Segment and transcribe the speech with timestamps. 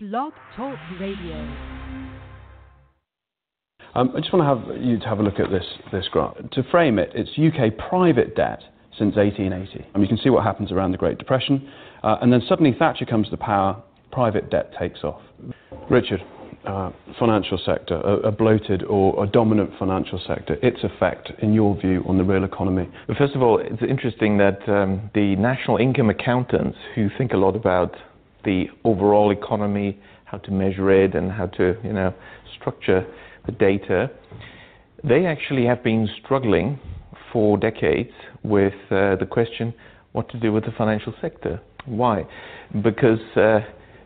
[0.00, 1.34] Blog Talk Radio.
[3.96, 6.36] Um, I just want to have you to have a look at this, this graph.
[6.52, 8.60] To frame it, it's UK private debt
[8.96, 9.88] since 1880.
[9.94, 11.68] And you can see what happens around the Great Depression.
[12.04, 13.82] Uh, and then suddenly Thatcher comes to power,
[14.12, 15.20] private debt takes off.
[15.90, 16.22] Richard,
[16.64, 21.76] uh, financial sector, a, a, bloated or a dominant financial sector, its effect, in your
[21.76, 22.88] view, on the real economy?
[23.08, 27.36] Well, first of all, it's interesting that um, the national income accountants, who think a
[27.36, 27.96] lot about
[28.44, 32.14] the overall economy, how to measure it, and how to, you know,
[32.58, 33.06] structure
[33.46, 34.10] the data,
[35.04, 36.78] they actually have been struggling
[37.32, 38.10] for decades
[38.42, 39.72] with uh, the question
[40.12, 41.60] what to do with the financial sector.
[41.86, 42.26] Why?
[42.82, 43.60] Because uh,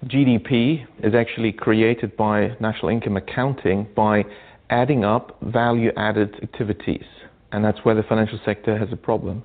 [0.06, 4.24] GDP is actually created by national income accounting by
[4.70, 7.04] adding up value added activities.
[7.52, 9.44] And that's where the financial sector has a problem.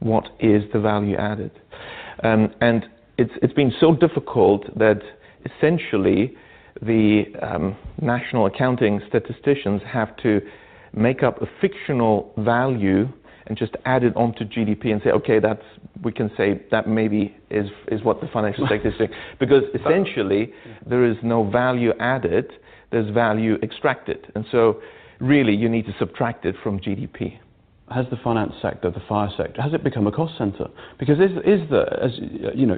[0.00, 1.52] What is the value added?
[2.22, 2.86] Um, and
[3.18, 5.00] it's, it's been so difficult that
[5.44, 6.36] essentially
[6.82, 10.40] the um, national accounting statisticians have to
[10.92, 13.08] make up a fictional value
[13.46, 15.62] and just add it onto GDP and say, okay, that's
[16.02, 18.98] we can say that maybe is is what the financial sector is.
[18.98, 20.52] Doing, because essentially
[20.84, 22.52] there is no value added,
[22.90, 24.82] there's value extracted, and so
[25.20, 27.38] really you need to subtract it from GDP
[27.90, 30.66] has the finance sector, the fire sector, has it become a cost center?
[30.98, 32.10] Because is, is there, as,
[32.54, 32.76] you know,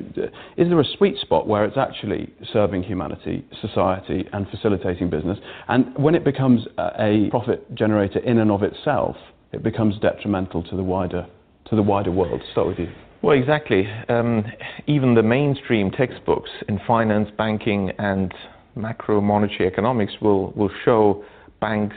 [0.56, 5.38] is there a sweet spot where it's actually serving humanity, society, and facilitating business?
[5.68, 9.16] And when it becomes a profit generator in and of itself,
[9.52, 11.26] it becomes detrimental to the wider,
[11.70, 12.42] to the wider world.
[12.52, 12.88] Start with you.
[13.22, 13.88] Well, exactly.
[14.08, 14.44] Um,
[14.86, 18.32] even the mainstream textbooks in finance, banking, and
[18.76, 21.24] macro monetary economics will, will show
[21.60, 21.96] banks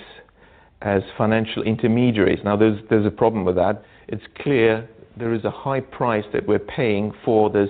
[0.82, 2.40] as financial intermediaries.
[2.44, 3.84] Now, there's, there's a problem with that.
[4.08, 7.70] It's clear there is a high price that we're paying for this,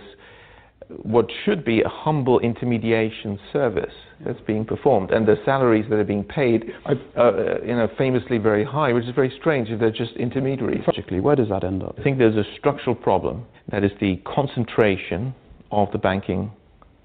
[1.03, 3.93] what should be a humble intermediation service
[4.25, 5.11] that's being performed.
[5.11, 9.05] And the salaries that are being paid are, uh, you know, famously very high, which
[9.05, 10.83] is very strange if they're just intermediaries.
[10.87, 11.95] Logically, where does that end up?
[11.97, 13.45] I think there's a structural problem.
[13.71, 15.33] That is the concentration
[15.71, 16.51] of the banking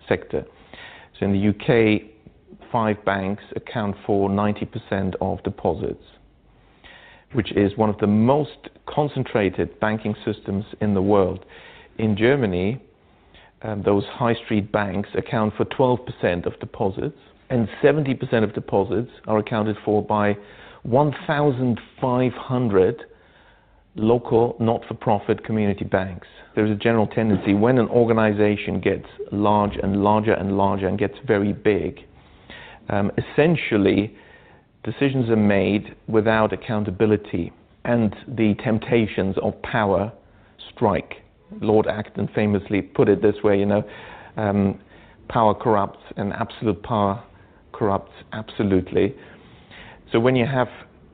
[0.09, 0.45] sector.
[1.19, 2.16] So in the UK,
[2.77, 6.05] five banks account for 90% of deposits,
[7.33, 11.47] which is one of the most concentrated banking systems in the world.
[11.97, 12.79] In Germany,
[13.63, 17.17] um, those high street banks account for 12% of deposits,
[17.49, 20.37] and 70% of deposits are accounted for by
[20.83, 23.05] 1,500
[23.95, 26.29] local not for profit community banks.
[26.55, 31.15] There's a general tendency when an organization gets large and larger and larger and gets
[31.27, 32.01] very big,
[32.89, 34.15] um, essentially,
[34.85, 37.53] decisions are made without accountability,
[37.85, 40.13] and the temptations of power
[40.73, 41.23] strike.
[41.61, 43.85] Lord Acton famously put it this way, you know,
[44.37, 44.79] um,
[45.29, 47.23] power corrupts, and absolute power
[47.73, 49.15] corrupts absolutely.
[50.13, 50.69] So when you have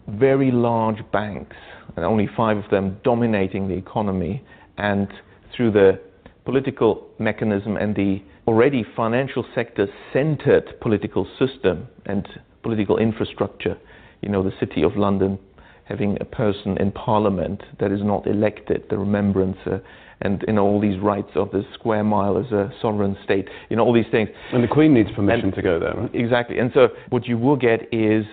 [0.09, 1.57] very large banks,
[1.97, 4.43] and only five of them dominating the economy,
[4.79, 5.09] and
[5.55, 6.01] through the
[6.45, 12.27] political mechanism and the already financial sector centered political system and
[12.63, 13.77] political infrastructure.
[14.21, 15.39] You know, the City of London
[15.85, 19.79] having a person in parliament that is not elected, the Remembrancer, uh,
[20.23, 23.77] and you know, all these rights of the square mile as a sovereign state, you
[23.77, 24.29] know, all these things.
[24.53, 26.15] And the Queen needs permission and, to go there, right?
[26.15, 26.59] Exactly.
[26.59, 28.25] And so what you will get is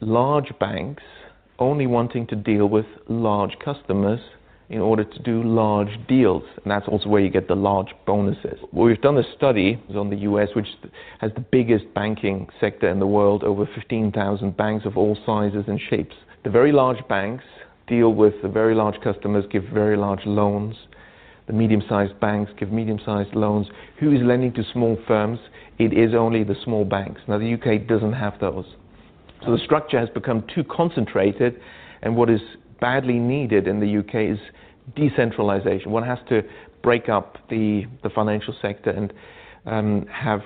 [0.00, 1.02] large banks
[1.58, 4.20] only wanting to deal with large customers
[4.70, 6.44] in order to do large deals.
[6.62, 8.58] And that's also where you get the large bonuses.
[8.72, 10.68] We've done a study on the US, which
[11.18, 15.80] has the biggest banking sector in the world, over 15,000 banks of all sizes and
[15.90, 16.14] shapes.
[16.44, 17.44] The very large banks
[17.88, 20.76] deal with the very large customers, give very large loans.
[21.48, 23.66] The medium sized banks give medium sized loans.
[23.98, 25.40] Who is lending to small firms?
[25.80, 27.20] It is only the small banks.
[27.26, 28.66] Now, the UK doesn't have those.
[29.44, 31.60] So the structure has become too concentrated,
[32.02, 32.40] and what is
[32.80, 34.38] badly needed in the UK is
[34.96, 35.90] decentralization.
[35.90, 36.42] One has to
[36.82, 39.12] break up the, the financial sector and
[39.66, 40.40] um, have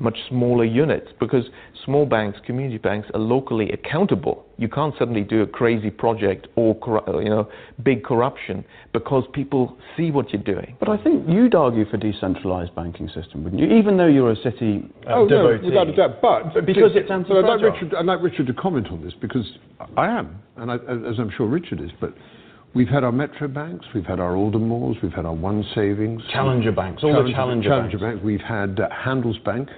[0.00, 1.44] much smaller units because
[1.84, 4.44] small banks, community banks are locally accountable.
[4.56, 6.76] You can't suddenly do a crazy project or
[7.22, 7.48] you know
[7.82, 10.76] big corruption because people see what you're doing.
[10.78, 13.76] But I think you'd argue for decentralized banking system, wouldn't you?
[13.76, 15.62] Even though you're a city uh, oh, devotee.
[15.62, 16.22] No, without a doubt.
[16.22, 19.14] But, but because it's anti I'd like, Richard, I'd like Richard to comment on this
[19.20, 19.46] because
[19.96, 22.14] I am, and I, as I'm sure Richard is, but
[22.74, 26.22] We've had our Metro banks, we've had our Aldermores, we've had our One Savings.
[26.32, 28.14] Challenger banks, all challenger, the challenger, challenger banks.
[28.16, 28.24] banks.
[28.24, 29.68] We've had uh, Handelsbank,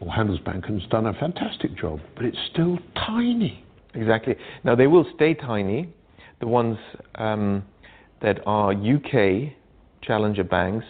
[0.00, 3.64] or Handelsbank, has done a fantastic job, but it's still tiny.
[3.94, 4.34] Exactly.
[4.64, 5.88] Now, they will stay tiny.
[6.40, 6.78] The ones
[7.16, 7.62] um,
[8.22, 9.52] that are UK
[10.02, 10.86] challenger banks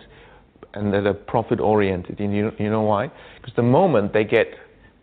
[0.75, 2.21] and that are profit oriented.
[2.21, 3.11] And you, you know why?
[3.41, 4.49] Because the moment they get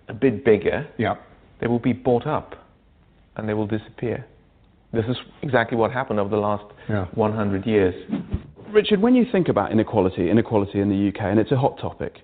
[0.07, 1.15] a bit bigger, Yeah.
[1.59, 2.55] they will be bought up
[3.35, 4.25] and they will disappear.
[4.93, 7.05] This is exactly what happened over the last Yeah.
[7.15, 7.93] 100 years.
[8.71, 12.21] Richard, when you think about inequality, inequality in the UK, and it's a hot topic,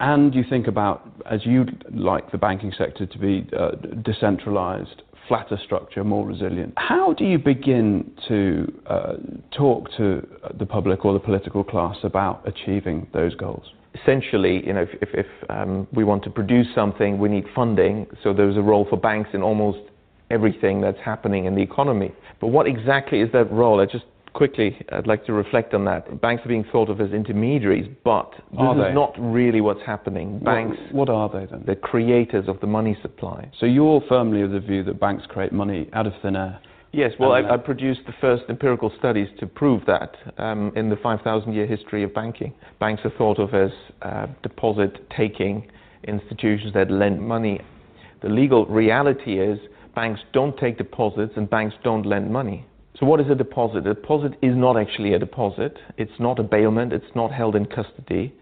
[0.00, 3.72] and you think about, as you'd like the banking sector to be uh,
[4.02, 4.96] decentralised,
[5.28, 9.14] flatter structure, more resilient, how do you begin to uh,
[9.56, 10.26] talk to
[10.58, 13.64] the public or the political class about achieving those goals?
[14.02, 18.06] Essentially, you know, if, if, if um, we want to produce something, we need funding.
[18.22, 19.78] So there's a role for banks in almost
[20.34, 22.12] everything that's happening in the economy.
[22.40, 23.80] But what exactly is that role?
[23.80, 24.04] I just
[24.34, 26.20] quickly, I'd like to reflect on that.
[26.20, 28.92] Banks are being thought of as intermediaries, but this Are is they?
[28.92, 30.40] not really what's happening.
[30.40, 31.62] Banks, What, what are they then?
[31.66, 33.48] the creators of the money supply.
[33.60, 36.58] So you're firmly of the view that banks create money out of thin air.
[36.92, 40.96] Yes, well, I, I produced the first empirical studies to prove that um, in the
[40.96, 42.52] 5,000 year history of banking.
[42.78, 43.70] Banks are thought of as
[44.02, 45.68] uh, deposit taking
[46.04, 47.60] institutions that lend money.
[48.22, 49.58] The legal reality is
[49.94, 52.66] banks don't take deposits and banks don't lend money.
[52.98, 53.86] So, what is a deposit?
[53.86, 57.66] A deposit is not actually a deposit, it's not a bailment, it's not held in
[57.66, 58.32] custody.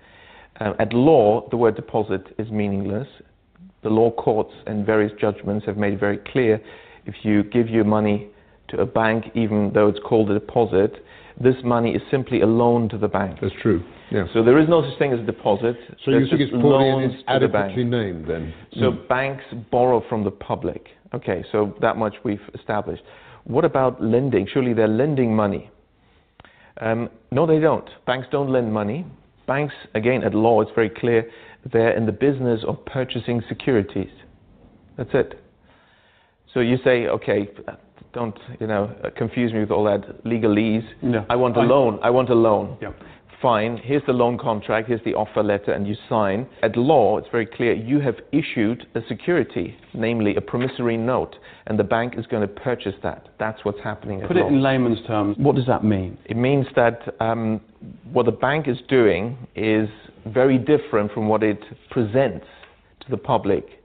[0.61, 3.09] Uh, at law, the word deposit is meaningless.
[3.83, 6.61] The law courts and various judgments have made it very clear
[7.07, 8.29] if you give your money
[8.69, 11.05] to a bank, even though it's called a deposit,
[11.41, 13.39] this money is simply a loan to the bank.
[13.41, 13.83] That's true.
[14.11, 14.27] Yeah.
[14.35, 15.77] So there is no such thing as a deposit.
[16.05, 17.73] So you There's think just it's poorly and loans it's to the bank.
[17.73, 18.55] adequately named then?
[18.79, 19.09] So Mm.
[19.09, 20.91] banks borrow from the public.
[21.15, 23.03] Okay, so that much we've established.
[23.45, 24.47] What about lending?
[24.53, 25.71] Surely they're lending money.
[26.81, 27.89] Um, no, they don't.
[28.07, 29.05] Banks don't lend money.
[29.47, 31.29] Banks, again, at law, it's very clear,
[31.73, 34.11] they're in the business of purchasing securities.
[34.97, 35.41] That's it.
[36.55, 37.49] So you say, okay,
[38.13, 40.87] don't you know confuse me with all that legalese.
[41.03, 41.25] No.
[41.31, 41.99] I want a I- loan.
[42.03, 42.77] I want a loan.
[42.81, 42.95] Yep.
[43.43, 43.79] Fine.
[43.79, 44.87] Here's the loan contract.
[44.87, 46.47] Here's the offer letter, and you sign.
[46.63, 47.73] At law, it's very clear.
[47.73, 51.35] You have issued a security, namely a promissory note,
[51.67, 53.31] and the bank is going to purchase that.
[53.41, 54.47] That's what's happening at Put law.
[54.47, 55.37] it in layman's terms.
[55.39, 56.17] What does that mean?
[56.27, 57.61] It means that um,
[58.13, 59.89] what the bank is doing is
[60.27, 61.61] very different from what it
[61.91, 62.47] presents
[63.01, 63.82] to the public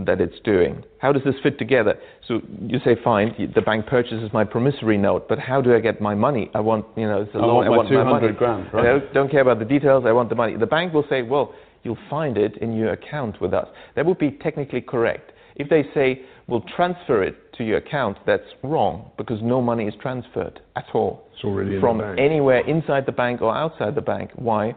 [0.00, 0.82] that it's doing.
[0.98, 1.94] How does this fit together?
[2.26, 6.00] So you say, fine, the bank purchases my promissory note, but how do I get
[6.00, 6.50] my money?
[6.54, 7.68] I want, you know, it's a I loan.
[7.70, 8.28] want my my money.
[8.28, 8.82] 200 grand, I right?
[8.84, 10.04] don't, don't care about the details.
[10.06, 10.56] I want the money.
[10.56, 13.68] The bank will say, well, you'll find it in your account with us.
[13.94, 15.32] That would be technically correct.
[15.56, 19.94] If they say, we'll transfer it to your account, that's wrong because no money is
[20.02, 24.02] transferred at all It's already in the from anywhere inside the bank or outside the
[24.02, 24.32] bank.
[24.34, 24.74] Why?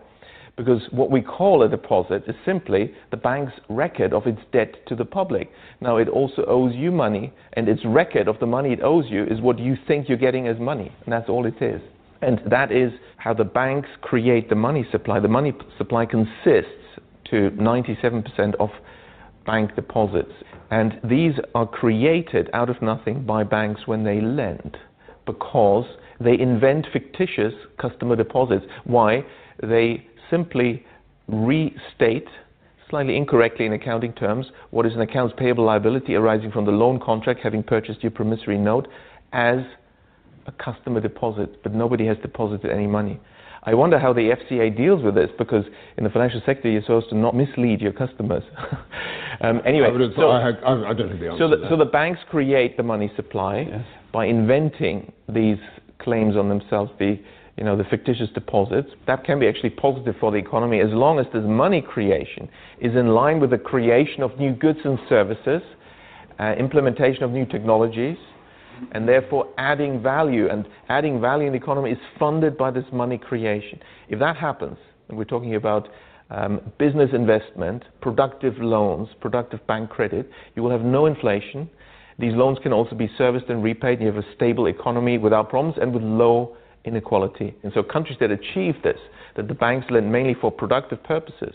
[0.59, 4.95] Because what we call a deposit is simply the bank's record of its debt to
[4.95, 5.50] the public.
[5.79, 9.23] Now, it also owes you money, and its record of the money it owes you
[9.23, 11.79] is what you think you're getting as money, and that's all it is.
[12.21, 15.21] And that is how the banks create the money supply.
[15.21, 18.69] The money supply consists to 97% of
[19.45, 20.33] bank deposits.
[20.71, 24.75] And these are created out of nothing by banks when they lend
[25.25, 25.85] because
[26.19, 28.65] they invent fictitious customer deposits.
[28.83, 29.23] Why?
[29.61, 30.86] They simply
[31.28, 32.28] restate,
[32.90, 37.00] slightly incorrectly in accounting terms, what is an accounts payable liability arising from the loan
[37.00, 38.88] contract having purchased your promissory note
[39.34, 39.60] as
[40.48, 43.20] a customer deposit, but nobody has deposited any money.
[43.64, 45.66] I wonder how the FCA deals with this because
[45.98, 48.44] in the financial sector you're supposed to not mislead your customers.
[49.42, 52.21] um, anyway, I, so- I, I don't think the answer so the, so the banks
[52.30, 53.86] create the money supply Yes.
[54.14, 55.57] by inventing these
[56.00, 57.19] claims on themselves, the
[57.59, 58.89] you know the fictitious deposits.
[59.06, 62.47] That can be actually positive for the economy as long as this money creation
[62.80, 65.61] is in line with the creation of new goods and services,
[66.39, 68.16] uh, implementation of new technologies,
[68.94, 70.49] and therefore adding value.
[70.49, 73.78] And adding value in the economy is funded by this money creation.
[74.07, 74.78] If that happens,
[75.09, 75.89] and we're talking about
[76.30, 81.69] um, business investment, productive loans, productive bank credit, you will have no inflation.
[82.19, 85.75] These loans can also be serviced and repaid, you have a stable economy without problems
[85.81, 86.56] and with low
[86.86, 87.56] inequality.
[87.64, 89.00] And so countries that achieve this,
[89.36, 91.54] that the banks lend mainly for productive purposes,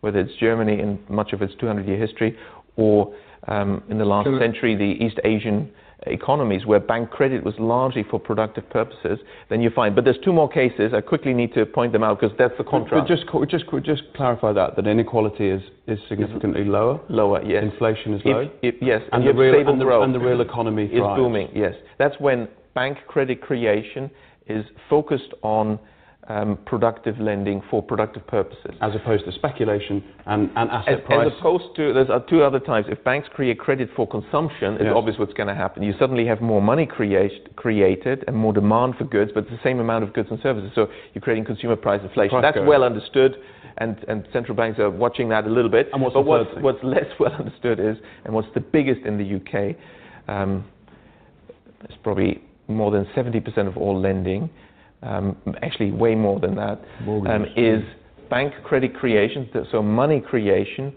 [0.00, 2.36] whether it's Germany in much of its 200-year history,
[2.76, 3.14] or
[3.48, 5.70] um, in the last Can century, the East Asian
[6.06, 9.94] economies where bank credit was largely for productive purposes, then you find.
[9.94, 10.92] But there's two more cases.
[10.94, 13.08] I quickly need to point them out because that's the But contrast.
[13.08, 17.62] just, just, just clarify that, that inequality is, is significantly lower, lower, yes.
[17.62, 20.40] inflation is If- low, if- yes, and, you the real, and, the, and the real
[20.40, 21.74] economy is booming, yes.
[21.98, 24.10] That's when bank credit creation
[24.46, 25.78] is focused on
[26.28, 28.74] um, productive lending for productive purposes.
[28.80, 31.30] As opposed to speculation and, and asset As, price.
[31.32, 32.88] as opposed to, there's uh, two other types.
[32.90, 35.82] If banks create credit for consumption, it's obvious what's going to happen.
[35.82, 39.80] You suddenly have more money create, created and more demand for goods, but the same
[39.80, 40.70] amount of goods and services.
[40.74, 42.40] So you're creating consumer price inflation.
[42.40, 43.36] That's well understood,
[43.78, 45.88] and, and central banks are watching that a little bit.
[45.92, 46.62] And what's but the what's, third thing?
[46.62, 49.76] what's less well understood is, and what's the biggest in the UK,
[50.28, 50.64] um,
[51.82, 52.40] it's probably
[52.74, 54.50] more than 70% of all lending,
[55.02, 56.80] um, actually way more than that,
[57.26, 57.82] um, is
[58.30, 60.92] bank credit creation, so money creation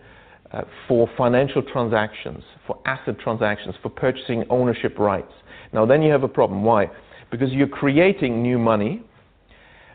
[0.51, 5.33] uh, for financial transactions, for asset transactions, for purchasing ownership rights.
[5.73, 6.63] Now then you have a problem.
[6.63, 6.89] Why?
[7.31, 9.03] Because you're creating new money,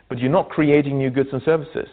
[0.09, 1.87] but you're not creating new goods and services.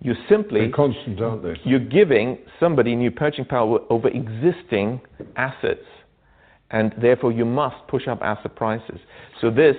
[0.00, 1.54] You're simply They're constant, aren't they?
[1.64, 5.00] you're giving somebody new purchasing power over existing
[5.36, 5.84] assets,
[6.72, 8.98] and therefore you must push up asset prices.
[9.40, 9.76] So this,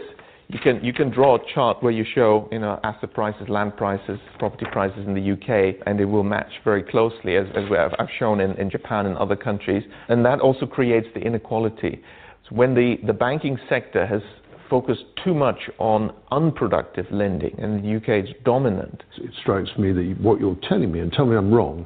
[0.49, 3.75] you can you can draw a chart where you show you know asset prices, land
[3.75, 7.63] prices, property prices in the UK, and they will match very closely as, as
[7.97, 12.01] I've shown in, in Japan and other countries, and that also creates the inequality.
[12.49, 14.21] So when the, the banking sector has
[14.69, 20.17] focused too much on unproductive lending, and the UK is dominant, It strikes me that
[20.19, 21.85] what you're telling me, and tell me I'm wrong,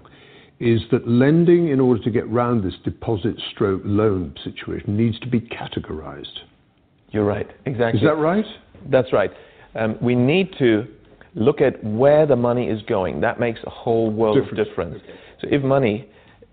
[0.60, 5.28] is that lending in order to get round this deposit stroke loan situation needs to
[5.28, 6.40] be categorized.
[7.12, 8.00] you're right, exactly.
[8.00, 8.46] Is that right?
[8.90, 9.32] That's right.
[9.76, 10.88] Um, we need to
[11.36, 13.22] look at where the money is going.
[13.22, 15.00] That makes a whole world of difference.
[15.42, 16.10] So if money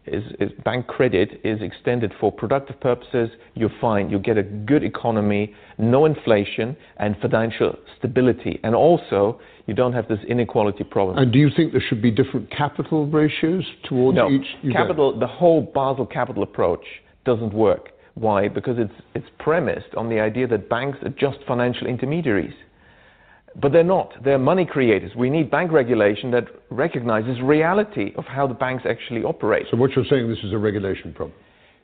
[0.07, 4.11] is, is bank credit is extended for productive purposes, you're fine.
[4.11, 8.61] You get a good economy, no inflation, and financial stability.
[8.63, 11.19] And also, you don't have this inequality problem.
[11.19, 14.47] And do you think there should be different capital ratios towards No, each?
[14.63, 15.19] you don't?
[15.19, 16.85] The whole Basel capital approach
[17.25, 17.91] doesn't work.
[18.15, 18.49] Why?
[18.49, 22.55] Because it's it's premised on the idea that banks are just financial intermediaries,
[23.61, 24.13] but they're not.
[24.23, 25.13] They're money creators.
[25.17, 29.67] We need bank regulation that recognizes reality of how the banks actually operate.
[29.71, 31.37] So what you're saying, this is a regulation problem.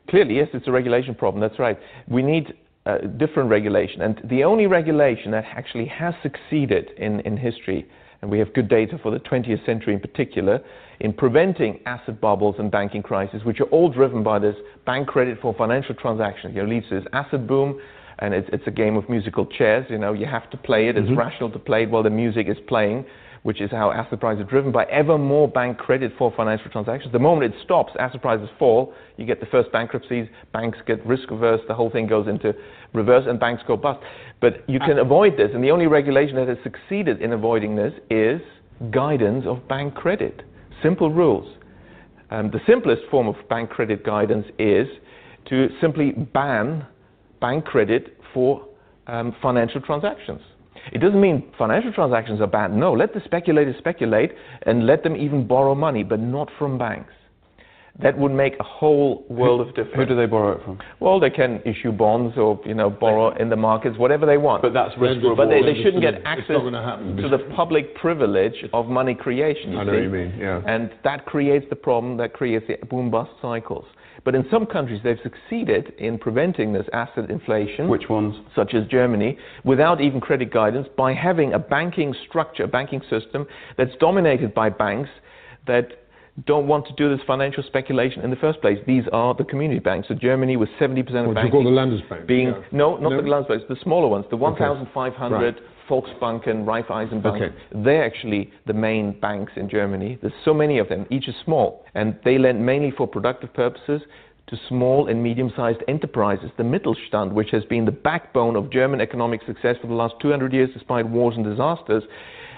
[0.09, 1.41] Clearly, yes, it's a regulation problem.
[1.41, 1.79] That's right.
[2.09, 2.55] We need
[2.87, 7.87] uh, different regulation, and the only regulation that actually has succeeded in, in history,
[8.23, 10.61] and we have good data for the 20th century in particular,
[11.01, 14.57] in preventing asset bubbles and banking crises, which are all driven by this
[14.87, 16.55] bank credit for financial transactions.
[16.55, 17.81] You know, leads to this asset boom,
[18.19, 19.87] and it's, it's a game of musical chairs.
[19.89, 20.97] You know, you have to play it.
[20.97, 23.07] It's rational to play it while the music is playing
[23.43, 27.13] which is how asset prices are driven by ever more bank credit for financial transactions.
[27.13, 31.31] The moment it stops, asset prices fall, you get the first bankruptcies, banks get risk
[31.31, 32.53] averse, the whole thing goes into
[32.93, 34.01] reverse, and banks go bust.
[34.41, 37.95] But you can avoid this, and the only regulation that has succeeded in avoiding this
[38.11, 38.41] is
[38.91, 40.43] guidance of bank credit.
[40.83, 41.57] Simple rules.
[42.31, 44.87] Um, the simplest form of bank credit guidance is
[45.49, 46.87] to simply ban
[47.41, 48.67] bank credit for
[49.07, 50.41] um, financial transactions.
[50.93, 52.73] It doesn't mean financial transactions are bad.
[52.73, 54.33] No, let the speculators speculate
[54.63, 57.13] and let them even borrow money, but not from banks.
[58.03, 59.97] That would make a whole world of difference.
[59.97, 60.79] Who do they borrow it from?
[61.01, 64.63] Well, they can issue bonds or you know borrow in the markets, whatever they want.
[64.63, 68.65] But that's risk Lend But they, they shouldn't get access gonna to the public privilege
[68.73, 69.73] of money creation.
[69.73, 69.97] You I know see?
[69.97, 70.63] what you mean, yeah.
[70.67, 73.85] And that creates the problem that creates the boom bust cycles.
[74.25, 78.35] But in some countries, they've succeeded in preventing this asset inflation Which ones?
[78.55, 83.47] such as Germany, without even credit guidance, by having a banking structure, a banking system
[83.79, 85.09] that's dominated by banks
[85.67, 86.00] that
[86.47, 88.79] don't want to do this financial speculation in the first place.
[88.87, 90.09] These are the community banks.
[90.09, 92.27] So Germany with 70% of What do you call the Landesbank?
[92.27, 92.63] being Yeah.
[92.73, 93.17] no, not No?
[93.21, 95.63] the Landesbanks, the smaller ones, the 1,500 Right.
[95.89, 97.43] Volksbanken, Raiffeisenbank.
[97.43, 97.55] Okay.
[97.73, 100.19] They're actually the main banks in Germany.
[100.21, 101.05] There's so many of them.
[101.11, 104.03] Each is small, and they lend mainly for productive purposes
[104.47, 106.51] to small and medium-sized enterprises.
[106.57, 110.53] The Mittelstand, which has been the backbone of German economic success for the last 200
[110.53, 112.05] years, despite wars and disasters,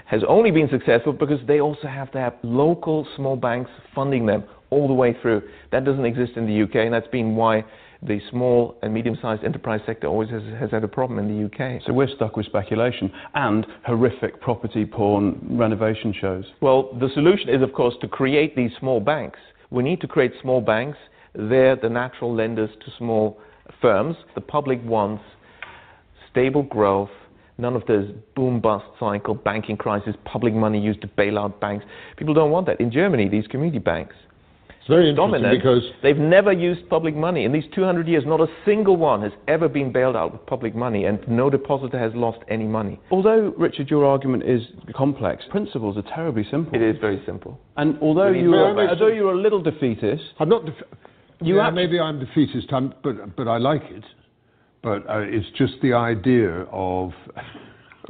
[0.05, 4.43] has only been successful because they also have to have local small banks funding them
[4.69, 5.41] all the way through.
[5.71, 7.63] That doesn't exist in the UK, and that's been why
[8.01, 11.81] the small and medium-sized enterprise sector always has, has had a problem in the UK.
[11.85, 16.45] So we're stuck with speculation and horrific property porn renovation shows.
[16.59, 19.39] Well, the solution is, of course, to create these small banks.
[19.69, 20.97] We need to create small banks.
[21.33, 23.39] They're the natural lenders to small
[23.81, 24.17] firms.
[24.35, 25.23] The public wants
[26.29, 27.09] stable growth,
[27.63, 28.05] none of this
[28.35, 31.83] boom bust cycle, banking crisis, public money used to bail out banks.
[32.17, 32.79] People don't want that.
[32.79, 34.15] In Germany, these community banks,
[34.79, 37.45] It's very interesting dominant, because they've never used public money.
[37.45, 40.75] In these 200 years, not a single one has ever been bailed out with public
[40.75, 42.99] money, and no depositor has lost any money.
[43.09, 44.61] Although, Richard, your argument is
[44.93, 46.75] complex, principles are terribly simple.
[46.75, 47.57] It is very simple.
[47.77, 50.65] And although you May I are, although you're a little defeatist, I'm not.
[50.65, 50.89] Def-
[51.41, 54.05] You yeah, actu- maybe I'm defeatist, I'm, but but I like it.
[54.83, 57.43] But uh, it's just the idea of how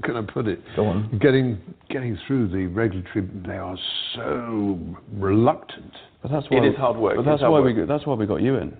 [0.03, 0.59] can I put it?
[0.75, 1.19] Go on.
[1.21, 3.77] Getting getting through the regulatory, they are
[4.15, 4.79] so
[5.13, 5.93] reluctant.
[6.23, 7.15] But that's why It is hard work.
[7.17, 7.65] But that's why work.
[7.65, 8.75] we got- that's why we got you in.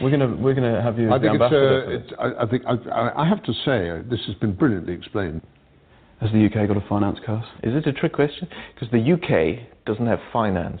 [0.00, 2.42] We're gonna we're gonna have you as I the think it's, uh, for it's I,
[2.42, 5.40] I think I, I have to say uh, this has been brilliantly explained.
[6.20, 7.46] Has the UK got a finance curse?
[7.62, 8.46] Is it a trick question?
[8.74, 10.80] Because the UK doesn't have finance.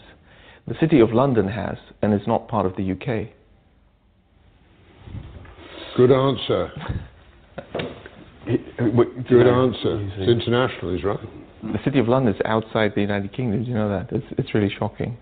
[0.68, 3.28] The City of London has, and it's not part of the UK.
[5.96, 6.70] Good answer.
[8.46, 10.10] Good answer.
[10.18, 11.18] It's international, he's right.
[11.62, 13.62] The City of London is outside the United Kingdom.
[13.64, 14.12] Do you know that?
[14.14, 15.16] It's, it's really shocking.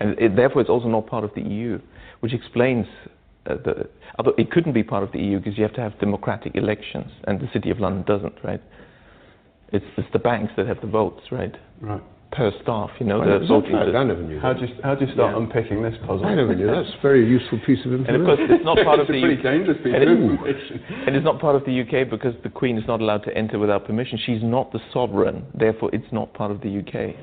[0.00, 1.78] And it, therefore, it's also not part of the EU,
[2.20, 2.86] which explains
[3.46, 3.88] uh, the.
[4.18, 7.10] Although it couldn't be part of the EU because you have to have democratic elections,
[7.24, 8.60] and the City of London doesn't, right?
[9.72, 11.54] It's, it's the banks that have the votes, right?
[11.80, 12.02] Right.
[12.34, 15.04] Per staff, you know, I the never- I never knew How do you how do
[15.06, 15.38] you start Yeah.
[15.40, 16.26] unpicking this puzzle?
[16.26, 16.66] I never knew.
[16.66, 18.14] That's a very useful piece of information.
[18.14, 18.42] And information.
[18.42, 20.82] of course, it's not part of it's the a pretty dangerous piece and of information.
[21.06, 23.60] And it's not part of the UK because the Queen is not allowed to enter
[23.60, 24.18] without permission.
[24.18, 27.14] She's not the sovereign, therefore it's not part of the UK.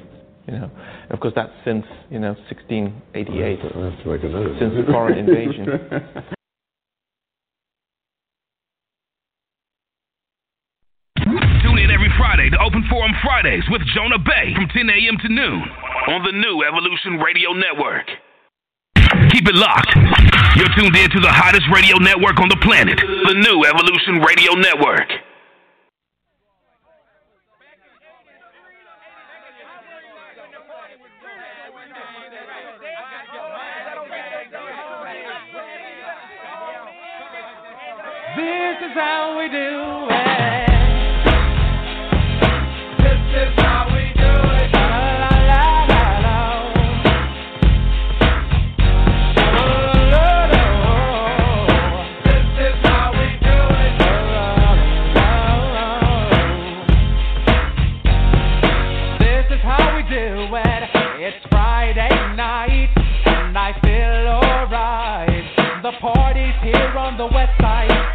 [0.48, 0.72] You know,
[1.04, 4.56] and of course that's since you know 1688, I have to make a note.
[4.60, 5.66] since the foreign invasion.
[11.18, 15.18] Tune in every Friday to Open Forum Fridays with Jonah Bay from 10 a.m.
[15.26, 15.66] to noon
[16.06, 18.06] on the new Evolution Radio Network.
[19.34, 19.90] Keep it locked.
[20.56, 24.54] You're tuned in to the hottest radio network on the planet, the new Evolution Radio
[24.54, 25.10] Network.
[38.38, 40.11] This is how we do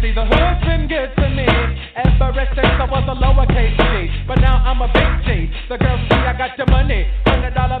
[0.00, 1.46] see the hood's been good to me.
[1.96, 5.52] Ever since I was a lowercase G, but now I'm a big G.
[5.68, 7.80] The girls see I got your money, hundred dollar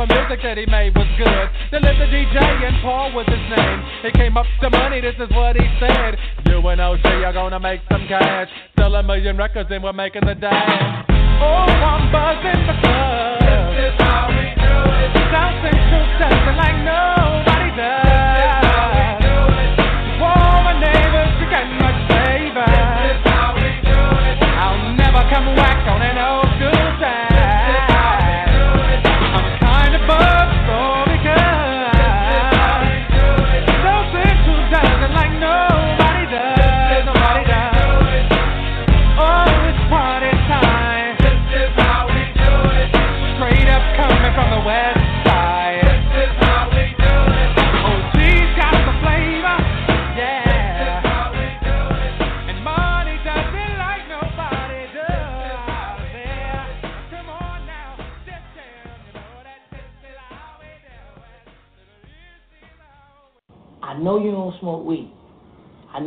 [0.00, 1.46] the music that he made was good.
[1.72, 3.78] They lived the DJ and Paul was his name.
[4.02, 6.16] He came up to money, this is what he said.
[6.46, 10.24] You and OG are gonna make some cash, sell a million records and we're making
[10.24, 11.04] the dash.
[11.42, 12.99] Oh, I'm buzzing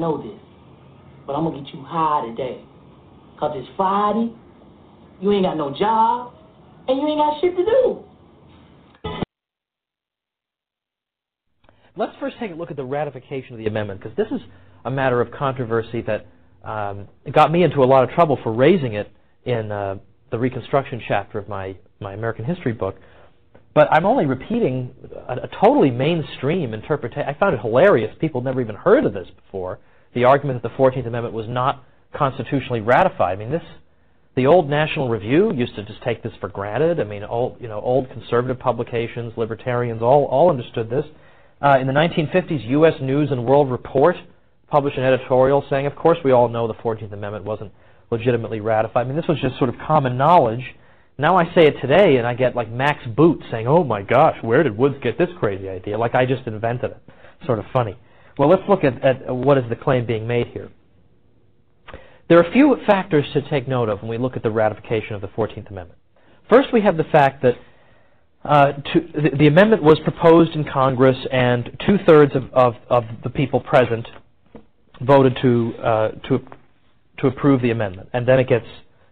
[0.04, 0.40] know this.
[1.26, 2.62] But I'm going to get you high today.
[3.34, 4.34] Because it's Friday,
[5.22, 6.34] you ain't got no job,
[6.88, 8.04] and you ain't got shit to do.
[11.96, 14.42] Let's first take a look at the ratification of the amendment, because this is
[14.84, 16.26] a matter of controversy that
[16.68, 19.12] um, got me into a lot of trouble for raising it
[19.46, 19.96] in uh,
[20.32, 22.96] the Reconstruction chapter of my, my American history book.
[23.74, 24.94] But I'm only repeating
[25.28, 27.24] a, a totally mainstream interpretation.
[27.28, 28.16] I found it hilarious.
[28.20, 29.80] People never even heard of this before.
[30.14, 33.34] The argument that the 14th Amendment was not constitutionally ratified.
[33.34, 33.64] I mean, this
[34.36, 37.00] the old National Review used to just take this for granted.
[37.00, 41.06] I mean, old you know old conservative publications, libertarians, all all understood this.
[41.62, 42.94] Uh, in the 1950s, U.S.
[43.02, 44.16] News and World Report
[44.68, 47.72] published an editorial saying, "Of course, we all know the 14th Amendment wasn't
[48.10, 50.64] legitimately ratified." I mean, this was just sort of common knowledge.
[51.18, 54.38] Now I say it today, and I get like Max Boot saying, "Oh my gosh,
[54.42, 56.98] where did Woods get this crazy idea?" Like I just invented it.
[57.46, 57.96] Sort of funny.
[58.38, 60.70] Well, let's look at, at what is the claim being made here.
[62.30, 65.14] There are a few factors to take note of when we look at the ratification
[65.14, 66.00] of the 14th Amendment.
[66.50, 67.56] First, we have the fact that
[68.44, 73.30] uh, to, the, the, amendment was proposed in Congress, and two-thirds of, of, of, the
[73.30, 74.06] people present
[75.02, 76.40] voted to, uh, to,
[77.20, 78.10] to approve the amendment.
[78.12, 78.66] And then it gets,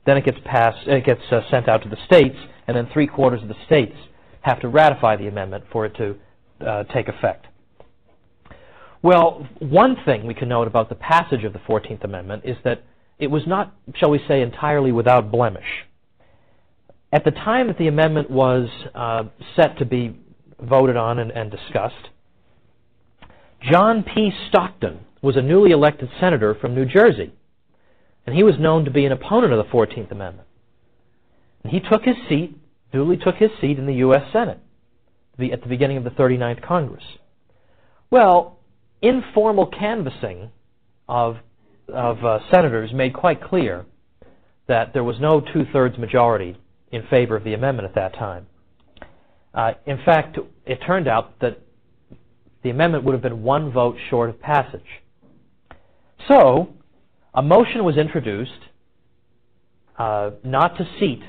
[0.06, 2.36] then it gets passed, it gets uh, sent out to the states,
[2.68, 3.96] and then three-quarters of the states
[4.42, 6.16] have to ratify the amendment for it to
[6.66, 7.48] uh, take effect.
[9.04, 12.84] Well, one thing we can note about the passage of the 14th Amendment is that
[13.18, 15.86] it was not, shall we say, entirely without blemish.
[17.12, 19.24] At the time that the amendment was uh,
[19.56, 20.18] set to be
[20.60, 22.10] voted on and, and discussed,
[23.72, 24.32] John P.
[24.50, 27.34] Stockton was a newly elected senator from New Jersey,
[28.26, 30.48] and he was known to be an opponent of the 14th Amendment.
[31.64, 32.58] And he took his seat,
[32.92, 34.24] duly took his seat in the U.S.
[34.32, 34.60] Senate
[35.52, 37.04] at the beginning of the 39th Congress.
[38.12, 38.60] Well,
[39.02, 40.52] informal canvassing
[41.08, 41.38] of
[41.88, 43.86] of uh, senators made quite clear
[44.68, 46.58] that there was no two-thirds majority
[46.92, 48.48] in favor of the amendment at that time.
[49.54, 51.60] Uh, in fact, it turned out that
[52.64, 55.02] the amendment would have been one vote short of passage.
[56.30, 56.70] So,
[57.34, 58.52] a motion was introduced
[59.98, 61.22] uh, not to seat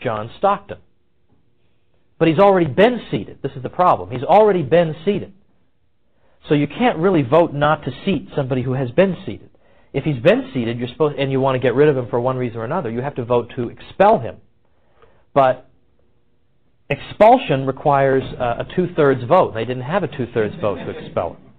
[0.00, 0.78] John Stockton.
[2.18, 3.38] But he's already been seated.
[3.42, 4.10] This is the problem.
[4.10, 5.32] He's already been seated.
[6.48, 9.50] So you can't really vote not to seat somebody who has been seated.
[9.92, 12.20] If he's been seated, you're supposed, and you want to get rid of him for
[12.20, 14.36] one reason or another, you have to vote to expel him.
[15.34, 15.68] But
[16.88, 19.54] expulsion requires uh, a two-thirds vote.
[19.54, 21.52] They didn't have a two-thirds vote to expel him.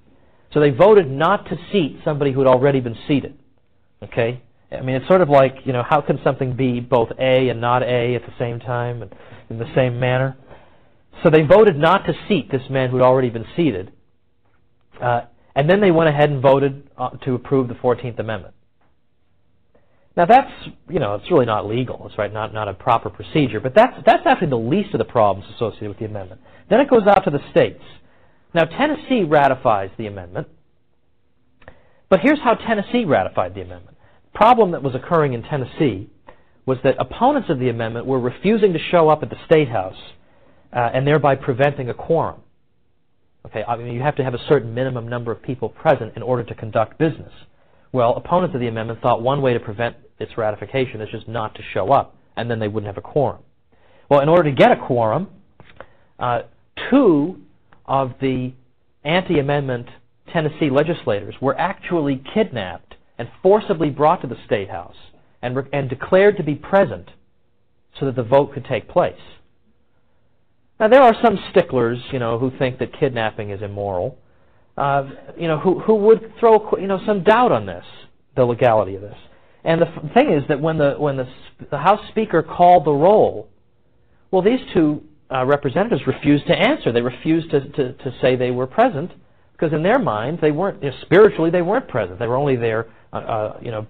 [0.54, 3.38] So they voted not to seat somebody who had already been seated.
[4.04, 4.41] Okay?
[4.72, 7.62] I mean, it's sort of like, you know, how can something be both A and
[7.62, 9.13] not A at the same time and
[9.50, 10.36] in the same manner?
[11.24, 13.91] So they voted not to seat this man who had already been seated.
[15.01, 15.21] Uh,
[15.56, 18.53] and then they went ahead and voted uh, to approve the 14th Amendment.
[20.15, 20.51] Now that's,
[20.89, 22.06] you know, it's really not legal.
[22.08, 23.60] It's right, not, not a proper procedure.
[23.60, 26.41] But that's, that's actually the least of the problems associated with the amendment.
[26.69, 27.82] Then it goes out to the states.
[28.53, 30.47] Now Tennessee ratifies the amendment.
[32.10, 33.97] But here's how Tennessee ratified the amendment.
[34.32, 36.10] The problem that was occurring in Tennessee
[36.65, 39.97] was that opponents of the amendment were refusing to show up at the State House
[40.71, 42.41] uh, and thereby preventing a quorum.
[43.45, 46.21] Okay, I mean, you have to have a certain minimum number of people present in
[46.23, 47.32] order to conduct business.
[47.91, 51.53] Well, opponents of the amendment thought one way to prevent its ratification is just not
[51.56, 53.41] to show up, and then they wouldn't have a quorum.
[54.10, 55.27] Well, in order to get a quorum,
[56.19, 56.43] uh,
[56.89, 57.41] two
[57.86, 58.53] of the
[59.03, 59.88] anti-amendment
[60.32, 64.95] Tennessee legislators were actually kidnapped and forcibly brought to the State House
[65.41, 67.10] and, and declared to be present
[67.99, 69.19] so that the vote could take place.
[70.79, 74.17] Now there are some sticklers, you know, who think that kidnapping is immoral,
[74.77, 77.86] uh, you know, who who would throw you know some doubt on this,
[78.36, 79.17] the legality of this.
[79.63, 81.27] And the thing is that when the when the
[81.69, 83.49] the House Speaker called the roll,
[84.31, 86.91] well, these two uh, representatives refused to answer.
[86.91, 89.12] They refused to, to to say they were present
[89.53, 92.19] because in their minds they weren't you know, spiritually they weren't present.
[92.19, 93.86] They were only there, uh, uh, you know,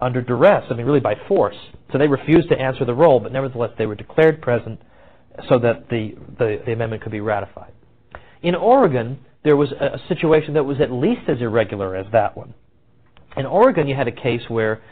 [0.00, 0.64] under duress.
[0.70, 1.56] I mean, really by force.
[1.90, 4.80] So they refused to answer the roll, but nevertheless they were declared present
[5.48, 7.72] so that the, the, the, amendment could be ratified.
[8.42, 12.36] In Oregon, there was a, a situation that was at least as irregular as that
[12.36, 12.54] one.
[13.36, 14.82] In Oregon, you had a case where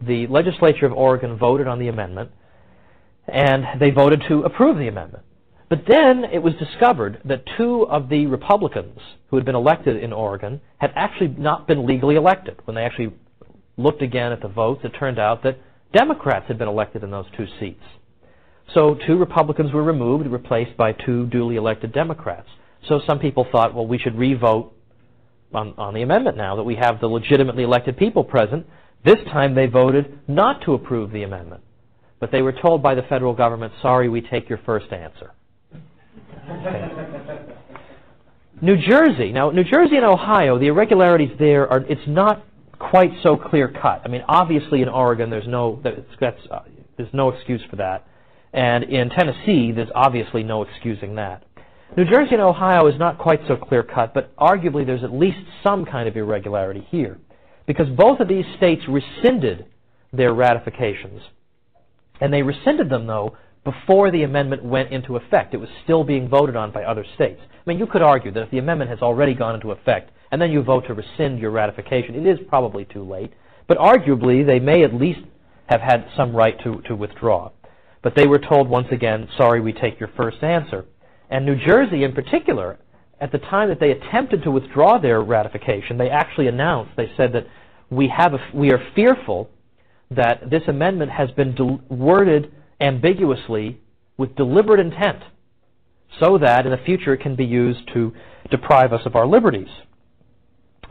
[0.00, 2.30] the legislature of Oregon voted on the amendment,
[3.26, 5.24] and they voted to approve the amendment.
[5.68, 10.12] But then it was discovered that two of the Republicans who had been elected in
[10.12, 12.56] Oregon had actually not been legally elected.
[12.64, 13.12] When they actually
[13.76, 15.58] looked again at the votes, it turned out that
[15.92, 17.82] Democrats had been elected in those two seats.
[18.74, 22.48] So two Republicans were removed, replaced by two duly elected Democrats.
[22.86, 24.72] So some people thought, well, we should revote
[25.52, 28.66] on, on the amendment now that we have the legitimately elected people present.
[29.04, 31.62] This time they voted not to approve the amendment.
[32.20, 35.32] But they were told by the federal government, sorry, we take your first answer.
[36.50, 37.44] Okay.
[38.60, 39.30] New Jersey.
[39.30, 42.44] Now, New Jersey and Ohio, the irregularities there are, it's not
[42.80, 44.02] quite so clear cut.
[44.04, 46.60] I mean, obviously in Oregon, there's no, that's, uh,
[46.96, 48.07] there's no excuse for that.
[48.52, 51.44] And in Tennessee, there's obviously no excusing that.
[51.96, 55.38] New Jersey and Ohio is not quite so clear cut, but arguably there's at least
[55.62, 57.18] some kind of irregularity here.
[57.66, 59.66] Because both of these states rescinded
[60.12, 61.20] their ratifications.
[62.20, 65.54] And they rescinded them, though, before the amendment went into effect.
[65.54, 67.40] It was still being voted on by other states.
[67.44, 70.40] I mean, you could argue that if the amendment has already gone into effect and
[70.40, 73.32] then you vote to rescind your ratification, it is probably too late.
[73.66, 75.20] But arguably, they may at least
[75.66, 77.50] have had some right to, to withdraw.
[78.02, 80.84] But they were told once again, sorry, we take your first answer.
[81.30, 82.78] And New Jersey, in particular,
[83.20, 87.32] at the time that they attempted to withdraw their ratification, they actually announced, they said
[87.32, 87.46] that
[87.90, 89.50] we, have a, we are fearful
[90.10, 93.78] that this amendment has been worded ambiguously
[94.16, 95.22] with deliberate intent
[96.20, 98.12] so that in the future it can be used to
[98.50, 99.68] deprive us of our liberties.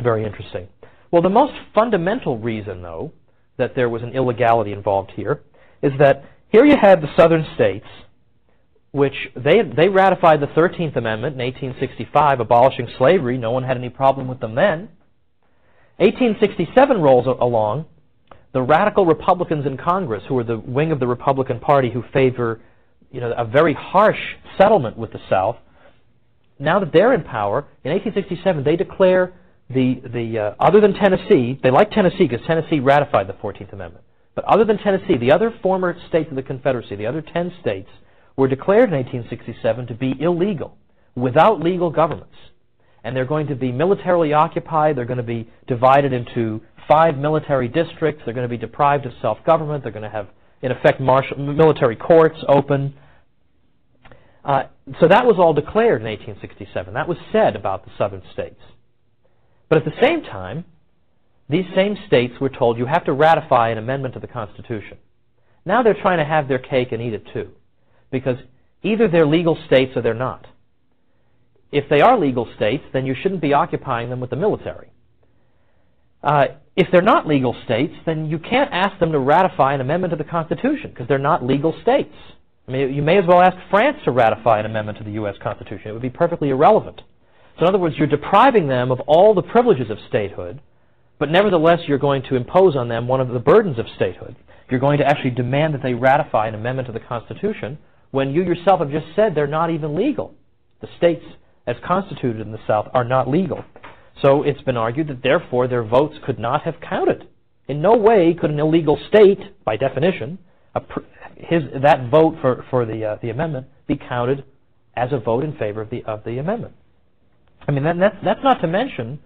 [0.03, 0.67] Very interesting.
[1.11, 3.13] Well, the most fundamental reason, though,
[3.57, 5.41] that there was an illegality involved here
[5.81, 7.87] is that here you had the southern states,
[8.91, 13.37] which they, they ratified the 13th Amendment in 1865, abolishing slavery.
[13.37, 14.89] No one had any problem with them then.
[15.97, 17.85] 1867 rolls along.
[18.53, 22.61] The radical Republicans in Congress, who are the wing of the Republican Party who favor
[23.11, 24.19] you know, a very harsh
[24.57, 25.57] settlement with the South,
[26.59, 29.33] now that they're in power, in 1867 they declare
[29.69, 34.03] the, the uh, other than Tennessee, they like Tennessee because Tennessee ratified the 14th Amendment.
[34.37, 37.89] But other than Tennessee, the other former states of the Confederacy, the other 10 states,
[38.35, 40.77] were declared in 1867 to be illegal,
[41.15, 42.35] without legal governments.
[43.03, 47.67] And they're going to be militarily occupied, they're going to be divided into five military
[47.67, 50.27] districts, they're going to be deprived of self government, they're going to have,
[50.61, 52.93] in effect, martial, military courts open.
[54.45, 54.65] Uh,
[54.99, 56.93] so that was all declared in 1867.
[56.93, 58.61] That was said about the southern states.
[59.67, 60.63] But at the same time,
[61.49, 64.97] these same states were told you have to ratify an amendment to the Constitution.
[65.65, 67.51] Now they're trying to have their cake and eat it too.
[68.11, 68.37] Because
[68.83, 70.45] either they're legal states or they're not.
[71.71, 74.91] If they are legal states, then you shouldn't be occupying them with the military.
[76.23, 80.11] Uh, if they're not legal states, then you can't ask them to ratify an amendment
[80.11, 82.13] to the Constitution because they're not legal states.
[82.67, 85.35] I mean, you may as well ask France to ratify an amendment to the U.S.
[85.41, 85.89] Constitution.
[85.89, 87.01] It would be perfectly irrelevant.
[87.57, 90.61] So in other words, you're depriving them of all the privileges of statehood,
[91.19, 94.35] but nevertheless you're going to impose on them one of the burdens of statehood.
[94.69, 97.77] You're going to actually demand that they ratify an amendment to the Constitution
[98.11, 100.33] when you yourself have just said they're not even legal.
[100.81, 101.23] The states,
[101.65, 103.63] as constituted in the South, are not legal.
[104.21, 107.27] So it's been argued that therefore their votes could not have counted.
[107.67, 110.39] In no way could an illegal state, by definition,
[111.35, 114.43] his, that vote for, for the, uh, the amendment be counted
[114.95, 116.73] as a vote in favor of the, of the amendment.
[117.67, 119.19] I mean, that, that's, that's not to mention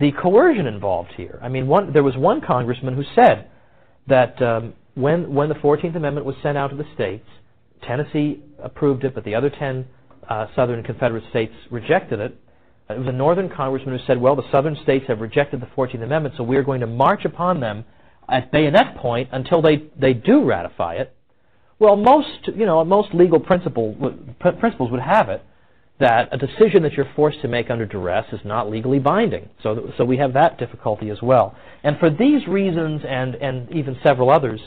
[0.00, 1.38] the coercion involved here.
[1.42, 3.48] I mean, one, there was one congressman who said
[4.06, 7.26] that um, when, when the 14th Amendment was sent out to the states,
[7.82, 9.86] Tennessee approved it, but the other 10
[10.28, 12.36] uh, southern Confederate states rejected it.
[12.90, 16.02] It was a northern congressman who said, well, the southern states have rejected the 14th
[16.02, 17.84] Amendment, so we are going to march upon them
[18.28, 21.14] at bayonet point until they, they do ratify it.
[21.78, 23.94] Well, most, you know, most legal principle,
[24.58, 25.42] principles would have it
[26.00, 29.48] that a decision that you're forced to make under duress is not legally binding.
[29.62, 31.56] So, so we have that difficulty as well.
[31.82, 34.60] And for these reasons and, and even several others,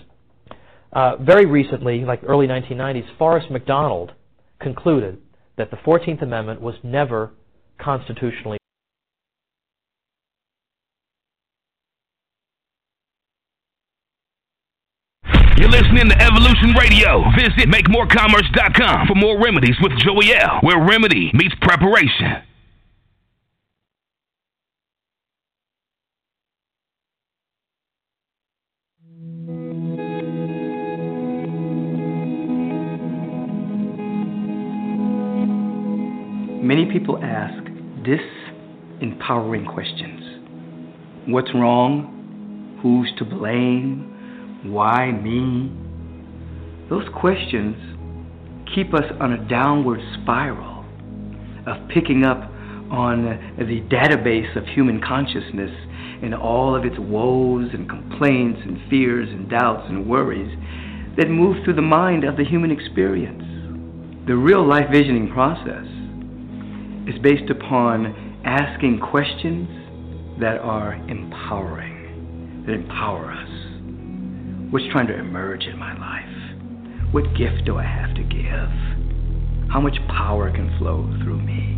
[0.94, 4.12] uh, very recently, like early 1990s, Forrest McDonald
[4.60, 5.20] concluded
[5.58, 7.32] that the 14th Amendment was never
[7.80, 8.61] constitutionally
[17.42, 22.44] Visit MakeMoreCommerce.com for more remedies with Joey L, where remedy meets preparation.
[36.62, 37.64] Many people ask
[38.04, 40.22] disempowering questions
[41.26, 42.78] What's wrong?
[42.84, 44.62] Who's to blame?
[44.72, 45.81] Why me?
[46.92, 47.78] Those questions
[48.76, 50.84] keep us on a downward spiral
[51.66, 52.52] of picking up
[52.92, 53.24] on
[53.58, 55.72] the database of human consciousness
[56.22, 60.54] and all of its woes and complaints and fears and doubts and worries
[61.16, 63.42] that move through the mind of the human experience.
[64.28, 65.88] The real life visioning process
[67.08, 69.70] is based upon asking questions
[70.42, 74.74] that are empowering, that empower us.
[74.74, 76.41] What's trying to emerge in my life?
[77.12, 78.72] What gift do I have to give?
[79.68, 81.76] How much power can flow through me?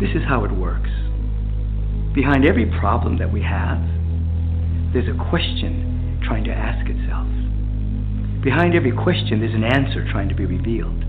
[0.00, 0.88] This is how it works.
[2.14, 3.76] Behind every problem that we have,
[4.96, 7.28] there's a question trying to ask itself.
[8.42, 11.04] Behind every question, there's an answer trying to be revealed.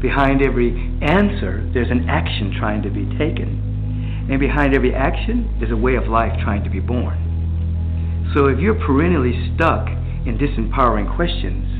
[0.00, 4.26] Behind every answer, there's an action trying to be taken.
[4.30, 7.18] And behind every action, there's a way of life trying to be born.
[8.32, 9.88] So if you're perennially stuck
[10.22, 11.77] in disempowering questions,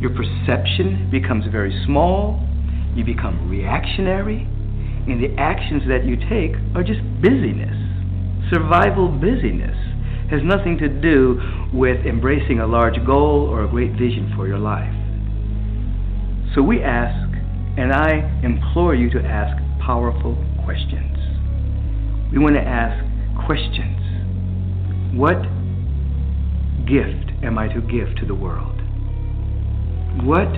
[0.00, 2.46] your perception becomes very small,
[2.94, 4.46] you become reactionary,
[5.08, 7.76] and the actions that you take are just busyness,
[8.52, 9.76] survival busyness
[10.30, 11.40] has nothing to do
[11.72, 14.92] with embracing a large goal or a great vision for your life.
[16.54, 17.28] So we ask,
[17.78, 21.16] and I implore you to ask powerful questions.
[22.30, 22.98] We want to ask
[23.46, 23.96] questions.
[25.16, 25.40] What
[26.86, 28.77] gift am I to give to the world?
[30.24, 30.48] What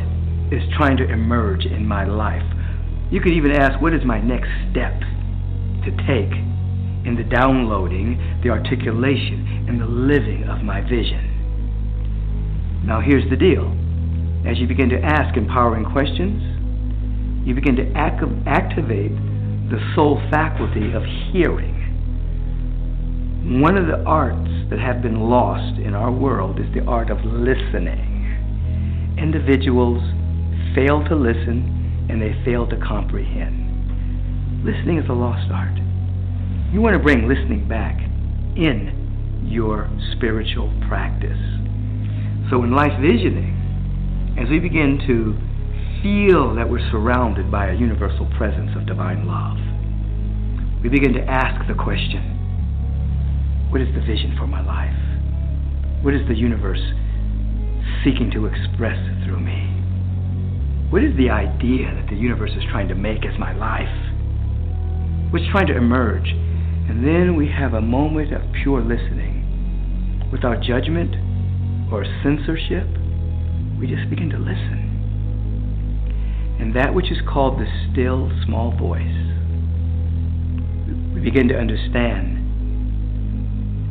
[0.50, 2.42] is trying to emerge in my life?
[3.10, 4.98] You could even ask, what is my next step
[5.84, 6.32] to take
[7.04, 11.36] in the downloading, the articulation, and the living of my vision.
[12.84, 13.76] Now, here's the deal.
[14.46, 16.42] As you begin to ask empowering questions,
[17.46, 19.12] you begin to act- activate
[19.70, 21.76] the soul faculty of hearing.
[23.60, 27.18] One of the arts that have been lost in our world is the art of
[27.24, 28.19] listening.
[29.20, 30.00] Individuals
[30.74, 34.64] fail to listen and they fail to comprehend.
[34.64, 35.76] Listening is a lost art.
[36.72, 38.00] You want to bring listening back
[38.56, 41.38] in your spiritual practice.
[42.48, 43.60] So, in life visioning,
[44.40, 45.36] as we begin to
[46.02, 49.60] feel that we're surrounded by a universal presence of divine love,
[50.82, 54.96] we begin to ask the question What is the vision for my life?
[56.02, 56.80] What is the universe
[58.04, 59.68] seeking to express through me?
[60.90, 63.88] What is the idea that the universe is trying to make as my life?
[65.32, 66.34] What's trying to emerge
[66.90, 70.26] and then we have a moment of pure listening.
[70.32, 71.14] Without judgment
[71.92, 72.84] or censorship,
[73.78, 74.90] we just begin to listen.
[76.58, 79.06] And that which is called the still small voice,
[81.14, 82.38] we begin to understand.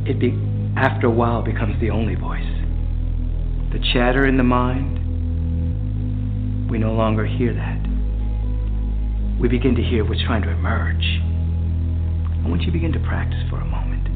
[0.05, 0.37] It be,
[0.75, 2.58] after a while becomes the only voice.
[3.71, 4.97] The chatter in the mind,
[6.71, 7.77] we no longer hear that.
[9.39, 11.05] We begin to hear what's trying to emerge.
[12.43, 14.07] I want you to begin to practice for a moment.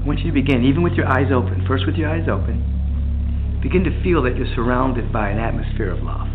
[0.00, 2.64] I want you to begin, even with your eyes open, first with your eyes open,
[3.62, 6.28] begin to feel that you're surrounded by an atmosphere of love.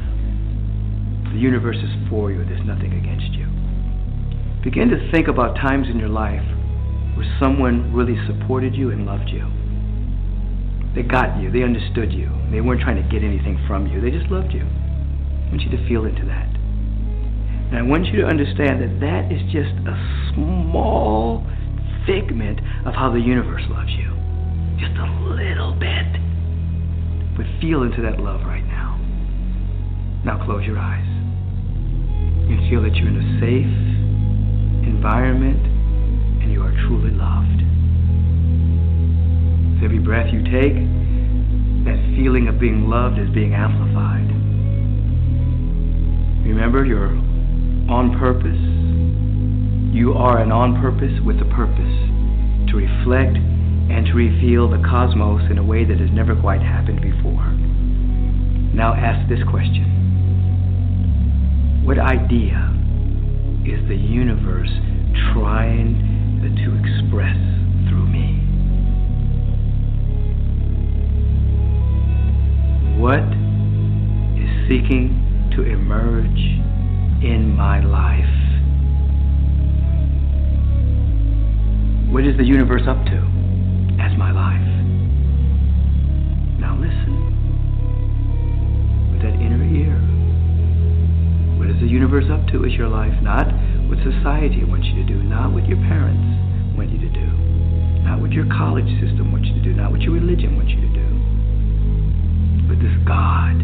[1.33, 3.49] The universe is for you, there's nothing against you.
[4.63, 6.45] Begin to think about times in your life
[7.17, 9.64] where someone really supported you and loved you.
[10.95, 14.11] They got you, they understood you, they weren't trying to get anything from you, they
[14.11, 14.63] just loved you.
[14.63, 16.47] I want you to feel into that.
[17.67, 19.95] And I want you to understand that that is just a
[20.31, 21.43] small
[22.07, 24.07] figment of how the universe loves you.
[24.79, 26.07] Just a little bit.
[27.35, 28.95] But feel into that love right now.
[30.23, 31.05] Now close your eyes.
[32.47, 33.75] And feel that you're in a safe
[34.87, 35.59] environment
[36.41, 37.64] and you are truly loved.
[39.85, 40.73] Every breath you take,
[41.85, 44.25] that feeling of being loved is being amplified.
[46.41, 47.13] Remember, you're
[47.85, 48.57] on purpose.
[49.93, 51.93] You are an on purpose with a purpose
[52.73, 57.05] to reflect and to reveal the cosmos in a way that has never quite happened
[57.05, 57.45] before.
[58.73, 59.85] Now ask this question
[61.85, 62.73] What idea
[63.69, 64.73] is the universe
[65.31, 66.01] trying
[66.41, 67.37] to express
[67.87, 68.44] through me?
[72.97, 73.27] What
[74.39, 76.39] is seeking to emerge
[77.21, 78.23] in my life?
[82.09, 83.17] What is the universe up to
[83.99, 84.63] as my life?
[86.57, 87.19] Now listen
[89.11, 89.99] with that inner ear.
[91.59, 93.11] What is the universe up to as your life?
[93.21, 93.51] Not
[93.91, 96.23] what society wants you to do, not what your parents
[96.77, 97.27] want you to do,
[98.07, 100.79] not what your college system wants you to do, not what your religion wants you
[100.79, 100.94] to do.
[102.75, 103.55] What does God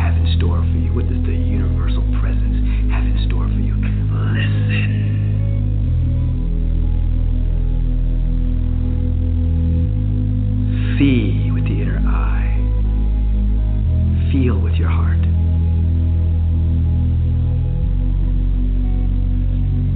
[0.00, 0.88] have in store for you?
[0.94, 3.76] What does the universal presence have in store for you.
[3.76, 5.04] Listen.
[10.96, 12.56] See with the inner eye.
[14.32, 15.20] Feel with your heart.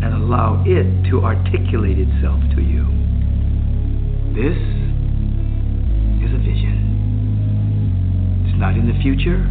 [0.04, 2.84] And allow it to articulate itself to you.
[4.36, 4.60] This
[6.20, 6.81] is a vision.
[8.62, 9.42] It's not in the future,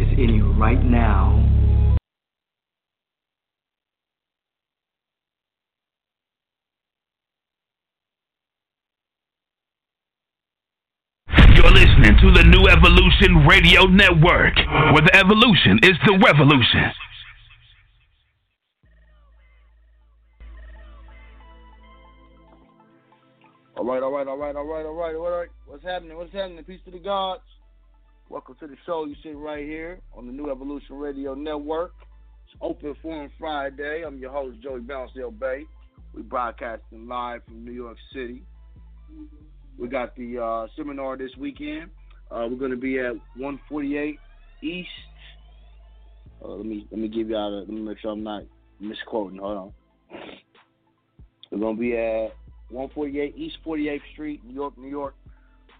[0.00, 1.36] it's in you right now.
[11.54, 14.56] You're listening to the New Evolution Radio Network,
[14.94, 16.92] where the evolution is the revolution.
[23.76, 25.48] All right, all right, all right, all right, all right, all right.
[25.66, 26.16] What's happening?
[26.16, 26.64] What's happening?
[26.64, 27.42] Peace to the gods.
[28.28, 29.04] Welcome to the show.
[29.04, 31.92] You sit right here on the New Evolution Radio Network.
[32.46, 34.04] It's Open Forum Friday.
[34.06, 35.64] I'm your host, Joey Bounce Bay.
[36.14, 38.42] We broadcasting live from New York City.
[39.78, 41.90] We got the uh, seminar this weekend.
[42.30, 44.18] Uh, we're going to be at 148
[44.62, 44.88] East.
[46.42, 47.58] Uh, let me let me give y'all.
[47.58, 48.44] Let me make sure I'm not
[48.80, 49.38] misquoting.
[49.38, 49.72] Hold on.
[51.50, 52.34] We're going to be at
[52.70, 55.14] 148 East 48th Street, New York, New York,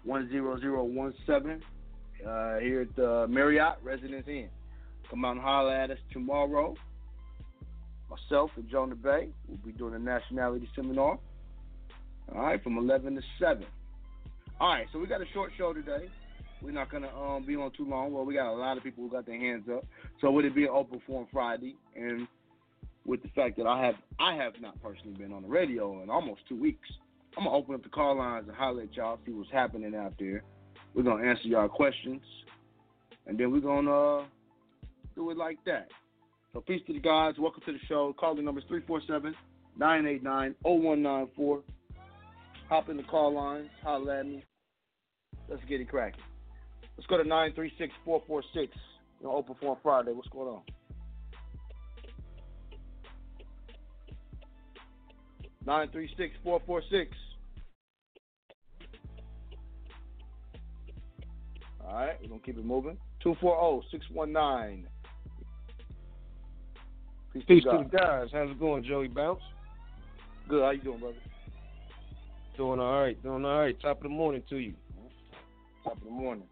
[0.05, 1.61] 10017.
[2.27, 4.49] Uh, here at the Marriott Residence Inn.
[5.09, 6.75] Come out and holler at us tomorrow.
[8.09, 11.19] Myself and Jonah Bay will be doing a nationality seminar.
[12.33, 13.65] All right, from 11 to 7.
[14.59, 16.09] All right, so we got a short show today.
[16.61, 18.13] We're not gonna um, be on too long.
[18.13, 19.83] Well, we got a lot of people who got their hands up.
[20.21, 21.75] So would it be an open forum Friday?
[21.95, 22.27] And
[23.05, 26.09] with the fact that I have I have not personally been on the radio in
[26.09, 26.87] almost two weeks,
[27.37, 30.13] I'm gonna open up the call lines and holler at y'all, see what's happening out
[30.17, 30.43] there.
[30.93, 32.21] We're gonna answer y'all questions,
[33.25, 34.25] and then we're gonna uh,
[35.15, 35.87] do it like that.
[36.53, 37.39] So peace to the gods.
[37.39, 38.13] Welcome to the show.
[38.19, 38.63] Call the numbers
[39.79, 41.63] 347-989-0194.
[42.69, 43.69] Hop in the call lines.
[43.81, 44.43] Holler at me.
[45.49, 46.21] Let's get it cracking.
[46.95, 48.69] Let's go to 936-446.
[49.25, 50.11] Open Forum Friday.
[50.11, 50.61] What's going on?
[55.65, 57.07] 936-446.
[61.87, 62.97] All right, we're gonna keep it moving.
[63.21, 64.87] Two four zero six one nine.
[67.33, 68.27] Peace, Peace to, to the guys.
[68.31, 69.41] How's it going, Joey Bounce?
[70.47, 70.61] Good.
[70.61, 71.15] How you doing, brother?
[72.57, 73.21] Doing all right.
[73.23, 73.79] Doing all right.
[73.81, 74.73] Top of the morning to you.
[75.83, 76.45] Top of the morning.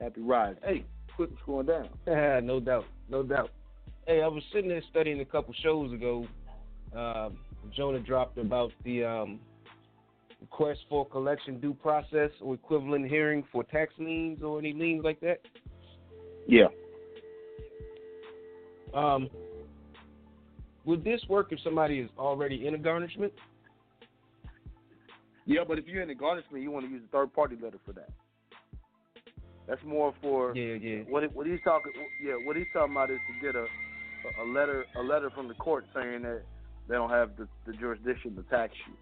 [0.00, 0.56] Happy ride.
[0.62, 0.84] Hey,
[1.16, 1.88] quit what's going down.
[2.06, 2.84] Yeah, no doubt.
[3.08, 3.50] No doubt.
[4.06, 6.26] Hey, I was sitting there studying a couple shows ago.
[6.94, 7.38] Um,
[7.74, 9.40] Jonah dropped about the um,
[10.50, 15.20] request for collection due process or equivalent hearing for tax liens or any liens like
[15.20, 15.40] that.
[16.46, 16.66] Yeah.
[18.94, 19.28] Um,
[20.84, 23.32] would this work if somebody is already in a garnishment?
[25.44, 27.78] Yeah, but if you're in a garnishment, you want to use a third party letter
[27.84, 28.10] for that.
[29.68, 31.02] That's more for Yeah, yeah.
[31.08, 31.92] what what he's talking.
[32.24, 33.66] Yeah, what he's talking about is to get a
[34.42, 36.42] a letter a letter from the court saying that
[36.88, 38.94] they don't have the, the jurisdiction to tax you.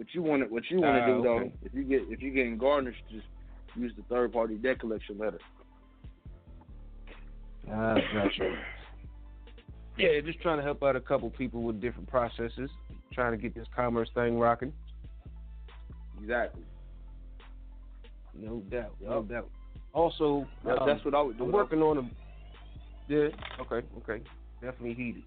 [0.00, 1.52] What you want to what you want to Ah, do though, okay.
[1.62, 3.26] if you get if you're getting garnished, just
[3.76, 5.38] use the third party debt collection letter.
[7.70, 8.56] Ah, gotcha.
[9.98, 12.70] Yeah, just trying to help out a couple people with different processes,
[13.12, 14.72] trying to get this commerce thing rocking.
[16.18, 16.62] Exactly.
[18.32, 19.28] No doubt, no Yup.
[19.28, 19.50] doubt.
[19.92, 21.44] Also, Yeah, um, that's what I would do.
[21.44, 22.10] I'm working on a.
[23.12, 23.28] Yeah.
[23.60, 23.86] Okay.
[23.98, 24.22] Okay.
[24.62, 25.24] Definitely heated.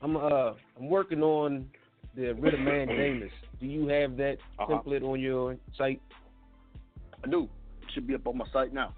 [0.00, 1.66] I'm uh I'm working on
[2.14, 3.30] the writ of mandamus.
[3.60, 4.80] Do you have that Uh-huh.
[4.82, 6.00] template on your site?
[7.24, 7.44] I do.
[7.82, 8.94] It should be up on my site now.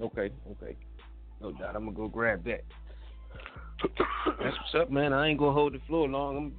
[0.00, 0.30] Okay.
[0.50, 0.76] Okay.
[1.40, 1.74] No doubt.
[1.76, 2.62] I'm gonna go grab that.
[4.40, 5.12] That's what's up, man.
[5.12, 6.36] I ain't gonna hold the floor long.
[6.36, 6.54] I'm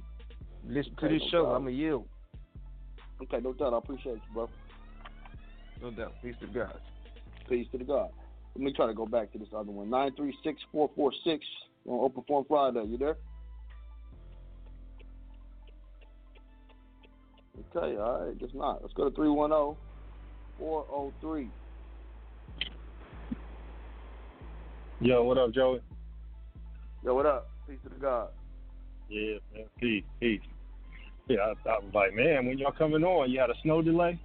[0.74, 1.42] listen to this no show.
[1.44, 1.62] problem.
[1.62, 2.06] I'm a yield.
[3.22, 3.72] Okay, no doubt.
[3.74, 4.50] I appreciate you, bro.
[5.82, 6.14] No doubt.
[6.22, 6.78] Peace to God.
[7.48, 8.10] Peace to the God.
[8.54, 9.90] Let me try to go back to this other one.
[9.90, 11.44] Nine three six four four six
[11.86, 12.84] on Open Forum Friday.
[12.84, 13.16] You there?
[17.58, 18.38] Okay, all right.
[18.38, 18.82] Guess not.
[18.82, 19.76] Let's go to 310
[20.58, 21.50] 403.
[25.00, 25.80] Yo, what up, Joey?
[27.04, 27.50] Yo, what up?
[27.68, 28.28] Peace to the God.
[29.08, 29.66] Yeah, man.
[29.78, 30.40] Peace, peace.
[31.28, 34.18] Yeah, I, I was like, man, when y'all coming on, you had a snow delay?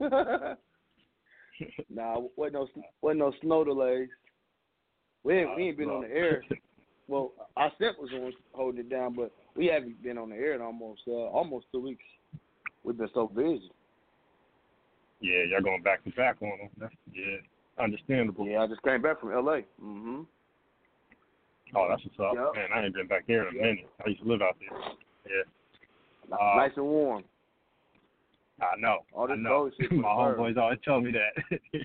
[1.90, 2.68] nah, wasn't no,
[3.00, 4.08] wasn't no snow delays.
[5.24, 6.42] We ain't, we ain't been on the air.
[7.06, 10.54] Well, our step was on holding it down, but we haven't been on the air
[10.54, 12.04] in almost uh, almost two weeks.
[12.84, 13.70] We've been so busy.
[15.20, 16.68] Yeah, y'all going back to back on them.
[16.78, 17.36] That's, yeah,
[17.82, 18.46] understandable.
[18.46, 19.62] Yeah, I just came back from L.A.
[19.80, 20.22] Mm-hmm.
[21.74, 22.34] Oh, that's what's up.
[22.34, 22.54] Yep.
[22.54, 23.62] Man, I ain't been back there in a Yep.
[23.62, 23.90] minute.
[24.04, 24.78] I used to live out there.
[25.26, 26.36] Yeah.
[26.36, 27.24] Uh, nice and warm.
[28.60, 28.98] I know.
[29.12, 29.70] All this I know.
[29.80, 31.60] shit My homeboys always tell me that.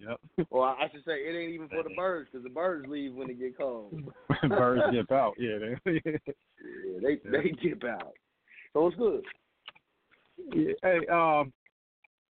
[0.00, 0.20] Yep.
[0.50, 3.30] Or I should say, it ain't even for the birds because the birds leave when
[3.30, 3.94] it get cold.
[4.48, 5.34] Birds dip out.
[5.38, 5.58] Yeah.
[5.84, 8.14] They, Yeah, they they dip out.
[8.72, 9.24] So it's good.
[10.54, 10.72] Yeah.
[10.82, 11.52] Hey, um,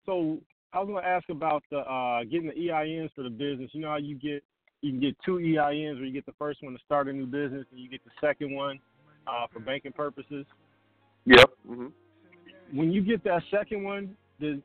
[0.07, 0.39] so
[0.73, 3.71] I was going to ask about the uh, getting the EINs for the business.
[3.73, 4.43] You know how you get
[4.83, 7.27] you can get two EINs where you get the first one to start a new
[7.27, 8.81] business and you get the second one
[9.27, 10.47] uh, for banking purposes.
[11.27, 11.51] Yep.
[11.67, 11.87] hmm
[12.73, 14.59] When you get that second one, does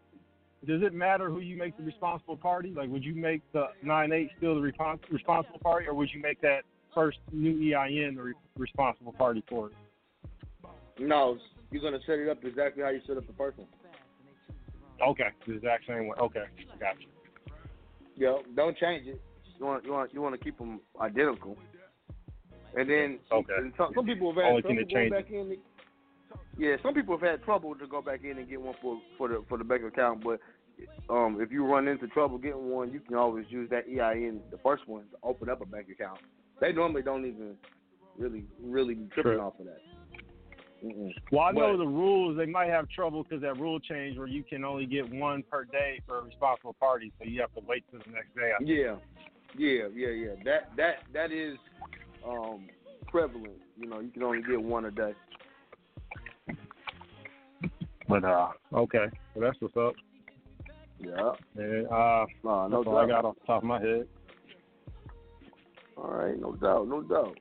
[0.66, 2.74] does it matter who you make the responsible party?
[2.76, 6.22] Like, would you make the nine eight still the respons- responsible party, or would you
[6.22, 6.62] make that
[6.94, 9.74] first new EIN the re- responsible party for it?
[11.00, 11.38] No,
[11.72, 13.68] you're gonna set it up exactly how you set up the first one.
[15.06, 16.16] Okay, the exact same way.
[16.20, 16.46] Okay,
[16.80, 17.00] gotcha.
[18.16, 19.22] Yo, don't change it.
[19.60, 21.58] You want you want you want to keep them identical.
[22.78, 23.54] And then Okay.
[23.58, 25.58] and some, some people have had Only some people back in.
[26.58, 29.28] yeah, some people have had trouble to go back in and get one for for
[29.28, 30.24] the for the bank account.
[30.24, 30.40] But
[31.10, 34.58] um, if you run into trouble getting one, you can always use that EIN, the
[34.64, 36.20] first one, to open up a bank account.
[36.60, 37.56] They normally don't even
[38.18, 39.42] really really be tripping True.
[39.42, 39.82] off of that.
[40.84, 41.12] Mm-mm.
[41.32, 42.38] Well, I know But- the rules.
[42.38, 45.66] They might have trouble because that rule change where you can only get one per
[45.66, 48.52] day for a responsible party, so you have to wait till the next day.
[48.54, 48.70] I think.
[48.70, 48.96] Yeah,
[49.58, 50.36] yeah, yeah, yeah.
[50.44, 51.58] That that that is
[52.28, 52.68] um,
[53.08, 53.58] prevalent.
[53.78, 55.14] You know, you can only get one a day.
[58.08, 59.94] But uh, okay, well, that's what's up.
[61.00, 61.32] Yeah.
[61.56, 63.10] And, uh, No, no that's all I doubt.
[63.22, 64.08] got off the top of my head.
[65.98, 67.38] All right, no doubt, no doubt.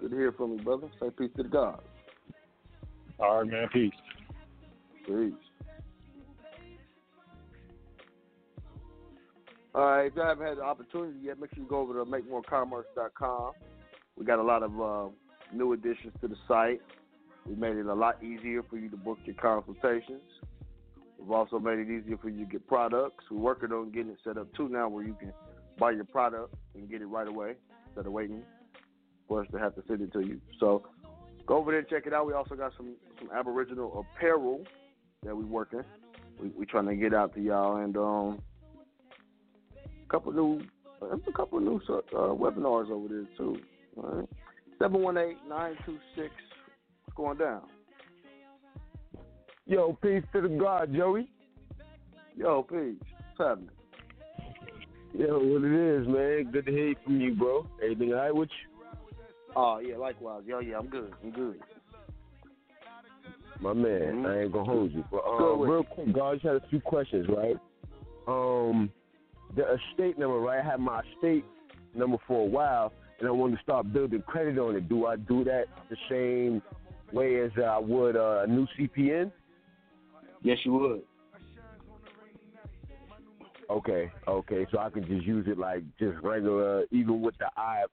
[0.00, 0.88] Good to hear from you, brother.
[1.00, 1.82] Say peace to the God.
[3.18, 3.68] All right, man.
[3.72, 3.92] Peace.
[5.06, 5.32] Peace.
[9.74, 12.04] All right, if you haven't had the opportunity yet, make sure you go over to
[12.04, 13.52] makemorecommerce.com.
[14.16, 15.08] We got a lot of uh,
[15.54, 16.80] new additions to the site.
[17.46, 20.20] We made it a lot easier for you to book your consultations.
[21.20, 23.24] We've also made it easier for you to get products.
[23.30, 25.32] We're working on getting it set up too now where you can
[25.78, 27.54] buy your product and get it right away
[27.86, 28.42] instead of waiting
[29.28, 30.40] for us to have to send it to you.
[30.58, 30.82] So
[31.46, 32.26] go over there and check it out.
[32.26, 34.64] We also got some, some Aboriginal apparel
[35.22, 35.82] that we're working.
[36.40, 38.42] We we trying to get out to y'all and um
[39.84, 40.62] a couple new
[41.00, 43.56] there's a couple new uh, webinars over there too.
[43.96, 44.28] All right.
[44.78, 46.30] Seven one eight nine two six.
[47.04, 47.62] What's going down?
[49.66, 51.30] Yo, peace to the God, Joey.
[52.36, 52.96] Yo, peace.
[53.36, 53.70] What's happening?
[55.14, 56.50] Yo, what it is, man.
[56.52, 57.66] Good to hear from you, bro.
[57.82, 58.84] Everything all right with you?
[59.56, 60.42] Oh yeah, likewise.
[60.46, 61.12] Yo, yeah, I'm good.
[61.22, 61.60] I'm good.
[63.60, 64.26] My man, Mhm.
[64.26, 65.04] I ain't gonna hold you.
[65.10, 67.58] But um, real quick, God, I just had a few questions, right?
[68.26, 68.90] Um,
[69.56, 70.64] the estate number, right?
[70.64, 71.44] I had my estate
[71.94, 74.88] number for a while, and I wanted to start building credit on it.
[74.88, 76.62] Do I do that the same
[77.12, 79.32] way as I would uh, a new CPN?
[80.42, 81.02] Yes, you would.
[83.70, 84.66] Okay, okay.
[84.72, 87.84] So I can just use it like just regular, even with the I,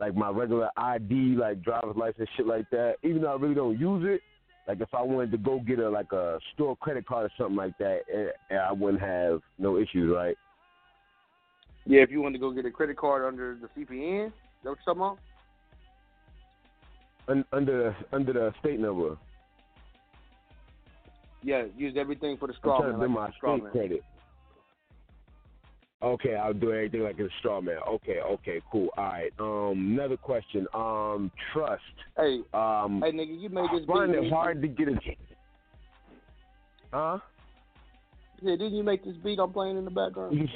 [0.00, 2.96] like my regular ID, like driver's license, shit like that.
[3.04, 4.22] Even though I really don't use it,
[4.66, 7.56] like if I wanted to go get a like a store credit card or something
[7.56, 10.36] like that, eh, eh, I wouldn't have no issues, right?
[11.86, 14.32] Yeah, if you want to go get a credit card under the CPN, is
[14.64, 15.18] that what you're talking about?
[17.28, 19.16] Un- under under the state number,
[21.42, 23.00] Yeah, use everything for the I'm straw man.
[23.00, 23.72] like my straw man.
[23.72, 24.02] credit.
[26.02, 27.78] Okay, I'll do everything like a straw man.
[27.86, 28.88] Okay, okay, cool.
[28.96, 29.32] All right.
[29.38, 30.66] Um, another question.
[30.72, 31.82] Um, trust.
[32.16, 34.98] Hey, um, hey, nigga, you made this I find beat, it hard to get a.
[36.92, 37.18] Huh?
[38.42, 40.48] Yeah, didn't you make this beat I'm playing in the background?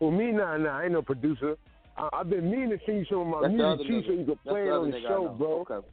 [0.00, 1.56] Well, me, nah, nah, I ain't no producer.
[1.96, 4.36] I, I've been meaning to see some of my That's music too, so you can
[4.46, 5.64] play it on the show, bro.
[5.70, 5.86] Okay.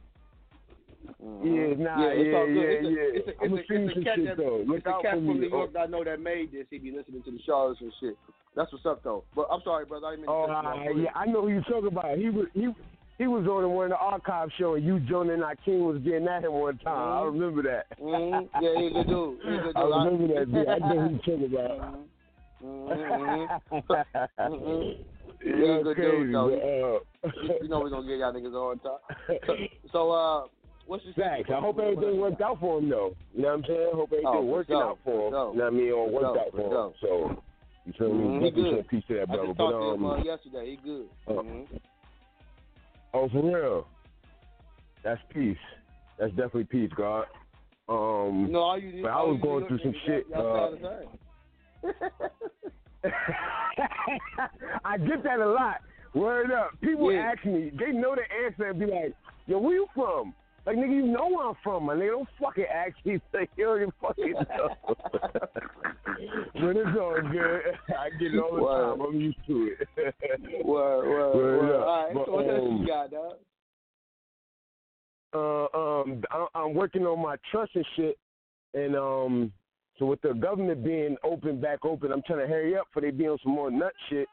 [1.06, 2.54] Yeah, nah, yeah, it's yeah, good.
[2.54, 3.18] yeah, it's a, yeah.
[3.18, 4.62] It's a, I'ma it's a, it's a some cat shit, that, though.
[4.66, 5.26] Look it's a cat from.
[5.40, 5.72] New York Oh.
[5.72, 6.66] that I know that made this.
[6.70, 8.16] He be listening to the shows and shit.
[8.56, 9.24] That's what's up though.
[9.36, 10.06] But I'm sorry, brother.
[10.06, 10.86] I didn't mean Oh, cut you off.
[10.86, 12.18] uh, yeah, I know who you talking about.
[12.18, 12.68] He was he
[13.18, 16.28] he was on one of the archive show, and you, Jonah, and Akeem was getting
[16.28, 16.96] at him one time.
[16.96, 17.32] I Mhm.
[17.32, 17.86] remember that.
[18.00, 18.48] Mhm.
[18.60, 19.38] Yeah, he's a good dude.
[19.42, 19.76] He's a good dude.
[19.76, 20.52] I remember that.
[20.52, 20.68] Dude.
[20.68, 21.94] I know who you talking about.
[24.38, 24.96] Mhm.
[25.40, 27.00] He's Yeah, a good crazy, dude though.
[27.22, 27.32] but, uh,
[27.62, 28.80] You- know we're gonna get y'all niggas on.
[28.82, 29.56] So,
[29.92, 30.42] so uh,
[30.88, 31.48] what's your Thanks.
[31.50, 33.14] I hope everything worked out for him, though.
[33.34, 33.88] You know what I'm saying?
[33.92, 35.32] I hope everything Oh, for working sure, out for him.
[35.32, 35.52] for.
[35.52, 35.92] You know what I mean?
[35.92, 36.92] Or For worked sure, out for for him.
[37.00, 37.42] So,
[37.86, 38.24] you feel me?
[38.24, 38.84] Mhm, he Definitely good.
[38.84, 39.46] say peace to that I brother.
[39.46, 40.70] just But, talked to him uh, um, yesterday.
[40.70, 41.08] He good.
[41.28, 41.80] uh, Mhm.
[43.14, 43.86] oh, for real?
[45.04, 45.58] That's peace.
[46.18, 47.26] That's definitely peace, God.
[47.88, 50.26] Um, No, all you did, but I was you going through some shit.
[50.28, 50.84] Y'all, y'all sound
[51.84, 51.92] uh.
[54.84, 55.80] I get that a lot.
[56.14, 56.72] Word up.
[56.80, 57.32] People Yeah.
[57.32, 59.14] ask me, they know the answer and be like,
[59.46, 60.34] yo, where you from?
[60.68, 62.10] Like nigga, you know where I'm from, my nigga.
[62.10, 63.18] Don't fucking ask me.
[63.32, 64.68] Like you already fucking know.
[65.12, 67.60] but it's all good.
[67.98, 68.96] I get it all the Word.
[68.98, 69.00] time.
[69.00, 70.66] I'm used to it.
[70.66, 71.74] Word, word, Word word.
[71.80, 73.32] All right, But, so what else um, you got, dog?
[75.34, 78.18] uh, um, I, I'm working on my trust and shit,
[78.74, 79.50] and um,
[79.98, 83.10] so with the government being open back open, I'm trying to hurry up for they
[83.10, 84.28] be on some more nut shit,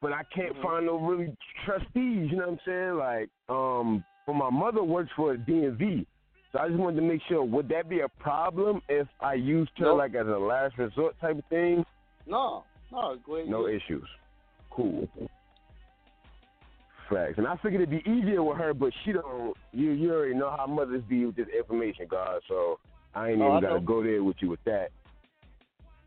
[0.00, 0.62] but I can't Mm-hmm.
[0.62, 2.30] find no really trustees.
[2.30, 2.96] You know what I'm saying?
[2.96, 6.04] Like, um, but my mother works for the DMV,
[6.52, 9.70] so I just wanted to make sure would that be a problem if I used
[9.78, 9.98] her Nope.
[9.98, 11.84] like as a last resort type of thing?
[12.26, 13.48] No, no, go ahead.
[13.48, 14.08] No issues.
[14.70, 15.08] Cool.
[17.08, 17.34] Facts.
[17.38, 19.56] And I figured it'd be easier with her, but she don't.
[19.72, 22.40] You you already know how mothers be with this information, God.
[22.48, 22.80] So
[23.14, 23.86] I ain't Oh, even I gotta know.
[23.86, 24.88] go there with you with that.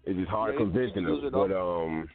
[0.05, 1.29] It's just hard Yeah, convincing her.
[1.31, 2.09] But um.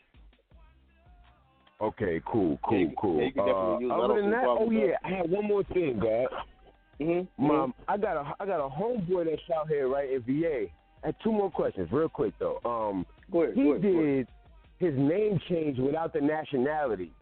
[1.85, 3.18] Okay, cool, cool, Yeah, cool.
[3.20, 3.95] yeah, you can definitely uh, use it.
[3.95, 4.97] I other than that, oh yeah.
[5.05, 6.26] I had one more thing, God.
[7.01, 7.47] Mm-hmm.
[7.47, 10.66] Mom, I got a I got a homeboy that's out here right in VA.
[11.03, 12.59] I had two more questions, real quick though.
[12.64, 14.28] Um, Go ahead, he ahead, did
[14.78, 17.12] his name change without the nationality.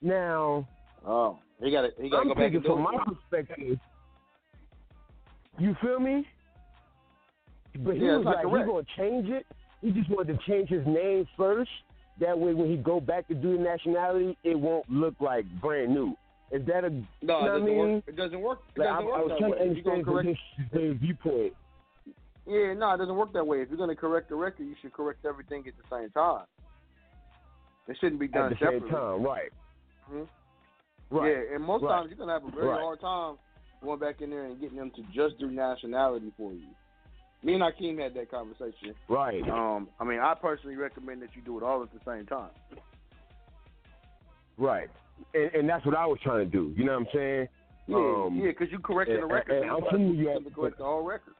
[0.00, 0.66] Now,
[1.06, 3.78] Oh, he got he got to I'm go back and from my perspective.
[5.58, 6.26] You feel me?
[7.80, 8.66] But he Yeah, was like, correct.
[8.66, 9.46] he gonna change it.
[9.82, 11.70] He just wanted to change his name first.
[12.20, 15.92] That way, when he go back to do the nationality, it won't look like brand
[15.92, 16.16] new.
[16.52, 17.76] Is that a No, you it what I doesn't mean?
[17.94, 18.04] work.
[18.06, 18.58] It doesn't work.
[18.76, 19.58] It Like, doesn't I, work I was that trying way.
[19.58, 20.28] to understand correct,
[20.72, 21.52] his viewpoint.
[22.46, 23.62] yeah, no, it doesn't work that way.
[23.62, 26.44] If you're gonna correct the record, you should correct everything at the same time.
[27.88, 29.50] It shouldn't be done At the same time, right?
[30.10, 30.28] Mhm.
[31.10, 31.32] Right.
[31.32, 31.90] Yeah, and most Right.
[31.98, 32.80] times you're gonna have a very Right.
[32.80, 33.38] hard time
[33.82, 36.68] going back in there and getting them to just do nationality for you.
[37.44, 38.94] Me and Akeem had that conversation.
[39.08, 39.42] Right.
[39.48, 42.48] Um, I mean, I personally recommend that you do it all at the same time.
[44.56, 44.88] Right.
[45.34, 46.72] And, and that's what I was trying to do.
[46.76, 47.48] You know what I'm saying?
[47.86, 49.62] Yeah, Um, yeah, because you're correcting the record.
[49.62, 51.34] and so I'm you New York, to correct the whole record.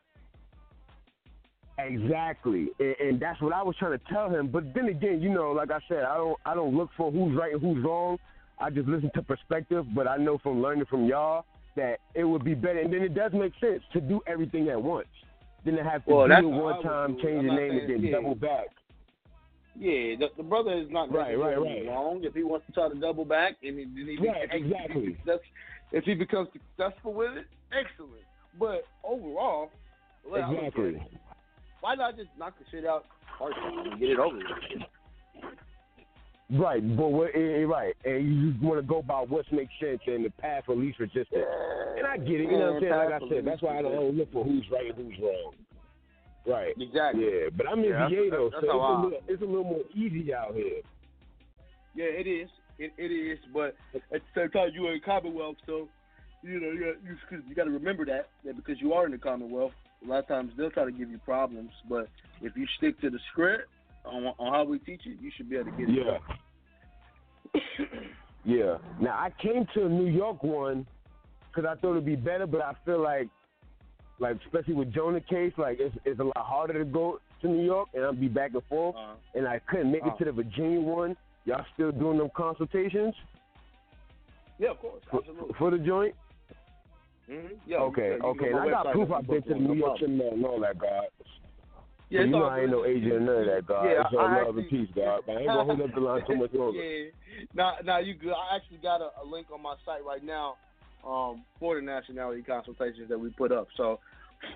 [1.76, 4.48] Exactly, and, and that's what I was trying to tell him.
[4.48, 7.36] But then again, you know, like I said, I don't, I don't look for who's
[7.36, 8.18] right and who's wrong.
[8.60, 9.84] I just listen to perspective.
[9.94, 11.46] But I know from learning from y'all
[11.76, 14.80] that it would be better, and then it does make sense to do everything at
[14.80, 15.08] once,
[15.64, 18.12] than to have to Well, do it one time, change the name, and then yeah.
[18.12, 18.66] double back.
[19.76, 21.86] Yeah, the, the brother is not Right, right, right.
[21.88, 22.20] wrong.
[22.22, 25.16] If he wants to try to double back, and he, then he, Right, he, exactly.
[25.26, 28.22] If he, if he becomes successful with it, excellent.
[28.58, 29.70] But overall,
[30.24, 31.18] the way I look at Exactly.
[31.80, 33.04] why not just knock the shit out
[33.40, 34.44] and get it over with?
[36.52, 39.72] Right, but what, eh, eh, right, and you just want to go by what makes
[39.80, 41.28] sense and the path of least resistance.
[41.96, 42.92] And I get it, you know what I'm saying?
[42.92, 45.54] Like I said, that's why I don't look for who's right and who's wrong.
[46.46, 46.74] Right.
[46.78, 47.24] Exactly.
[47.24, 49.46] Yeah, but I'm in Yeah, VA though, so it's how a, I- little, it's a
[49.46, 50.82] little more easy out here.
[51.94, 52.50] Yeah, it is.
[52.78, 53.38] It, it is.
[53.52, 55.88] But at the same time, you're in Commonwealth, so
[56.42, 56.94] you know you
[57.30, 59.72] got, you got to remember that that because you are in the Commonwealth,
[60.04, 61.70] a lot of times they'll try to give you problems.
[61.88, 62.08] But
[62.42, 63.68] if you stick to the script
[64.04, 66.20] on, on how we teach it, you should be able to get it.
[67.54, 67.60] Yeah.
[68.46, 68.76] Yeah.
[69.00, 70.86] Now I came to a New York one
[71.48, 73.28] because I thought it'd be better, but I feel like,
[74.18, 77.64] like especially with Jonah case, like it's it's a lot harder to go to New
[77.64, 79.14] York and I'll be back and forth, Uh-huh.
[79.34, 80.14] and I couldn't make Uh-huh.
[80.14, 81.16] it to the Virginia one.
[81.46, 83.14] Y'all still doing them consultations
[84.58, 85.54] Yeah, of course, for, absolutely.
[85.58, 86.14] for the joint?
[87.30, 87.54] Mm-hmm.
[87.66, 88.48] Yeah, okay, you okay.
[88.50, 91.06] And I got proof I've been to New York and all that, God.
[92.14, 93.84] Yeah, you know I ain't no agent or none of that, God.
[93.86, 95.22] Yeah, it's all love and peace, God.
[95.26, 96.78] But I ain't gonna hold up the line too much longer.
[96.84, 97.10] yeah.
[97.54, 98.30] Now, now you good.
[98.32, 100.54] I actually got a, a link on my site right now
[101.04, 103.66] um, for the nationality consultations that we put up.
[103.76, 103.98] So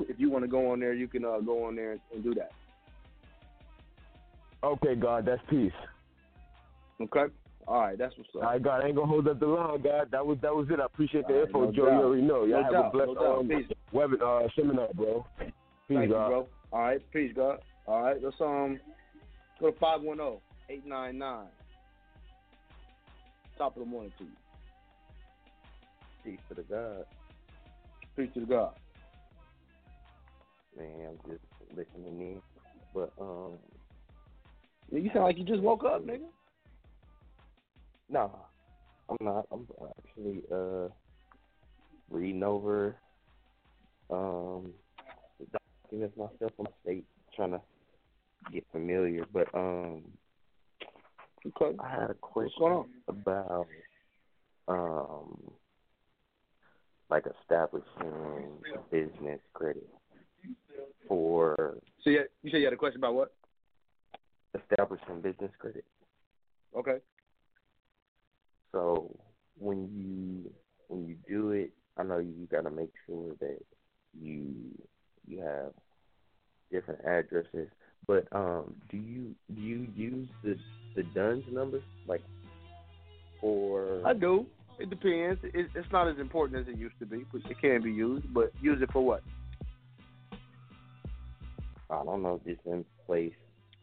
[0.03, 2.23] if you want to go on there, you can uh, go on there and, and
[2.23, 2.53] do that.
[4.63, 5.73] Okay, God, that's peace.
[7.01, 7.25] Okay.
[7.67, 8.43] All right, that's what's up.
[8.45, 10.13] All right, God, I ain't gonna hold up the line, God.
[10.13, 10.79] That was that was it.
[10.79, 11.87] I appreciate the All right, info, no Joe.
[11.87, 11.93] doubt.
[11.93, 12.45] You already know.
[12.45, 13.67] Y'all No have doubt, a blessed no um, Peace.
[13.93, 15.27] web uh, seminar, bro.
[15.39, 15.51] Peace,
[15.89, 16.25] Thank God.
[16.29, 16.49] you, bro.
[16.73, 17.61] All right, peace, God.
[17.87, 18.79] All right, let's um
[19.61, 21.47] go to 510-899.
[23.57, 24.31] Top of the morning to you.
[26.25, 27.05] Peace to the God.
[28.16, 28.75] Peace to the God.
[30.77, 31.43] Man, I'm just
[31.75, 32.43] listening in.
[32.95, 33.59] But um
[34.91, 36.29] Yeah, you sound like you just woke up, nigga.
[38.11, 38.31] no,
[39.09, 39.47] I'm not.
[39.51, 39.66] I'm
[39.99, 40.89] actually uh
[42.11, 42.97] reading over
[44.11, 44.73] um
[45.91, 47.61] the documents myself on state, trying to
[48.53, 49.24] get familiar.
[49.32, 50.03] But um
[51.47, 51.76] okay.
[51.78, 53.66] I had a question about
[54.66, 55.51] um
[57.11, 58.59] like establishing
[58.91, 59.89] business credit
[61.07, 63.32] for So yeah, you said you had a question about what?
[64.55, 65.84] establishing business credit.
[66.76, 66.99] Okay.
[68.72, 69.14] So
[69.59, 70.51] when you
[70.89, 73.59] when you do it, I know you got to make sure that
[74.18, 74.55] you
[75.29, 75.72] you have
[76.70, 77.68] different addresses.
[78.07, 80.57] But um, do you do you use the
[80.97, 82.22] the DUNS number like
[83.41, 84.01] for?
[84.05, 84.47] I do.
[84.79, 85.41] It depends.
[85.43, 88.33] It, it's not as important as it used to be, but it can be used.
[88.33, 89.22] But use it for what?
[91.91, 93.33] I don't know, just in place.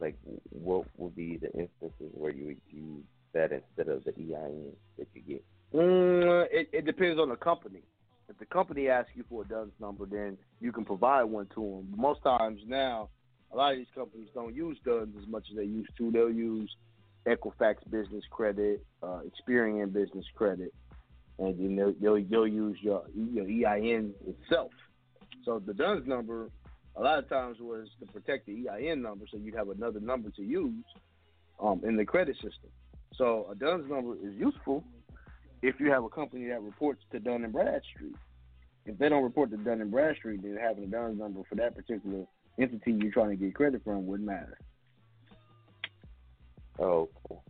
[0.00, 0.16] Like,
[0.50, 5.08] what would be the instances where you would use that instead of the EIN that
[5.14, 5.44] you get?
[5.74, 7.82] Mm, it, it depends on the company.
[8.28, 11.60] If the company asks you for a DUNS number, then you can provide one to
[11.60, 11.88] them.
[11.90, 13.08] But most times now,
[13.52, 16.10] a lot of these companies don't use DUNS as much as they used to.
[16.10, 16.74] They'll use
[17.26, 20.74] Equifax Business Credit, uh, Experian Business Credit,
[21.38, 24.72] and then they'll, they'll, they'll use your your EIN itself.
[25.44, 26.50] So the DUNS number,
[26.96, 30.30] a lot of times was to protect the EIN number, so you'd have another number
[30.30, 30.84] to use
[31.60, 32.70] um, in the credit system.
[33.14, 34.82] So a DUNS number is useful
[35.66, 38.14] if you have a company that reports to Dun and Bradstreet.
[38.84, 41.74] If they don't report to Dun and Bradstreet, then having a DUNS number for that
[41.74, 42.24] particular
[42.56, 44.58] entity you're trying to get credit from wouldn't matter.
[46.78, 47.42] Oh, cool.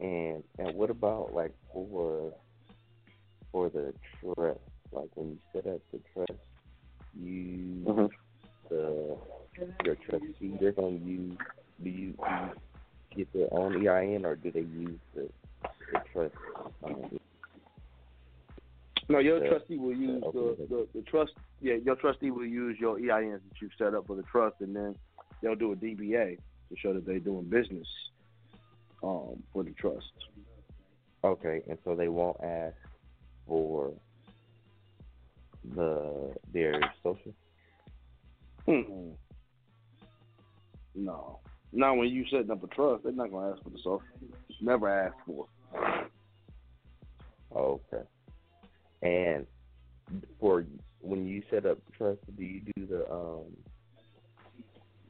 [0.00, 2.32] And and what about like for
[3.52, 4.58] for the trust?
[4.90, 6.40] Like when you set up the trust,
[7.14, 8.10] you Mhm.
[8.70, 9.16] the
[9.84, 11.36] your trustee they're gonna use
[11.82, 12.16] do you, do
[13.14, 15.28] you get their own EIN or do they use the
[16.12, 16.34] trust?
[16.84, 17.18] Um,
[19.08, 21.32] No, your the- trustee will use the, the, the trust.
[21.60, 24.74] Yeah, your trustee will use your EINs that you've set up for the trust, and
[24.74, 24.94] then
[25.42, 27.86] they'll do a DBA to show that they're doing business
[29.02, 30.12] um, for the trust.
[31.24, 32.76] Okay, and so they won't ask
[33.46, 33.92] for
[35.74, 37.34] the their social.
[38.66, 39.12] Mm-mm.
[40.94, 41.40] No,
[41.72, 43.02] not when you setting up a trust.
[43.04, 44.02] They're not gonna ask for the social.
[44.60, 45.46] Never ask for.
[47.54, 48.02] Okay.
[49.02, 49.46] And
[50.38, 50.64] for
[51.00, 53.44] when you set up trust, do you do the um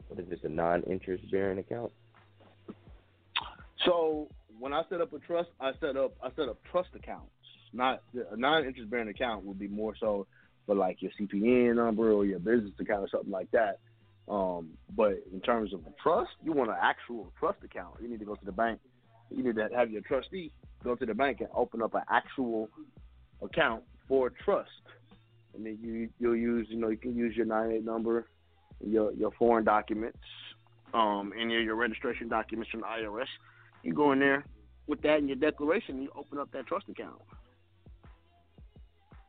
[0.08, 1.92] what is it, the non interest bearing account?
[3.84, 7.30] So when I set up a trust, I set up I set up trust accounts.
[7.72, 8.02] Not
[8.32, 10.26] a non-interest bearing account would be more so
[10.66, 13.78] for like your CPN number or your business account or something like that.
[14.28, 17.94] Um, but in terms of trust, you want an actual trust account.
[18.00, 18.80] You need to go to the bank.
[19.30, 20.52] You need to have your trustee
[20.82, 22.68] go to the bank and open up an actual
[23.42, 24.70] account for trust.
[25.54, 28.28] And then you you'll use you know you can use your nine eight number,
[28.84, 30.18] your your foreign documents,
[30.94, 33.26] um, and your your registration documents from the IRS.
[33.82, 34.44] You go in there
[34.86, 37.20] with that and your declaration, you open up that trust account.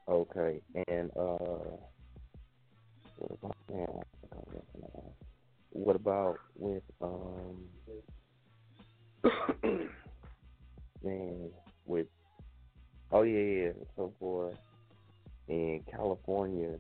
[0.09, 0.61] Okay.
[0.87, 1.77] And uh
[3.17, 4.07] what about ask.
[5.69, 7.63] what about with um
[11.03, 11.49] man
[11.85, 12.07] with
[13.11, 14.51] oh yeah yeah so for
[15.47, 16.75] in California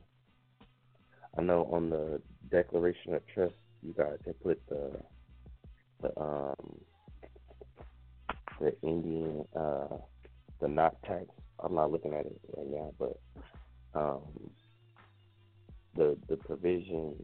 [1.37, 4.91] I know on the Declaration of Trust you guys can put the
[6.01, 6.79] the um
[8.59, 9.97] the Indian uh
[10.59, 11.25] the not tax
[11.59, 13.19] I'm not looking at it right now but
[13.93, 14.49] um
[15.95, 17.21] the the provisions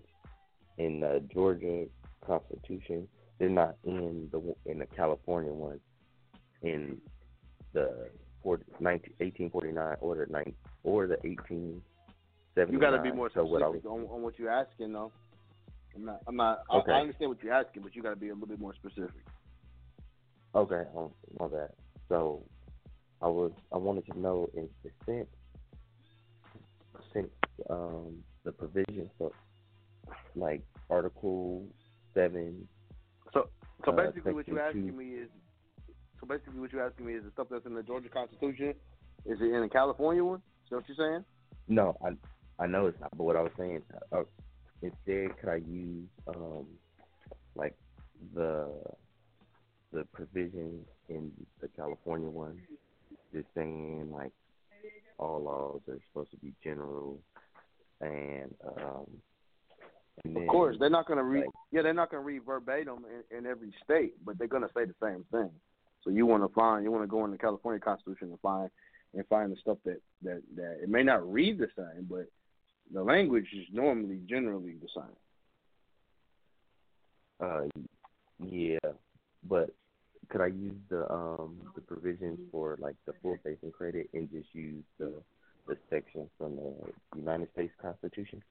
[0.78, 1.86] in the Georgia
[2.26, 3.08] Constitution
[3.40, 5.80] they're not in the in the California one
[6.62, 6.98] in
[7.74, 8.10] the
[8.44, 13.44] 40, 19, 1849 or the 9 or the 1879 You got to be more so
[13.44, 15.12] what specific on, on what you're asking, though.
[15.96, 16.22] I'm not.
[16.28, 16.64] I'm not.
[16.74, 16.92] Okay.
[16.92, 18.74] I, I understand what you're asking, but you got to be a little bit more
[18.76, 19.26] specific.
[20.56, 21.70] Okay, um, my bad.
[22.10, 22.44] So,
[23.22, 25.28] I was I wanted to know if the since
[27.14, 27.30] since
[27.70, 29.32] um the provisions for
[30.36, 31.66] like Article
[32.14, 32.68] Seven.
[33.88, 35.30] So, uh, basically, what you're asking two- me is,
[36.20, 38.74] so basically, what you're asking me is the stuff that's in the Georgia Constitution.
[39.26, 40.40] Is it in the California one?
[40.40, 41.26] Is that what you're saying?
[41.70, 42.18] No, I
[42.62, 43.16] I know it's not.
[43.16, 43.82] But what I was saying,
[44.12, 44.24] uh,
[44.82, 46.68] instead, could I use um
[47.56, 47.78] like
[48.34, 48.68] the
[49.94, 51.32] the provision in
[51.62, 52.60] the California one,
[53.34, 54.34] just saying like
[55.18, 57.22] all laws are supposed to be general,
[58.02, 59.08] and um.
[60.24, 61.42] And Of then, course, they're not going to read.
[61.46, 64.64] like, yeah, they're not going to read verbatim in, in every state, but they're going
[64.64, 65.52] to say the same thing.
[66.04, 68.70] So you want to find, you want to go in the California Constitution and find
[69.14, 72.28] and find the stuff that that that it may not read the same, but
[72.94, 75.16] the language is normally generally the same.
[77.40, 77.84] Uh,
[78.46, 78.78] yeah,
[79.48, 79.70] but
[80.30, 84.30] could I use the um the provisions for like the full faith and credit and
[84.32, 85.14] just use the
[85.68, 86.74] the section from the
[87.18, 88.42] United States Constitution?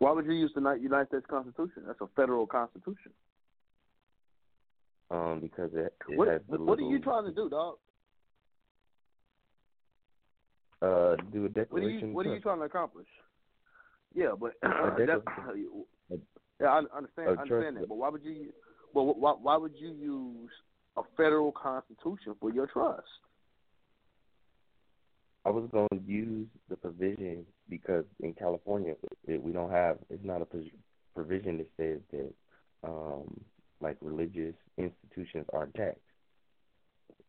[0.00, 1.82] Why would you use the United States Constitution?
[1.86, 3.12] That's a federal constitution.
[5.10, 7.76] Um, because it, it What has what, what are you trying to do, dog?
[10.80, 12.08] Uh, do a What are declaration.
[12.08, 13.08] you What are you trying to accomplish?
[14.14, 15.84] Yeah, but A that, declaration.
[16.58, 17.28] yeah, I understand.
[17.38, 17.88] I understand that.
[17.88, 18.52] But why would you?
[18.94, 20.50] But why Why would you use
[20.96, 23.02] a federal constitution for your trust?
[25.44, 28.94] I was going to use the provision because in California
[29.26, 30.46] it, we don't have it's not a
[31.14, 32.32] provision that says that
[32.84, 33.40] um
[33.80, 36.00] like religious institutions are taxed.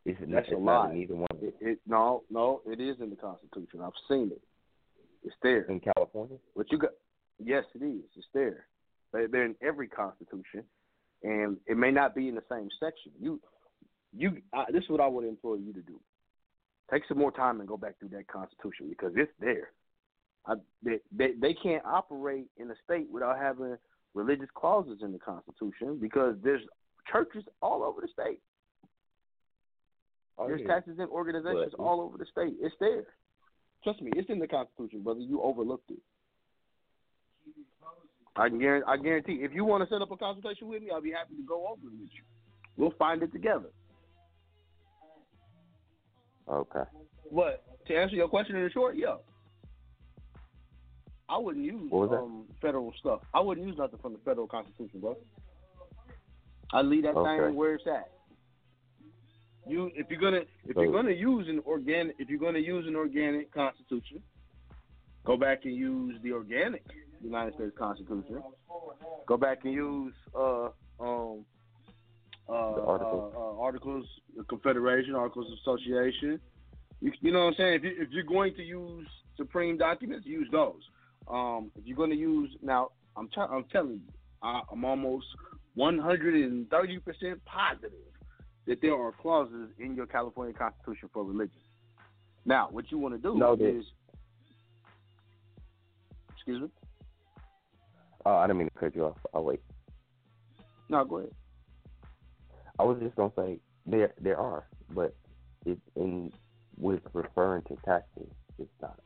[0.05, 0.91] It's not, That's it's a not lie.
[0.93, 3.81] in either one It, it, no, no, it is in the Constitution.
[3.81, 4.41] I've seen it.
[5.23, 5.61] It's there.
[5.69, 6.37] in California.
[6.55, 6.91] But you got
[7.39, 8.01] yes, it is.
[8.17, 8.65] It's there.
[9.13, 10.63] They- They're in every constitution,
[11.23, 13.11] and it may not be in the same section.
[13.19, 13.39] You,
[14.17, 14.37] you.
[14.53, 15.99] I, this is what I would implore you to do.
[16.91, 19.69] Take some more time and go back through that constitution because it's there.
[20.45, 23.77] I, they, they they can't operate in a state without having
[24.13, 26.61] religious clauses in the constitution because there's
[27.11, 28.39] churches all over the state.
[30.37, 30.67] Oh, There's yeah.
[30.73, 32.55] taxes and organizations But- all over the state.
[32.59, 33.03] It's there.
[33.83, 35.21] Trust me, it's in the Constitution, brother.
[35.21, 35.97] You overlooked it.
[38.35, 41.01] I guarantee, I guarantee if you want to set up a consultation with me, I'll
[41.01, 42.21] be happy to go over it with you.
[42.77, 43.69] We'll find it together.
[46.49, 46.83] Okay.
[47.31, 49.15] But to answer your question in short, yeah.
[51.29, 52.19] I wouldn't use What was that?
[52.19, 53.21] um, federal stuff.
[53.33, 55.17] I wouldn't use nothing from the federal constitution, bro.
[56.73, 57.45] I leave that Okay.
[57.47, 58.11] thing where it's at.
[59.67, 62.85] You, if you're gonna, if So- you're gonna use an organic, if you're gonna use
[62.87, 64.21] an organic constitution,
[65.23, 66.83] go back and use the organic
[67.21, 68.41] United States Constitution.
[69.27, 70.69] Go back and use uh
[70.99, 71.45] um
[72.49, 73.33] uh, Articles.
[73.35, 74.05] uh, uh, articles
[74.39, 76.39] of Confederation, Articles of Association.
[76.99, 77.75] You, you know what I'm saying?
[77.75, 80.81] If, you, if you're going to use supreme documents, use those.
[81.27, 85.25] Um, if you're going to use now, I'm t- I'm telling you, I, I'm almost
[85.75, 87.91] 130 percent positive
[88.67, 91.61] that there are clauses in your California Constitution for religion.
[92.45, 93.85] Now, what you want to do No, is,
[96.35, 96.67] excuse me.
[98.25, 99.17] Oh, I didn't mean to cut you off.
[99.33, 99.61] I'll wait.
[100.89, 101.31] No, go ahead.
[102.81, 104.65] I was just gonna say there there are,
[104.95, 105.13] but
[105.67, 106.31] it's in
[106.79, 108.99] with referring to taxes, it's not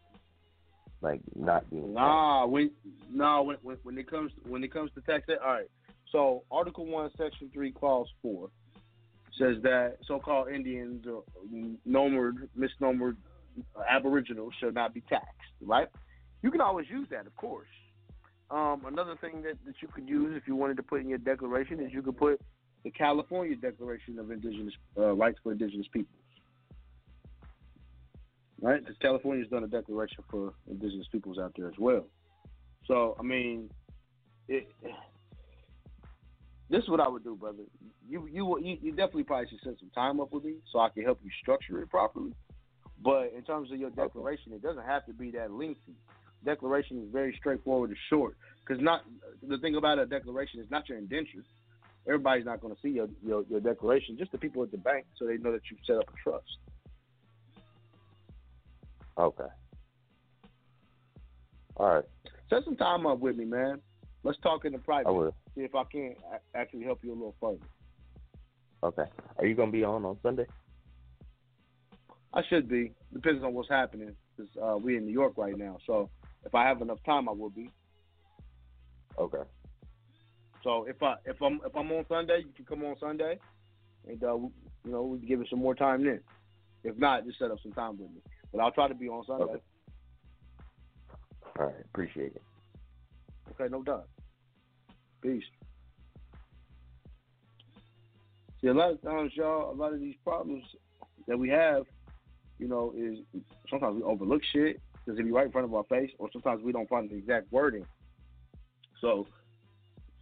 [1.02, 2.72] like not being Nah, when
[3.12, 5.70] nah when, when when it comes when it comes to tax, all right.
[6.14, 8.50] So Article One, Section Three, Clause Four
[9.38, 11.24] says that so-called Indians or
[11.86, 13.18] nomered, misnomered
[13.76, 15.28] uh, Aboriginals shall not be taxed.
[15.62, 15.90] Right?
[16.42, 17.68] You can always use that, of course.
[18.50, 21.18] Um, another thing that, that you could use if you wanted to put in your
[21.18, 22.40] declaration is you could put
[22.86, 26.16] the California Declaration of Indigenous uh, Rights for Indigenous Peoples.
[28.62, 28.80] Right?
[28.80, 32.06] Because California's done a declaration for indigenous peoples out there as well.
[32.88, 33.72] So, I mean,
[34.48, 34.72] it,
[36.70, 37.64] this is what I would do, brother.
[38.08, 40.90] You, you you you definitely probably should set some time up with me so I
[40.90, 42.34] can help you structure it properly.
[43.04, 45.96] But in terms of your declaration, it doesn't have to be that lengthy.
[46.46, 48.38] Declaration is very straightforward and short.
[48.60, 49.02] Because not
[49.48, 51.46] the thing about a declaration is not your indentures.
[52.08, 54.18] Everybody's not going to see your, your your declaration.
[54.18, 56.58] Just the people at the bank, so they know that you set up a trust.
[59.18, 59.44] Okay.
[61.78, 62.04] All right.
[62.50, 63.82] Set some time up with me, man.
[64.24, 65.08] Let's talk in the private.
[65.08, 65.36] I will.
[65.56, 66.16] See if I can
[66.54, 67.60] actually help you a little further.
[68.84, 69.10] Okay.
[69.38, 70.46] Are you gonna be on on Sunday?
[72.34, 72.92] I should be.
[73.14, 74.16] Depends on what's happening.
[74.38, 75.78] Cause uh, we in New York right now.
[75.88, 76.10] So
[76.46, 77.70] if I have enough time, I will be.
[79.18, 79.44] Okay.
[80.66, 83.38] So if I if I'm if I'm on Sunday, you can come on Sunday,
[84.08, 84.50] and uh, we,
[84.84, 86.20] you know we can give it some more time then.
[86.84, 88.22] If not, just set up some time with me.
[88.52, 89.44] But I'll try to be on Sunday.
[89.44, 89.62] Okay.
[91.60, 91.76] All right.
[91.94, 92.42] Appreciate it.
[93.52, 94.08] Okay, no doubt.
[95.22, 95.44] Peace.
[98.60, 100.64] See, a lot of times, y'all, a lot of these problems
[101.28, 101.84] that we have,
[102.58, 103.20] you know, is
[103.70, 106.64] sometimes we overlook shit because it be right in front of our face, or sometimes
[106.64, 107.86] we don't find the exact wording.
[109.00, 109.28] So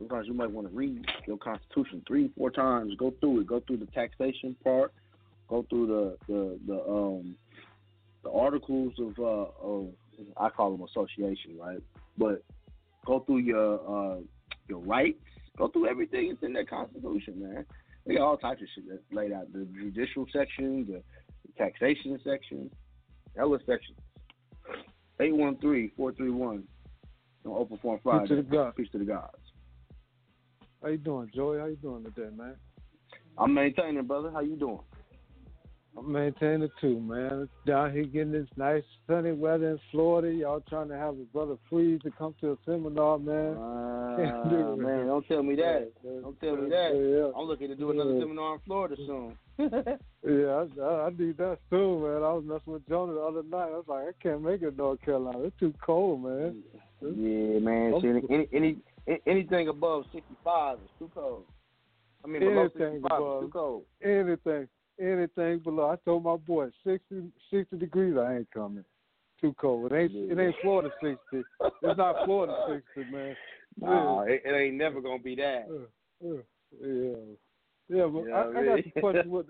[0.03, 3.61] sometimes you might want to read your Constitution three, four times, go through it, go
[3.61, 4.93] through the taxation part,
[5.47, 7.35] go through the the the um
[8.23, 9.87] the articles of uh of
[10.37, 11.79] I call them association, right?
[12.17, 12.43] But
[13.05, 13.75] go through your
[14.15, 14.19] uh
[14.67, 15.23] your rights,
[15.57, 17.65] go through everything that's in that Constitution, man.
[18.05, 19.51] They got all types of shit that's laid out.
[19.53, 21.01] The judicial section, the
[21.57, 22.69] taxation section,
[23.37, 23.97] hella sections.
[25.19, 25.93] 813-431
[26.39, 26.63] on
[27.45, 28.27] Open Forum Friday.
[28.27, 28.75] to the God.
[28.75, 29.42] Peace to the gods.
[30.83, 31.59] How you doing, Joey?
[31.59, 32.55] How you doing today, man?
[33.37, 34.29] I'm maintaining, brother.
[34.31, 34.79] How you doing?
[35.97, 37.47] I'm maintaining too, man.
[37.65, 40.33] Down here getting this nice sunny weather in Florida.
[40.33, 43.53] Y'all trying to have a brother Freeze to come to a seminar, man.
[44.49, 45.91] Do Uh, man, don't tell me that.
[46.03, 46.91] Don't tell me that.
[46.93, 47.39] Yeah.
[47.39, 48.19] I'm looking to do another Yeah.
[48.21, 49.37] seminar in Florida soon.
[50.25, 52.23] Yeah, I, I, I need that soon, man.
[52.23, 53.67] I was messing with Jonah the other night.
[53.73, 55.39] I was like, I can't make it to North Carolina.
[55.39, 56.63] It's too cold, man.
[57.01, 57.99] Yeah, man.
[58.01, 58.77] See, any any
[59.27, 61.43] anything above 65 is too cold.
[62.23, 63.43] I mean, below Anything 65 above.
[63.43, 63.83] is too cold.
[64.03, 64.67] Anything,
[64.99, 65.89] anything below.
[65.89, 68.85] I told my boy, 60, 60 degrees, I ain't coming.
[69.41, 69.91] Too cold.
[69.91, 71.17] It ain't, it ain't Florida 60.
[71.33, 73.35] It's not Florida 60, man.
[73.81, 75.65] Nah, it, it ain't never gonna be that.
[75.67, 76.41] Uh, uh,
[76.79, 77.15] yeah.
[77.89, 79.47] Yeah, but You know I, I I got the question with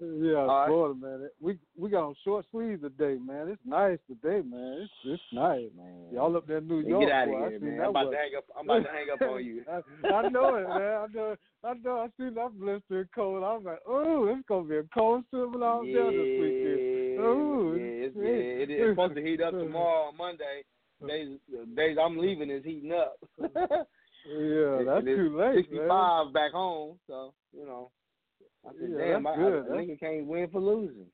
[0.00, 0.68] yeah, All right.
[0.68, 1.28] Florida, man.
[1.40, 3.48] We we got on short sleeves today, man.
[3.48, 4.82] It's nice today, man.
[4.82, 6.08] It's it's nice, man.
[6.12, 7.80] Y'all up there in New York, get out of here, man.
[7.80, 8.44] I'm about to hang up.
[8.58, 9.64] I'm about to hang up on you.
[9.70, 10.80] I, I know it, man.
[10.80, 11.32] I know.
[11.32, 11.38] It.
[11.64, 11.98] I know.
[11.98, 13.44] I seen that blistering cold.
[13.44, 17.20] I'm like, ooh, it's gonna be a cold seminar out there this weekend.
[17.20, 20.64] Ooh, yeah, it's, yeah, it, it's supposed to heat up tomorrow on Monday.
[21.06, 21.38] Days,
[21.76, 23.18] days I'm leaving is heating up.
[24.26, 27.90] Yeah, that's too late, 65 back home, so you know.
[28.66, 29.64] I said, Yeah, damn, that's I, good.
[29.66, 31.06] I, nigga can't win for losing.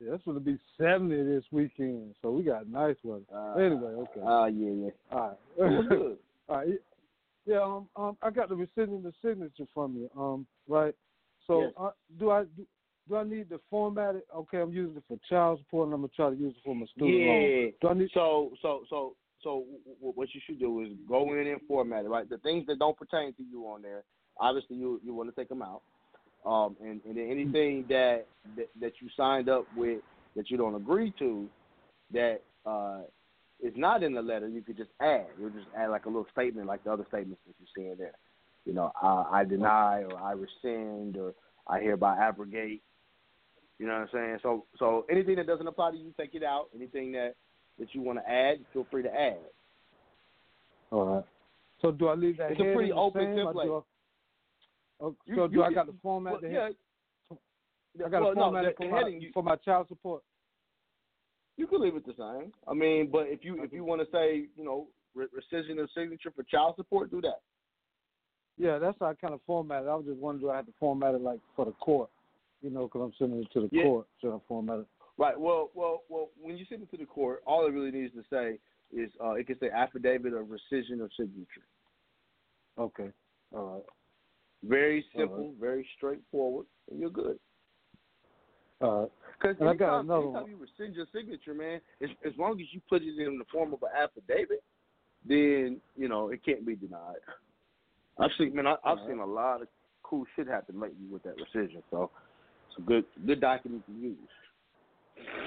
[0.00, 3.24] Yeah, it's gonna be seventy this weekend, so we got nice weather.
[3.58, 4.20] anyway, okay.
[4.22, 4.90] Oh yeah, yeah.
[5.10, 6.18] All right.
[6.48, 6.68] All right.
[7.46, 10.10] Yeah, um, um, I got the rescinding the signature from you.
[10.20, 10.94] Um, right.
[11.46, 11.72] So, Yes.
[11.78, 12.66] uh, do I do,
[13.08, 14.26] do I need to format it?
[14.36, 16.76] Okay, I'm using it for child support, and I'm gonna try to use it for
[16.76, 17.26] my student Yeah.
[17.26, 17.72] loan.
[17.80, 18.10] Do I need?
[18.14, 22.04] So so so so w- w- what you should do is go in and format
[22.04, 22.08] it.
[22.08, 24.04] Right, the things that don't pertain to you on there,
[24.40, 25.82] obviously you you want to take them out.
[26.46, 28.26] Um, and, and then anything that,
[28.56, 30.00] that that you signed up with
[30.36, 31.48] that you don't agree to,
[32.12, 33.00] that uh,
[33.62, 35.26] is not in the letter, you could just add.
[35.38, 37.98] You'll just add like a little statement, like the other statements that you see in
[37.98, 38.14] there.
[38.64, 41.34] You know, uh, I deny or I rescind or
[41.66, 42.82] I hereby abrogate.
[43.78, 44.38] You know what I'm saying?
[44.42, 46.68] So so anything that doesn't apply to you, take it out.
[46.74, 47.34] Anything that
[47.78, 49.38] that you want to add, feel free to add.
[50.90, 51.24] All right.
[51.80, 52.52] So do I leave that?
[52.52, 53.82] It's a pretty open template.
[55.00, 56.70] Oh, You- so you do I got the format well, yeah.
[58.04, 60.22] I got well, no, format the- for the my heading you- for my child support.
[61.56, 62.52] You can leave it the same.
[62.68, 65.90] I mean, but if you if you want to say you know re- rescission of
[65.90, 67.40] signature for child support, do that.
[68.56, 69.88] Yeah, that's how I kind of formatted.
[69.88, 72.10] I was just wondering, do I have to format it like for the court?
[72.60, 73.84] You know, because I'm sending it to the Yeah.
[73.84, 74.06] court.
[74.20, 74.86] Should I format it?
[75.16, 75.38] Right.
[75.38, 76.30] Well, well, well.
[76.40, 78.58] When you send it to the court, all it really needs to say
[78.92, 81.66] is uh, it can say affidavit of rescission of signature.
[82.78, 83.12] Okay.
[83.52, 83.84] All right.
[84.64, 87.38] Very simple, very straightforward, and you're good.
[88.80, 89.10] All right.
[89.40, 90.50] Because And I got anytime, another anytime one.
[90.50, 93.72] you rescind your signature, man, as, as long as you put it in the form
[93.72, 94.62] of an affidavit,
[95.24, 97.22] then you know it can't be denied.
[98.18, 99.68] I've seen, man, I, I've seen a lot of
[100.02, 101.82] cool shit happen lately with that rescission.
[101.90, 102.10] So
[102.68, 104.16] it's a good, good document to use.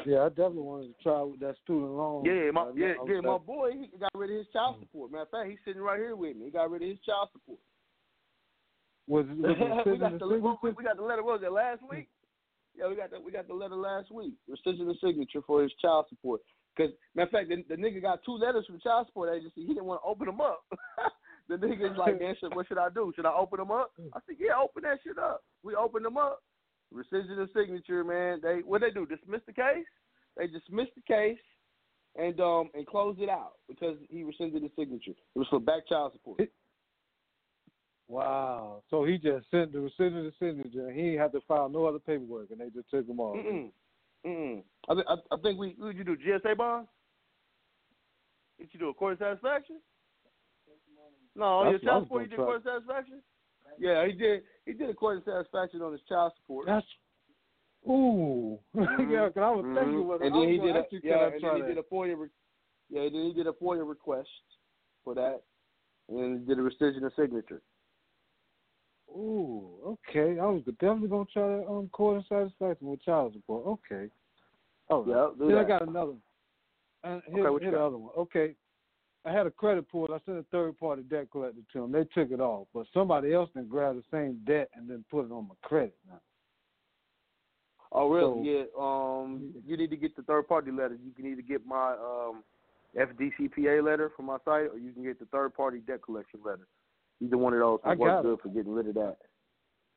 [0.05, 2.25] Yeah, I definitely wanted to try with that student loan.
[2.25, 4.79] Yeah, my yeah, yeah, my boy, he got rid of his child mm.
[4.81, 5.11] support.
[5.11, 6.45] Matter of fact, he's sitting right here with me.
[6.45, 7.59] He got rid of his child support.
[9.11, 11.21] Was, was we got the we, we got the letter.
[11.21, 12.07] What was it last week?
[12.73, 14.35] Yeah, we got the we got the letter last week.
[14.47, 16.39] Rescission of signature for his child support.
[16.71, 19.67] Because matter of fact, the, the nigga got two letters from child support agency.
[19.67, 20.63] He didn't want to open them up.
[21.49, 23.11] the nigga's like, man, shit, what should I do?
[23.13, 23.91] Should I open them up?
[24.15, 25.43] I said, yeah, open that shit up.
[25.61, 26.39] We opened them up.
[26.95, 28.39] Rescission of signature, man.
[28.41, 29.05] They what they do?
[29.05, 29.91] Dismiss the case.
[30.37, 31.43] They dismissed the case
[32.15, 35.11] and um and closed it out because he rescinded his signature.
[35.11, 36.39] It was for back child support.
[38.11, 38.83] Wow.
[38.89, 41.97] So he just sent the rescission signature, and he didn't have to file no other
[41.97, 43.37] paperwork, and they just took him off.
[43.37, 43.71] Mm-mm.
[44.27, 44.63] Mm-mm.
[44.89, 46.17] I, th- I, I think we did you do?
[46.17, 46.87] GSA bond?
[48.59, 49.77] Did you do a court of satisfaction?
[51.37, 52.23] No, That's your child support.
[52.23, 53.21] You did court of satisfaction?
[53.79, 54.41] Yeah, he did.
[54.65, 56.67] He did a court of satisfaction on his child support.
[56.67, 56.85] That's
[57.89, 58.59] ooh.
[58.75, 59.75] yeah, 'cause I was Mhm.
[59.75, 61.67] thinking what and then he did a, yeah, and then he that?
[61.69, 62.17] did a FOIA.
[62.19, 62.29] Re-
[62.89, 64.27] yeah, then he did a FOIA request
[65.05, 65.41] for that,
[66.09, 67.61] and then he did a rescission of signature.
[69.15, 70.39] Ooh, okay.
[70.39, 73.65] I was definitely gonna try to um court of satisfaction with child support.
[73.67, 74.09] Okay.
[74.89, 76.21] Oh Yeah, then I got another one.
[77.03, 78.11] And Okay, here, what you the other one.
[78.17, 78.55] Okay.
[79.23, 80.11] I had a credit pulled.
[80.11, 81.91] I sent a third party debt collector to them.
[81.91, 85.25] They took it off, but somebody else then grabbed the same debt and then put
[85.25, 85.95] it on my credit.
[86.07, 86.19] Now.
[87.91, 88.23] Oh, really?
[88.23, 88.63] So- yeah.
[88.79, 90.97] Um, you need to get the third party letter.
[91.03, 92.43] You can either get my um
[92.97, 96.67] FDCPA letter from my site, or you can get the third party debt collection letter.
[97.23, 98.23] Either one of those will work got it.
[98.23, 99.17] good for getting rid of that.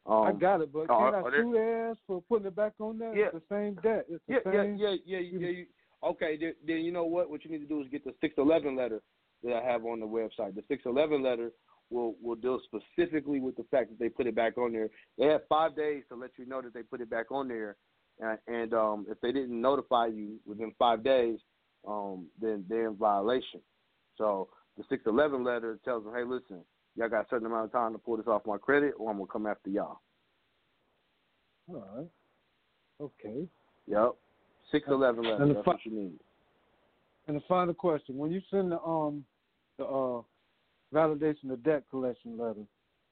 [0.07, 2.55] Um, I got it, but are- can I there- sue their ass for putting it
[2.55, 3.15] back on there?
[3.17, 3.27] Yeah.
[3.33, 4.05] It's the same debt.
[4.09, 4.77] It's the Yeah, yeah, same.
[4.77, 5.49] yeah, yeah, yeah.
[5.49, 5.67] You,
[6.03, 7.31] okay, then, then you know what?
[7.31, 9.01] What you need to do is get the six eleven letter
[9.43, 10.55] that I have on the website.
[10.55, 11.53] The six eleven letter
[11.91, 14.91] will will deal specifically with the fact that they put it back on there.
[15.17, 17.77] They have five days to let you know that they put it back on there,
[18.21, 21.39] and, and um, if they didn't notify you within five days,
[21.89, 23.61] um, then they're in violation.
[24.17, 26.63] So the six eleven letter tells them, hey, listen,
[26.97, 29.17] y'all got a certain amount of time to pull this off my credit, or I'm
[29.19, 30.01] gonna come after y'all.
[31.69, 32.09] All right.
[33.01, 33.47] Okay.
[33.87, 34.15] Yep.
[34.71, 35.43] Six eleven letter.
[35.43, 36.19] And the That's fi- what you need.
[37.27, 39.25] And the final question: When you send the um
[39.79, 40.23] the uh
[40.93, 42.65] validation of debt collection letter,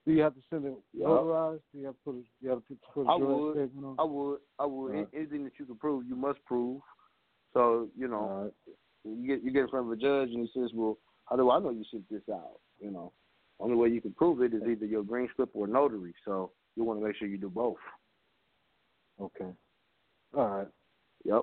[0.06, 1.08] do you have to send it Yep.
[1.08, 1.60] notarized?
[1.72, 3.52] Do you have to put a, you have to put a I would.
[3.54, 3.96] statement on?
[3.98, 4.38] I would.
[4.58, 4.92] I would.
[4.92, 5.08] Alright.
[5.14, 6.80] Anything that you can prove, you must prove.
[7.54, 8.52] So you know,
[9.04, 11.50] you get you get in front of a judge and he says, "Well, how do
[11.50, 13.12] I know you sent this out?" You know,
[13.61, 16.14] only way you can prove it is either your green slip or notary.
[16.24, 17.76] So you want to make sure you do both.
[19.20, 19.50] Okay.
[20.36, 20.68] All right.
[21.24, 21.42] Yep.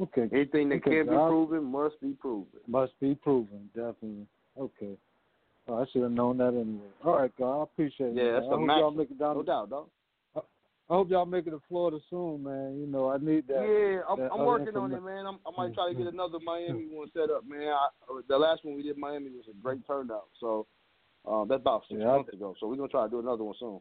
[0.00, 0.28] Okay.
[0.32, 2.60] Anything that Okay, can be proven must be proven.
[2.66, 4.26] Must be proven, definitely.
[4.58, 4.96] Okay.
[5.68, 6.88] Oh, I should have known that anyway.
[7.04, 8.16] All right, God, I appreciate it.
[8.16, 9.36] Yeah, that's I a hope y'all make it down.
[9.36, 9.88] No doubt, dog.
[10.90, 12.78] I hope y'all make it to Florida soon, man.
[12.78, 13.62] You know, I need that.
[13.62, 15.26] yeah, I'm, that I'm working on it, man.
[15.26, 17.68] I'm, I might try to get another Miami one set up, man.
[17.68, 17.88] I,
[18.28, 20.26] the last one we did in Miami was a great turnout.
[20.40, 20.66] So
[21.26, 22.54] um, that's about six Yeah, I- months ago.
[22.60, 23.80] So we're gonna try to do another one soon.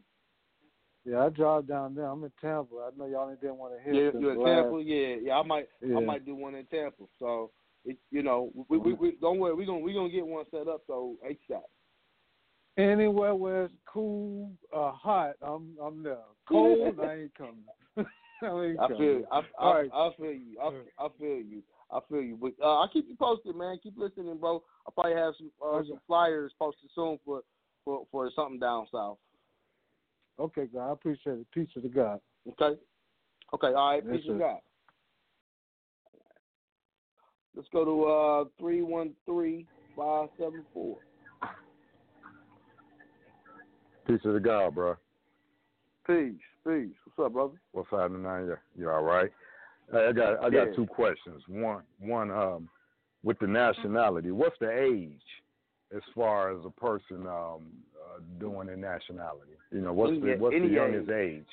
[1.03, 2.05] Yeah, I drive down there.
[2.05, 2.75] I'm in Tampa.
[2.75, 3.93] I know y'all didn't want to hear.
[3.93, 4.83] Yeah, you're in last- Tampa?
[4.83, 5.39] Yeah, yeah.
[5.39, 5.97] I might, Yeah.
[5.97, 7.03] I might do one in Tampa.
[7.17, 7.49] So,
[7.85, 9.55] it, you know, we, we, we don't worry.
[9.55, 11.61] We're gonna we're gonna get one set up though ASAP.
[12.77, 16.17] Anywhere where it's cool, uh, hot, I'm I'm there.
[16.47, 17.65] Cold, I ain't coming.
[17.97, 18.03] I
[18.45, 19.89] ain't I feel, I, I, right.
[19.93, 20.57] I feel you.
[20.61, 20.67] I,
[21.03, 21.61] I feel you.
[21.91, 22.37] I feel you.
[22.39, 23.79] But uh, I'll keep you posted, man.
[23.81, 24.63] Keep listening, bro.
[24.85, 27.41] I'll probably have some uh, some flyers posted soon for,
[27.85, 29.17] for for something down south.
[30.39, 31.47] Okay, God, I appreciate it.
[31.53, 32.19] Peace to the God.
[32.47, 32.79] Okay.
[33.53, 33.67] Okay.
[33.67, 34.03] All right.
[34.05, 34.45] Yes, Peace and sir.
[34.47, 34.59] God.
[37.55, 40.97] Let's go to uh three one three five seven four.
[44.07, 44.95] Peace to the God, bro.
[46.07, 46.33] Peace,
[46.65, 46.95] peace.
[47.05, 47.53] What's up, brother?
[47.73, 48.37] What's happening now?
[48.37, 49.29] You, you all right?
[49.93, 50.73] I got I got Yeah.
[50.75, 51.43] two questions.
[51.47, 52.69] One one um
[53.23, 54.31] with the nationality.
[54.31, 55.21] What's the age
[55.95, 57.71] as far as a person um
[58.01, 59.53] uh, doing their nationality?
[59.71, 61.47] You know, what's the what's the youngest age?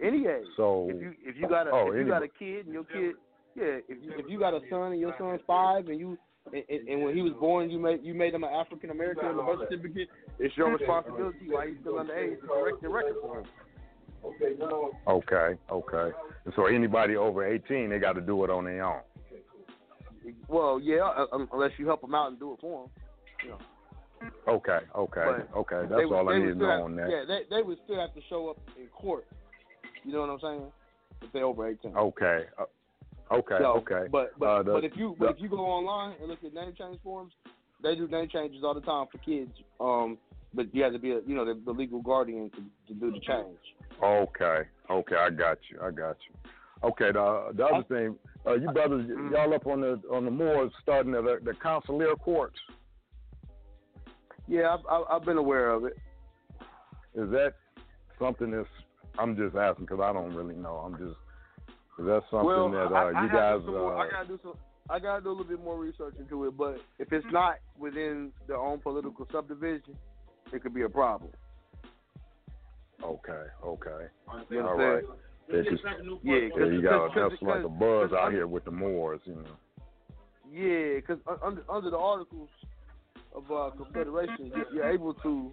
[0.00, 0.46] Any age.
[0.56, 2.74] So if you if you got a oh, if you any- got a kid and
[2.74, 3.14] your kid
[3.54, 6.16] yeah if you, if you got a son and your son's five and you
[6.52, 9.26] and, and, and when he was born you made you made him an African American
[9.26, 10.08] on the birth certificate
[10.38, 13.46] it's your responsibility while he's still underage to correct the record for him.
[15.06, 16.10] Okay, okay.
[16.44, 19.00] And so anybody over eighteen, they got to do it on their own.
[20.48, 22.90] Well, yeah, uh, um, unless you help them out and do it for them.
[23.44, 23.58] You know.
[24.48, 25.86] Okay, okay, But okay.
[25.88, 27.10] That's would- all they I need to know have- on that.
[27.10, 29.26] Yeah, they they would still have to show up in court.
[30.04, 30.72] You know what I'm saying?
[31.22, 31.96] If they're over eighteen.
[31.96, 32.64] Okay, uh,
[33.34, 34.08] okay, So, okay.
[34.10, 36.42] But but, Uh, the- but if you the- but if you go online and look
[36.44, 37.32] at name change forms,
[37.82, 39.52] they do name changes all the time for kids.
[39.80, 40.18] Um,
[40.54, 43.10] but you have to be a, you know the, the legal guardian to, to do
[43.12, 43.58] the change.
[44.02, 46.50] Okay, okay, I got you, I got you.
[46.84, 49.34] Okay, the the other thing, uh, you brothers, Mm-hmm.
[49.34, 52.58] y'all up on the on the moors starting the the consular courts.
[54.46, 55.96] Yeah, I've, I've I've been aware of it.
[57.14, 57.54] Is that
[58.18, 58.68] something that's?
[59.18, 60.76] I'm just asking because I don't really know.
[60.76, 61.18] I'm just.
[61.98, 63.54] Is that something well, that uh, I, I you guys?
[63.54, 64.54] to do some more, uh, I gotta do some.
[64.88, 66.56] I gotta do a little bit more research into it.
[66.56, 69.96] But if it's not within their own political subdivision,
[70.52, 71.30] it could be a problem.
[73.02, 74.06] okay, okay,
[74.50, 74.78] You all understand?
[74.78, 75.04] right.
[75.48, 75.80] Yeah, 'cause-
[76.22, 78.64] Yeah, yeah, 'cause- you got because- that's like a buzz because out under- here with
[78.64, 79.56] the Moors, you know.
[80.50, 82.50] Yeah, because under under the articles
[83.34, 85.52] of uh, confederation, you're, you're able to,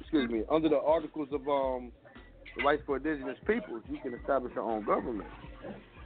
[0.00, 1.92] excuse me, under the articles of um
[2.56, 5.30] the rights for indigenous peoples, you can establish your own government.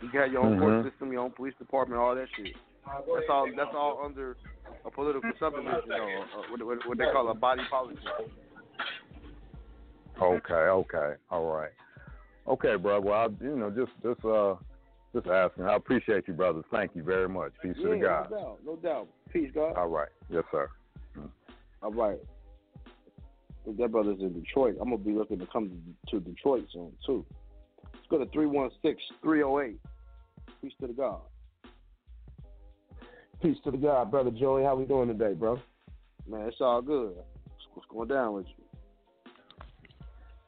[0.03, 0.91] You can have your own court Mhm.
[0.91, 2.55] system, your own police department, all that shit.
[2.86, 3.48] That's all.
[3.56, 4.36] That's all under
[4.85, 7.98] a political subdivision, or, or uh, uh, what, what, what they call a body politic.
[10.20, 11.73] Okay, okay, all right.
[12.47, 13.01] Okay, bro.
[13.01, 14.55] Well, I, you know, just just uh,
[15.15, 15.65] just asking.
[15.65, 16.65] I appreciate you, brothers.
[16.70, 17.52] Thank you very much.
[17.62, 18.31] Peace to the yeah, God.
[18.31, 19.09] no doubt, no doubt.
[19.32, 19.77] Peace, God.
[19.77, 20.11] All right.
[20.28, 20.69] Yes, sir.
[21.19, 21.31] Mm.
[21.82, 22.19] All right.
[23.66, 25.70] If that brother's in Detroit, I'm gonna be looking to come
[26.11, 27.24] to Detroit soon too.
[27.94, 29.77] Let's go to 316-308.
[30.61, 31.20] Peace to the God.
[33.44, 34.62] Peace to the God, brother Joey.
[34.62, 35.60] How we doing today, bro?
[36.26, 37.12] Man, it's all good.
[37.74, 38.64] What's going down with you?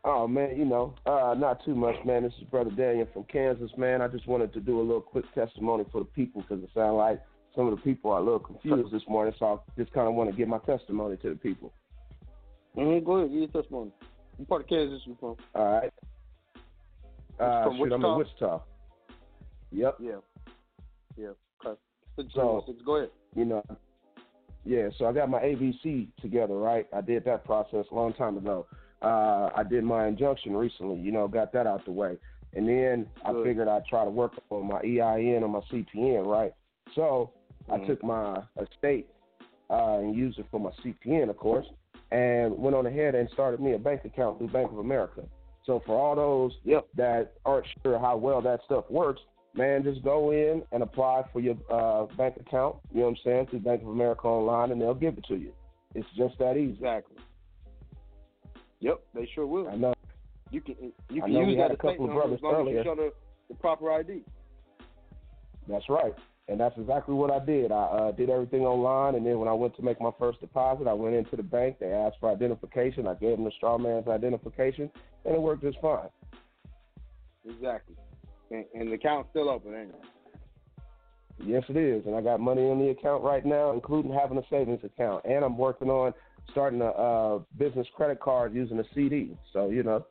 [0.02, 2.22] Oh man, you know, uh, not too much, man.
[2.22, 4.00] This is brother Daniel from Kansas, man.
[4.00, 6.96] I just wanted to do a little quick testimony for the people because it sounds
[6.96, 7.20] like
[7.54, 9.34] some of the people are a little confused this morning.
[9.38, 11.74] So I just kind of want to give my testimony to the people.
[12.78, 13.04] Mm-hmm.
[13.04, 13.90] Go ahead, give your testimony.
[14.38, 15.36] What part of Kansas you from?
[15.54, 15.92] All right.
[17.38, 18.16] Uh, from shoot, I'm in Wichita?
[18.16, 18.62] Wichita.
[19.72, 19.96] Yep.
[20.00, 20.12] Yeah.
[21.18, 21.28] Yeah.
[21.62, 21.78] Okay.
[22.16, 23.10] Six, So- six, Go ahead.
[23.34, 23.62] You know,
[24.64, 26.88] Yeah, so I got my ABC together, right?
[26.92, 28.66] I did that process a long time ago.
[29.00, 32.18] Uh, I did my injunction recently, you know, got that out the way.
[32.54, 36.52] And then I figured I'd try to work on my EIN or my CPN, right?
[36.96, 37.30] So
[37.68, 37.86] I Mhm.
[37.86, 39.08] took my estate
[39.70, 41.66] uh, and used it for my CPN, of course,
[42.10, 45.28] and went on ahead and started me a bank account through Bank of America.
[45.64, 46.58] So for all those
[46.94, 49.20] that aren't sure how well that stuff works,
[49.56, 52.76] man, just go in and apply for your uh, bank account.
[52.92, 55.36] You know what I'm saying through Bank of America online, and they'll give it to
[55.36, 55.52] you.
[55.94, 56.72] It's just that easy.
[56.72, 57.16] Exactly.
[58.80, 59.68] Yep, they sure will.
[59.68, 59.94] I know.
[60.50, 60.76] You can
[61.10, 62.84] you I can use had that a couple of brothers as long as you earlier.
[62.84, 63.12] show the,
[63.48, 64.22] the proper ID.
[65.68, 66.14] That's right.
[66.48, 67.72] And that's exactly what I did.
[67.72, 70.86] I uh, did everything online, and then when I went to make my first deposit,
[70.86, 71.78] I went into the bank.
[71.80, 73.08] They asked for identification.
[73.08, 74.88] I gave them the straw man's identification,
[75.24, 76.08] and it worked just fine.
[77.44, 77.96] Exactly.
[78.50, 80.00] And, and the account's still open, ain't it?
[81.44, 82.06] Yes, it is.
[82.06, 85.24] And I got money in the account right now, including having a savings account.
[85.24, 86.14] And I'm working on
[86.50, 89.36] starting a uh, business credit card using a CD.
[89.52, 90.06] So, you know.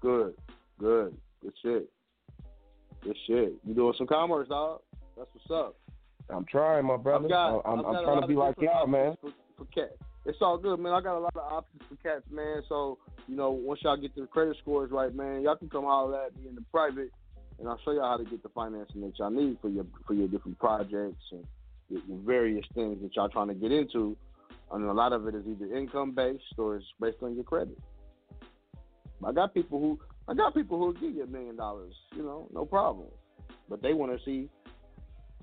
[0.00, 0.34] Good.
[0.78, 1.16] Good.
[1.42, 1.90] Good shit.
[3.02, 3.54] Good shit.
[3.64, 4.80] You doing some commerce, dog?
[5.16, 5.76] That's what's up.
[6.30, 7.28] I'm trying, my brother.
[7.28, 9.16] Got, I'm, I'm trying to be like y'all, man.
[9.20, 9.96] For, for cat.
[10.26, 10.92] It's all good, man.
[10.92, 12.62] I got a lot of options for cats, man.
[12.68, 16.20] So, you know, once y'all get the credit scores right, man, y'all can come holler
[16.26, 17.10] at me in the private,
[17.58, 20.14] and I'll show y'all how to get the financing that y'all need for your for
[20.14, 21.44] your different projects and
[21.88, 24.16] your, your various things that y'all trying to get into.
[24.70, 27.78] And a lot of it is either income based or it's based on your credit.
[29.24, 29.98] I got people who
[30.28, 33.08] I got people who give you a million dollars, you know, no problem.
[33.68, 34.48] But they want to see,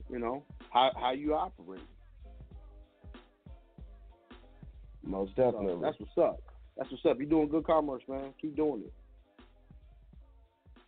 [0.09, 1.81] you know, how how you operate.
[5.03, 5.81] Most So definitely.
[5.81, 6.41] that's what's up.
[6.77, 7.17] That's what's up.
[7.19, 8.33] You're doing good commerce, man.
[8.41, 8.93] Keep doing it.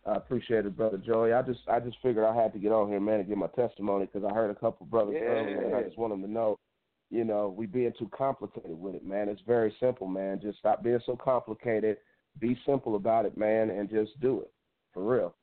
[0.06, 1.32] I appreciate it, brother Joey.
[1.32, 3.48] I just I just figured I had to get on here, man, and give my
[3.48, 6.58] testimony because I heard a couple brothers earlier, and I just want them to know,
[7.10, 9.28] you know, we being too complicated with it, man.
[9.28, 10.40] It's very simple, man.
[10.40, 11.98] Just stop being so complicated.
[12.38, 14.52] Be simple about it, man, and just do it
[14.94, 15.34] for real.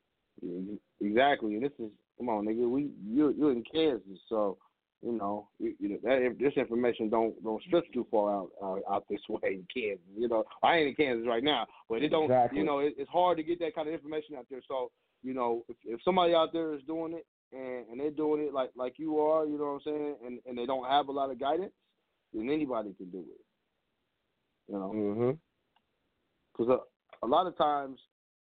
[1.00, 1.54] Exactly.
[1.54, 2.68] And this is come on, nigga.
[2.68, 4.58] We you you're in Kansas, so
[5.06, 8.50] you know you, you know that if this information don't don't stretch too far out
[8.62, 10.04] out, out this way in Kansas.
[10.16, 12.24] You know, I ain't in Kansas right now, but it don't.
[12.24, 12.58] Exactly.
[12.58, 14.62] You know, it, it's hard to get that kind of information out there.
[14.66, 14.90] So
[15.22, 18.52] you know, if, if somebody out there is doing it and and they're doing it
[18.52, 21.12] like like you are, you know what I'm saying, and and they don't have a
[21.12, 21.72] lot of guidance,
[22.34, 24.72] then anybody can do it.
[24.72, 24.92] You know.
[24.94, 25.30] Mm-hmm.
[26.56, 26.80] Because
[27.22, 27.98] a, a lot of times,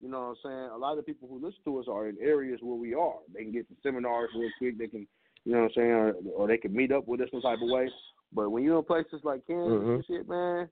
[0.00, 2.08] you know what I'm saying, a lot of the people who listen to us are
[2.08, 3.16] in areas where we are.
[3.34, 4.78] They can get to seminars real quick.
[4.78, 5.06] They can,
[5.46, 7.58] you know what I'm saying, or, or they could meet up with us some type
[7.62, 7.88] of way.
[8.32, 9.94] But when you're in places like Kansas Mhm.
[9.94, 10.68] and shit, man,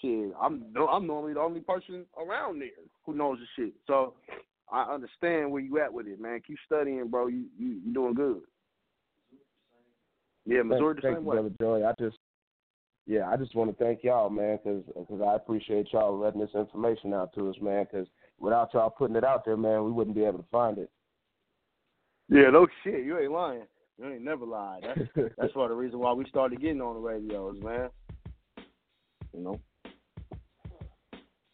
[0.00, 2.70] shit, I'm no, I'm normally the only person around there
[3.04, 3.74] who knows the shit.
[3.88, 4.14] So
[4.70, 6.40] I understand where you at with it, man.
[6.46, 7.26] Keep studying, bro.
[7.26, 8.42] You you you doing good.
[10.46, 11.36] Yeah, Missouri the thank, same you, way.
[11.36, 11.84] brother Joey.
[11.84, 12.16] I just,
[13.06, 16.54] yeah, I just want to thank y'all, man, because because I appreciate y'all letting this
[16.54, 17.84] information out to us, man.
[17.90, 18.06] Because
[18.38, 20.90] without y'all putting it out there, man, we wouldn't be able to find it.
[22.28, 23.04] Yeah, no shit.
[23.04, 23.62] You ain't lying.
[23.98, 24.84] You ain't never lied.
[24.84, 27.88] That's that's part of the reason why we started getting on the radios, man.
[29.32, 29.60] You know.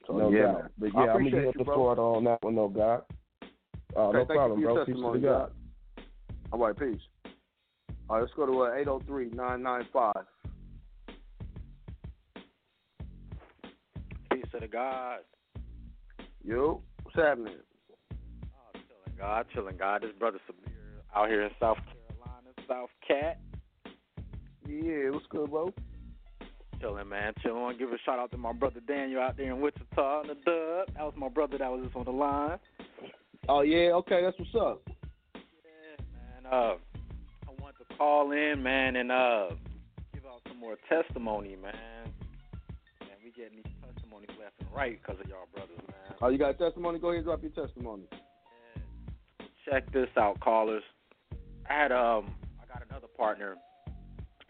[0.07, 0.71] So no yeah, doubt.
[0.79, 1.75] But yeah, I'm gonna appreciate yield you, the bro.
[1.75, 3.03] floor on that one, no God.
[3.97, 4.85] Oh, Okay, no thank you problem, for your bro.
[4.85, 5.53] Peace to testimony, the God.
[5.97, 6.05] God.
[6.53, 7.01] All right, peace.
[8.09, 10.15] All right, let's go to uh, 803 995.
[14.31, 15.21] Peace to the God.
[16.45, 17.55] Yo, what's happening?
[19.19, 20.03] God, chilling God.
[20.03, 20.73] This brother Sabir
[21.15, 23.41] out here in South Carolina, South Cat.
[24.69, 25.73] Yeah, what's good, bro?
[26.81, 27.33] Chilling, man.
[27.43, 27.59] Chilling.
[27.59, 30.23] I want to give a shout out to my brother Daniel out there in Wichita
[30.23, 30.95] in the dub.
[30.95, 32.59] That was my brother that was just on the line.
[33.49, 34.83] Oh yeah, okay, that's what's up.
[35.35, 39.49] And uh, I want to call in, man, and uh,
[40.13, 41.75] give out some more testimony, man.
[43.01, 46.17] And we getting these testimonies left and right because of y'all brothers, man.
[46.23, 46.99] Oh, you got a testimony?
[46.99, 48.05] Go ahead and drop your testimony.
[49.65, 50.83] Check this out, callers.
[51.69, 53.57] I had um I got another partner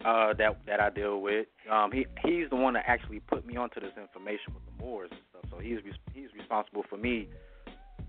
[0.04, 1.46] uh that that I deal with.
[1.70, 5.10] Um he he's the one that actually put me onto this information with the Moors
[5.10, 5.50] and stuff.
[5.50, 5.78] So he's
[6.12, 7.28] he's responsible for me,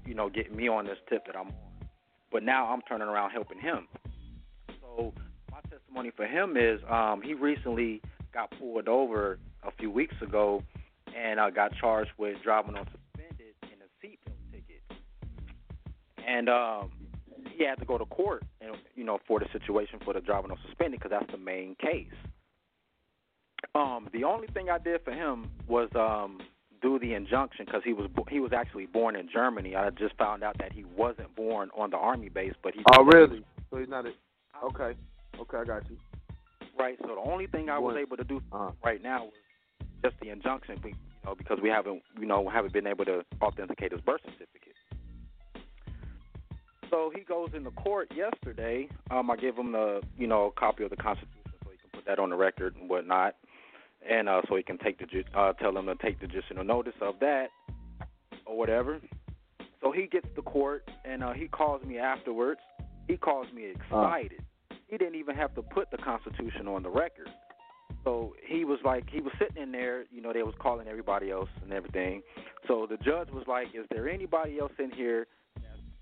[0.06, 1.53] you know, getting me on this tip that I'm on.
[2.32, 3.88] But now I'm turning around helping him.
[4.82, 5.14] So
[5.52, 8.02] my testimony for him is um he recently
[8.34, 10.64] got pulled over a few weeks ago
[11.15, 12.86] and uh, got charged with driving on
[16.27, 16.91] and um,
[17.56, 20.52] he had to go to court, and you know, for the situation for the driving
[20.52, 22.07] on suspended, because that's the main case.
[23.73, 26.39] Um, the only thing I did for him was um,
[26.81, 29.76] do the injunction because he was bo- he was actually born in Germany.
[29.76, 32.81] I just found out that he wasn't born on the army base, but he.
[32.93, 33.43] Oh really?
[33.72, 34.11] So he's not a
[34.64, 34.97] Okay.
[35.39, 35.97] Okay, I got you.
[36.77, 36.97] Right.
[37.02, 38.72] So the only thing I was able to do uh.
[38.84, 39.34] right now was
[40.03, 40.93] just the injunction, you
[41.26, 44.76] know, because we haven't, you know, haven't been able to authenticate his birth certificate.
[46.90, 48.88] So he goes into court yesterday.
[49.12, 52.06] Um, I give him the, you know, copy of the Constitution so he can put
[52.06, 53.36] that on the record and whatnot,
[54.07, 56.64] and uh, so he can take the, ju- uh, tell him to take the judicial
[56.64, 57.48] notice of that
[58.45, 58.99] or whatever.
[59.82, 62.62] So he gets to court and uh, he calls me afterwards.
[63.07, 64.44] He calls me excited.
[64.88, 67.30] He didn't even have to put the Constitution on the record.
[68.03, 71.32] So he was like, he was sitting in there, you know, they was calling everybody
[71.32, 72.22] else and everything.
[72.68, 75.28] So the judge was like, "Is there anybody else in here,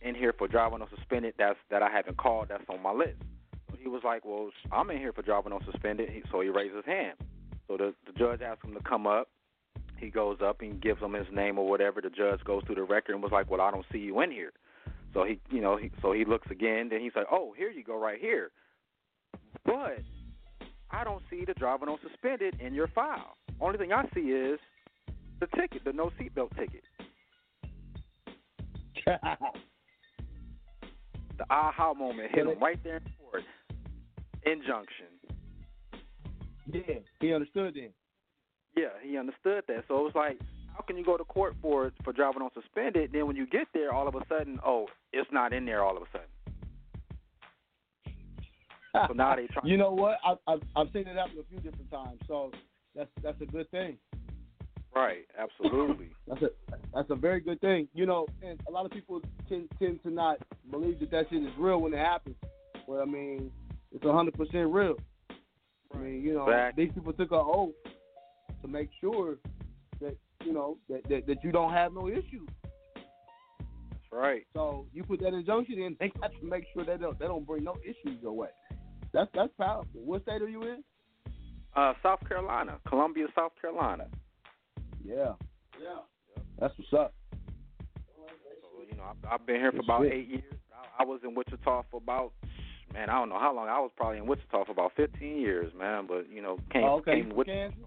[0.03, 3.21] in here for driving on suspended that's that I haven't called that's on my list?"
[3.69, 6.75] So he was like, "Well, I'm in here for driving on suspended." So he raised
[6.75, 7.17] his hand.
[7.67, 9.29] So the the judge asked him to come up.
[9.97, 12.01] He goes up and gives him his name or whatever.
[12.01, 14.31] The judge goes through the record and was like, "Well, I don't see you in
[14.31, 14.53] here."
[15.13, 16.89] So he, you know, he, so he looks again.
[16.89, 18.51] Then he's like, "Oh, here you go, right here."
[19.65, 19.99] But
[20.91, 23.37] I don't see the driving on suspended in your file.
[23.61, 24.59] Only thing I see is
[25.39, 26.83] the ticket, the no seatbelt ticket.
[31.47, 33.43] the aha moment hit him right there in court.
[34.45, 35.07] Injunction.
[36.71, 37.89] Yeah, he understood then.
[38.75, 39.83] Yeah, he understood that.
[39.87, 40.39] So it was like,
[40.75, 43.11] how can you go to court for for driving on suspended?
[43.13, 45.83] Then when you get there, all of a sudden, oh, it's not in there.
[45.83, 46.27] All of a sudden.
[49.07, 49.67] So now they trying.
[49.67, 50.17] You know what?
[50.25, 52.51] I've, I've I've seen it happen a few different times, so
[52.95, 53.97] that's that's a good thing.
[54.95, 55.25] Right.
[55.37, 56.09] Absolutely.
[56.27, 56.49] That's a
[56.93, 57.87] that's a very good thing.
[57.93, 60.37] You know, and a lot of people tend tend to not
[60.69, 62.35] believe that that shit is real when it happens.
[62.87, 63.51] But I mean,
[63.91, 64.95] it's a hundred percent real.
[65.93, 67.73] I mean, you know, these people took an oath
[68.61, 69.37] to make sure
[69.99, 70.15] that
[70.45, 72.47] you know that, that that you don't have no issues.
[72.95, 74.45] That's right.
[74.53, 77.25] So you put that injunction in, they got to make sure that they don't they
[77.25, 78.49] don't bring no issues your way.
[79.13, 80.01] That's that's powerful.
[80.05, 80.83] What state are you in?
[81.75, 84.07] Uh, South Carolina, Columbia, South Carolina.
[85.03, 85.33] Yeah.
[85.81, 85.99] Yeah.
[86.59, 87.13] That's what's up.
[88.17, 90.43] So you know, I've, I've been here for about eight years.
[90.73, 92.31] I, I was in Wichita for about
[92.93, 93.67] man, I don't know how long.
[93.67, 96.05] I was probably in Wichita for about fifteen years, man.
[96.07, 97.21] But you know, came oh, okay.
[97.21, 97.69] came Wichita.
[97.69, 97.79] Kansas?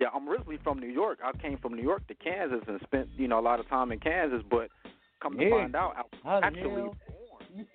[0.00, 1.18] Yeah, I'm originally from New York.
[1.24, 3.90] I came from New York to Kansas and spent you know a lot of time
[3.90, 4.42] in Kansas.
[4.48, 4.68] But
[5.20, 6.96] come to find out, I How was the actually hell?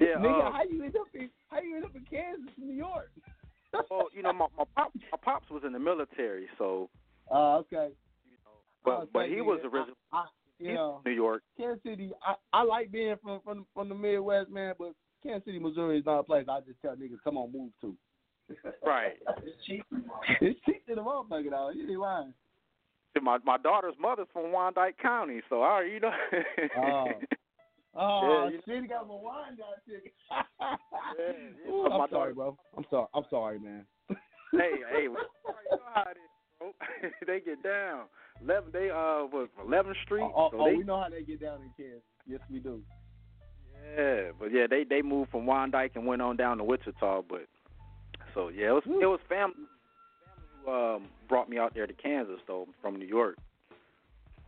[0.00, 2.72] Yeah, Nigga, uh, how you end up in how you end up in Kansas, New
[2.72, 3.10] York?
[3.90, 6.88] well, you know, my my pop my pops was in the military, so
[7.30, 7.90] Oh, okay.
[8.84, 10.24] but I'll but he you, was I- originally I,
[10.58, 11.42] you know, New York.
[11.56, 12.10] Kansas City.
[12.26, 14.74] I, I like being from from from the Midwest, man.
[14.78, 14.92] But
[15.22, 17.96] Kansas City, Missouri is not a place I just tell niggas come on move to.
[18.84, 19.12] Right.
[19.44, 19.84] it's cheap.
[20.40, 21.70] It's cheap to the motherfucker, though.
[21.74, 22.34] You ain't lying.
[23.22, 26.12] My my daughter's mother's from Wyandotte County, so I you know.
[26.78, 27.04] Oh.
[27.94, 30.14] Oh, Yeah, you- shit, he got my wine down ticket.
[30.30, 32.56] yeah, Ooh, my I'm daughter- sorry, bro.
[32.74, 33.06] I'm sorry.
[33.12, 33.84] I'm sorry, man.
[34.08, 34.16] hey,
[34.90, 36.31] hey, you know how it is, bro.
[37.26, 38.04] they get down.
[38.42, 40.22] Eleven, they uh, was Eleventh Street.
[40.34, 42.02] Oh, so oh, they, we know how they get down in Kansas.
[42.26, 42.80] Yes, we do.
[43.96, 47.22] yeah, but yeah, they they moved from Wyandotte and went on down to Wichita.
[47.28, 47.46] But
[48.34, 51.92] so yeah, it was it was family, family who um brought me out there to
[51.92, 53.38] Kansas though from New York.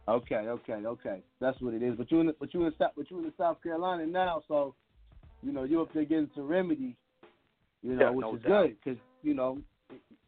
[0.06, 1.22] Okay, okay, okay.
[1.40, 1.94] That's what it is.
[1.96, 4.42] But you in the, but you in South but you in the South Carolina now,
[4.48, 4.74] so
[5.42, 6.94] you know you up there getting some remedy,
[7.82, 8.48] you know, Yeah, which no is doubt.
[8.66, 9.58] good because you know,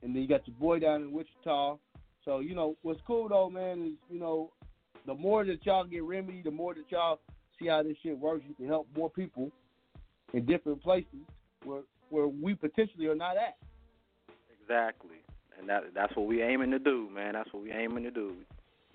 [0.07, 1.77] and then you got your boy down in Wichita.
[2.24, 4.53] So you know what's cool though, man, is you know
[5.05, 7.19] the more that y'all get remedy, the more that y'all
[7.59, 8.45] see how this shit works.
[8.49, 9.51] You can help more people
[10.33, 11.27] in different places
[11.65, 13.57] where where we potentially are not at.
[14.62, 15.16] Exactly,
[15.59, 17.35] and that that's what we aiming to do, man.
[17.35, 18.33] That's what we aiming to do.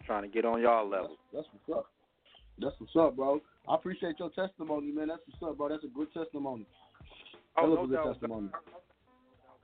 [0.06, 1.18] Trying to get on y'all level.
[1.34, 1.86] That's what's up.
[2.58, 3.42] That's what's up, bro.
[3.68, 5.10] I appreciate your testimony, man.
[5.10, 5.70] That's what's up, bro.
[5.70, 6.66] That's a good testimony.
[7.58, 8.14] Oh, Hell no a good doubt.
[8.14, 8.50] testimony.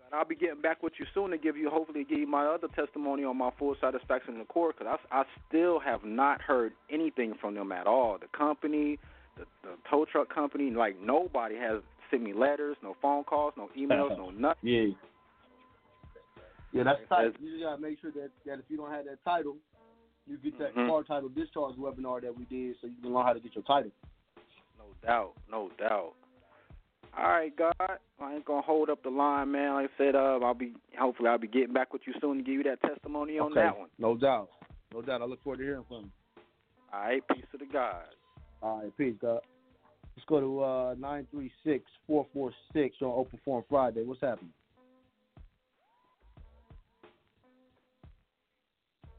[0.07, 2.45] And I'll be getting back with you soon to give you, hopefully, give you my
[2.45, 6.41] other testimony on my full satisfaction in the court because I, I still have not
[6.41, 8.17] heard anything from them at all.
[8.17, 8.99] The company,
[9.38, 13.69] the, the tow truck company, like nobody has sent me letters, no phone calls, no
[13.77, 14.57] emails, no nothing.
[14.61, 14.88] Yeah.
[16.71, 17.34] Yeah, that's tight.
[17.41, 19.55] You just gotta make sure that, that if you don't have that title,
[20.25, 20.88] you get that Mhm.
[20.88, 23.63] car title discharge webinar that we did, so you can learn how to get your
[23.63, 23.91] title.
[24.77, 26.13] No doubt, no doubt.
[27.18, 27.73] All right, God,
[28.22, 29.73] I ain't gonna hold up the line, man.
[29.73, 32.44] Like I said, uh, I'll be hopefully I'll be getting back with you soon to
[32.44, 33.61] give you that testimony on okay.
[33.61, 33.89] that one.
[33.98, 34.49] No doubt.
[34.94, 35.23] No doubt.
[35.23, 36.11] I look forward to hearing from you.
[36.94, 38.03] All right, peace to the God.
[38.61, 39.41] All right, peace, God.
[40.15, 40.94] Let's go to uh,
[42.10, 42.22] 936-446 on
[43.02, 44.03] Open Forum Friday.
[44.03, 44.53] What's happening?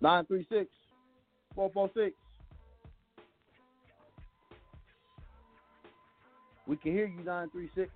[0.03, 2.13] 936-446.
[6.69, 7.91] We can hear you, 936.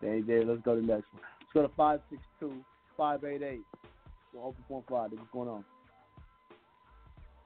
[0.00, 0.44] They ain't there.
[0.44, 1.22] Let's go to the next one.
[1.40, 2.52] Let's go to five six two
[2.96, 3.62] five eight eight.
[4.36, 5.16] Open Forum Friday.
[5.16, 5.64] What's going on?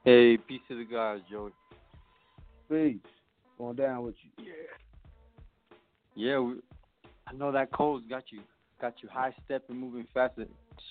[0.04, 1.52] Hey, peace to the guys, Joey.
[2.70, 2.96] Peace.
[3.58, 4.52] Going down with you.
[6.14, 6.54] Yeah, we,
[7.26, 8.40] I know that cold's got you
[8.80, 10.34] got you high stepping, moving fast,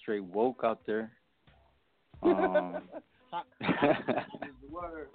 [0.02, 1.12] straight woke out there.
[2.24, 2.82] Um,
[4.72, 5.10] Word.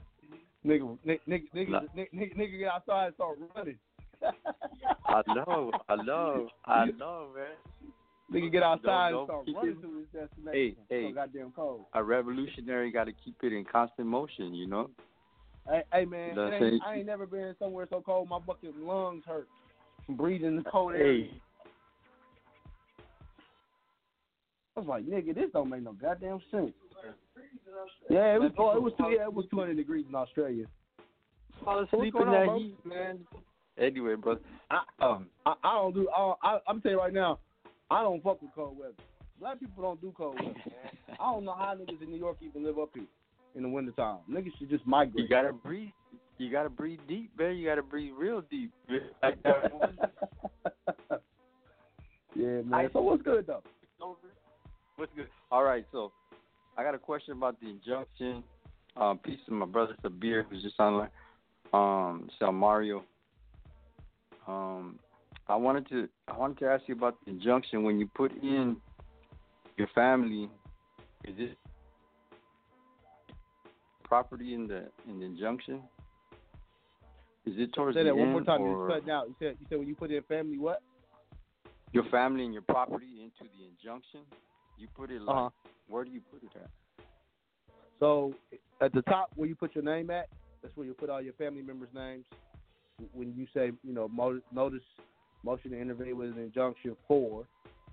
[0.64, 3.78] Nigga, nigga, nigga, nigga, nigga, nigga, get outside and start running.
[5.06, 7.46] I know, I know, I know, man.
[8.32, 10.76] Nigga get outside Don't- and start don't running to his destination.
[10.88, 11.12] Hey, so hey.
[11.12, 11.86] goddamn cold.
[11.94, 14.90] A revolutionary got to keep it in constant motion, you know.
[15.68, 16.82] Hey, hey man, it ain't.
[16.84, 18.28] I ain't never been somewhere so cold.
[18.28, 19.48] My fucking lungs hurt
[20.06, 21.12] from breathing the cold air.
[21.12, 21.30] Hey,
[24.76, 26.72] I was like, nigga, this don't make no goddamn sense.
[28.10, 28.52] Yeah, it was.
[28.58, 28.92] Oh, it was.
[28.98, 30.64] Yeah, it was 200 degrees in Australia.
[31.64, 32.58] fall What's asleep going in on, that bro?
[32.58, 33.18] heat, man.
[33.78, 34.40] Anyway, brother.
[34.70, 36.08] I, um, I, I don't do.
[36.16, 37.38] I, I, I'm telling you right now,
[37.90, 38.94] I don't fuck with cold weather.
[39.40, 40.54] Black people don't do cold weather.
[41.20, 43.04] I don't know how niggas in New York even live up here
[43.54, 44.18] in the wintertime.
[44.30, 45.24] Niggas should just migrate.
[45.24, 45.90] You gotta breathe.
[46.38, 47.56] You gotta breathe deep, man.
[47.56, 48.72] You gotta breathe real deep.
[49.22, 49.38] Like
[52.34, 52.90] yeah, man.
[52.92, 53.62] So what's good though?
[54.96, 55.28] What's good?
[55.50, 56.12] All right, so
[56.76, 58.42] I got a question about the injunction.
[58.96, 61.08] Um, peace to my brother Sabir, who's just on
[61.72, 63.04] um, Sal Mario.
[64.46, 64.98] Um,
[65.48, 68.76] I wanted to I wanted to ask you about the injunction when you put in
[69.76, 70.48] your family.
[71.24, 71.56] Is it
[74.04, 75.80] property in the in the injunction?
[77.46, 78.60] Is it towards Say that one more time.
[78.60, 79.28] or You cutting out.
[79.28, 80.82] You said you said when you put in family what?
[81.92, 84.20] your family and your property into the injunction?
[84.82, 85.50] You put it like Uh-huh.
[85.86, 86.68] where do you put it at?
[88.00, 88.34] So
[88.80, 90.28] at the top where you put your name at,
[90.60, 92.26] that's where you put all your family members' names.
[93.12, 94.10] When you say, you know,
[94.52, 94.82] notice
[95.44, 97.46] motion to intervene with an injunction for,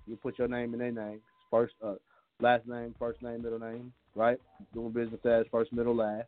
[0.08, 1.20] you put your name and their name.
[1.48, 1.94] First, uh,
[2.40, 4.38] last name, first name, middle name, right?
[4.74, 6.26] Doing business as first, middle, last.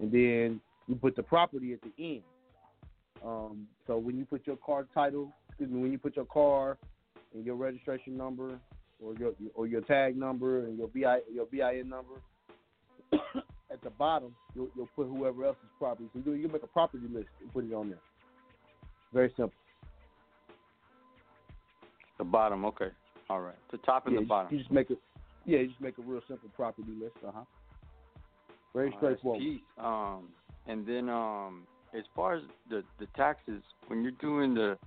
[0.00, 2.22] And then you put the property at the end.
[3.24, 6.78] Um, so when you put your car title, excuse me, when you put your car
[7.34, 8.60] and your registration number
[9.00, 12.20] or your or your tag number and your BI your VIN number,
[13.70, 16.08] at the bottom, you'll, you'll put whoever else's property.
[16.12, 18.00] So you you make a property list and put it on there.
[19.12, 19.52] Very simple.
[22.18, 22.88] The bottom, okay.
[23.28, 23.56] All right.
[23.70, 24.52] The top and yeah, the bottom.
[24.52, 24.98] You just make it.
[25.44, 27.16] Yeah, you just make a real simple property list.
[27.26, 27.44] Uh huh.
[28.74, 29.40] Very All right, straightforward.
[29.42, 29.60] peace.
[29.78, 30.28] Um,
[30.66, 34.78] and then um, as far as the the taxes, when you're doing the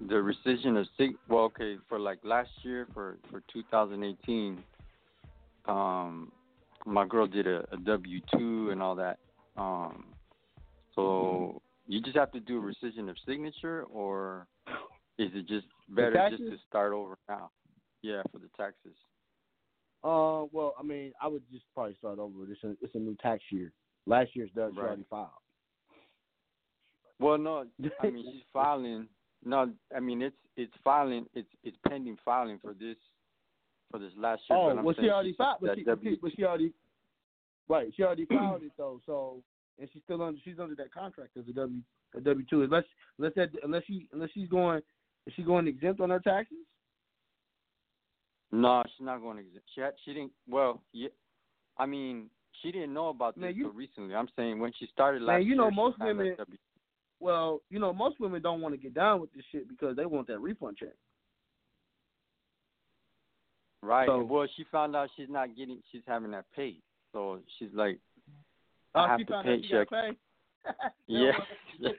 [0.00, 4.62] the rescission of sig, well, okay, for like last year for for 2018,
[5.66, 6.32] um,
[6.84, 9.18] my girl did a, a W two and all that.
[9.56, 10.06] Um,
[10.94, 14.46] so you just have to do a rescission of signature, or
[15.18, 17.50] is it just better just to start over now?
[18.02, 18.96] Yeah, for the taxes.
[20.02, 22.44] Uh, well, I mean, I would just probably start over.
[22.50, 23.72] It's a it's a new tax year.
[24.06, 24.74] Last year's done.
[24.74, 24.86] Right.
[24.86, 25.30] already filed.
[27.18, 27.64] Well, no,
[28.00, 29.08] I mean she's filing.
[29.44, 31.26] No, I mean it's it's filing.
[31.34, 32.96] It's it's pending filing for this
[33.90, 34.58] for this last year.
[34.58, 36.72] Oh, well, she already filed, but she, W- but she already,
[37.68, 37.92] right?
[37.96, 39.00] She already filed it though.
[39.06, 39.42] So,
[39.78, 41.80] and she's still under, she's under that contract as a W,
[42.16, 42.62] a W two.
[42.62, 42.84] Unless,
[43.18, 44.80] unless that, unless she, unless she's going,
[45.26, 46.56] is she going exempt on her taxes?
[48.52, 49.66] No, she's not going exempt.
[49.74, 50.32] She had, she didn't.
[50.48, 51.08] Well, yeah,
[51.78, 52.30] I mean
[52.62, 54.14] she didn't know about this Man, you- recently.
[54.14, 56.34] I'm saying when she started last Man, you know she most women.
[56.38, 56.58] W.
[57.24, 60.04] Well, you know most women don't want to get down with this shit because they
[60.04, 60.90] want that refund check.
[63.80, 64.06] Right.
[64.06, 65.80] So- well, she found out she's not getting.
[65.90, 66.82] She's having that paid.
[67.14, 67.98] So she's like,
[68.94, 70.16] Oh, I have to pay out she got check.
[71.06, 71.32] Yeah.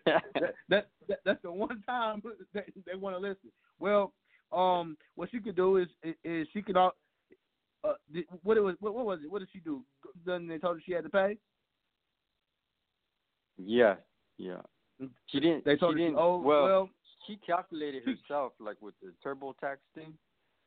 [0.06, 0.24] that,
[0.70, 2.22] that, that that's the one time
[2.54, 3.52] they, they want to listen.
[3.80, 4.14] Well,
[4.52, 5.88] um, what she could do is
[6.24, 6.92] is she could all.
[7.84, 7.94] Uh,
[8.44, 8.76] what it was?
[8.80, 9.32] What, what was it?
[9.32, 9.84] What did she do?
[10.24, 11.38] Then they told her she had to pay.
[13.58, 13.96] yeah.
[14.38, 14.62] Yeah.
[15.28, 15.66] She didn't.
[15.66, 16.20] They told she her didn't.
[16.20, 16.90] owed- well, well,
[17.28, 20.18] she calculated herself, like with the TurboTax thing,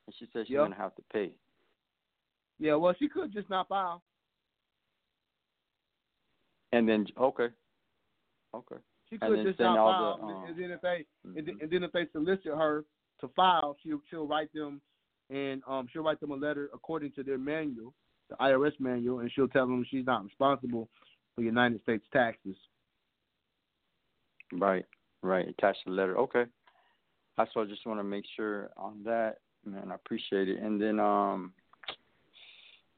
[0.06, 0.58] and she said she's Yeah.
[0.64, 1.32] gonna have to pay.
[2.58, 4.02] Yeah, well, she could just not file.
[6.72, 7.48] And then okay,
[8.54, 8.76] okay.
[9.08, 11.82] She could just not file, the, um, and then if they and, then, and then
[11.82, 12.84] if they solicit her
[13.20, 14.82] to file, she'll she'll write them,
[15.30, 17.94] and um she'll write them a letter according to their manual,
[18.28, 20.90] the IRS manual, and she'll tell them she's not responsible
[21.34, 22.56] for United States taxes.
[24.52, 24.84] Right,
[25.22, 25.48] right.
[25.48, 26.16] Attach the letter.
[26.18, 26.44] Okay.
[27.36, 29.36] That's what I just want to make sure on that.
[29.64, 30.60] Man, I appreciate it.
[30.60, 31.52] And then um,
[31.88, 31.92] I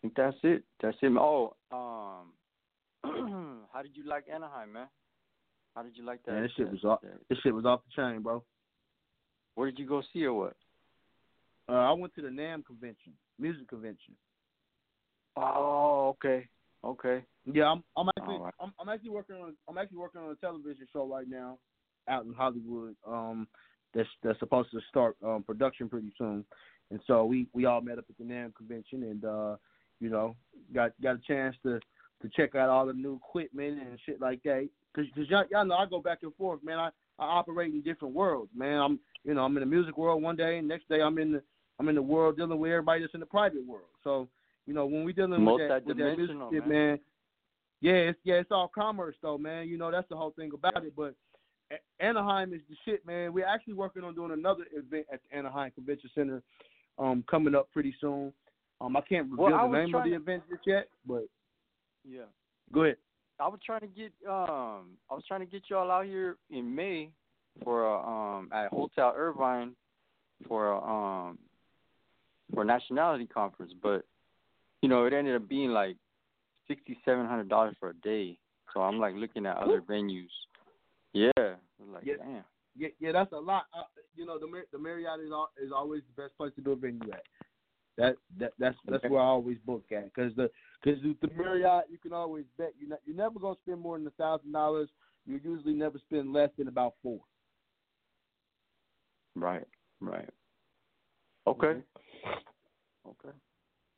[0.02, 0.62] think that's it.
[0.82, 1.12] That's it.
[1.18, 2.32] Oh, um,
[3.72, 4.86] how did you like Anaheim, man?
[5.74, 6.32] How did you like that?
[6.32, 7.00] Man, this shit was off.
[7.28, 8.42] This shit was off the chain, bro.
[9.54, 10.56] Where did you go see or what?
[11.68, 14.14] Uh, I went to the NAMM convention, music convention.
[15.36, 16.48] Oh, okay,
[16.84, 17.22] okay.
[17.44, 18.19] Yeah, I'm I'm actually All right.
[18.60, 21.58] I'm, I'm actually working on I'm actually working on a television show right now
[22.08, 22.94] out in Hollywood.
[23.06, 23.46] Um,
[23.94, 26.44] that's that's supposed to start um, production pretty soon,
[26.90, 29.56] and so we we all met up at the NAMM convention and uh,
[30.00, 30.36] you know
[30.74, 31.80] got got a chance to
[32.22, 34.68] to check out all the new equipment and shit like that.
[34.94, 36.78] Cause, cause y'all, y'all know I go back and forth, man.
[36.78, 36.88] I,
[37.18, 38.78] I operate in different worlds, man.
[38.78, 41.32] I'm you know I'm in the music world one day, and next day I'm in
[41.32, 41.42] the
[41.78, 43.88] I'm in the world dealing with everybody that's in the private world.
[44.04, 44.28] So
[44.66, 46.68] you know when we dealing with that, with that music man.
[46.68, 46.98] man
[47.80, 49.68] yeah, it's yeah, it's all commerce though, man.
[49.68, 50.94] You know that's the whole thing about it.
[50.96, 51.14] But
[52.00, 53.32] Anaheim is the shit, man.
[53.32, 56.42] We're actually working on doing another event at the Anaheim Convention Center,
[56.98, 58.32] um, coming up pretty soon.
[58.80, 61.24] Um, I can't reveal Well, the name of the to- event just yet, but
[62.04, 62.24] Yeah.
[62.72, 62.96] go ahead.
[63.38, 66.74] I was trying to get um I was trying to get y'all out here in
[66.74, 67.10] May
[67.64, 68.06] for a,
[68.38, 69.74] um at Hotel Irvine
[70.48, 71.38] for a, um
[72.52, 74.04] for a nationality conference, but
[74.82, 75.96] you know it ended up being like
[76.70, 78.38] sixty seven hundred dollars for a day.
[78.72, 80.30] So I'm like looking at other venues.
[81.12, 82.14] Yeah, like Yeah.
[82.18, 82.44] damn.
[82.76, 83.64] Yeah, yeah, that's a lot.
[83.76, 83.82] Uh,
[84.14, 86.70] you know, the Mar- the Marriott is al- is always the best place to do
[86.70, 87.24] a venue at.
[87.96, 90.48] That that that's that's where I always book at because the
[90.82, 94.06] because the Marriott you can always bet you not, you're never gonna spend more than
[94.06, 94.88] a thousand dollars.
[95.26, 97.20] You usually never spend less than about four.
[99.34, 99.66] Right,
[100.00, 100.28] right.
[101.46, 101.82] Okay.
[103.06, 103.36] Okay.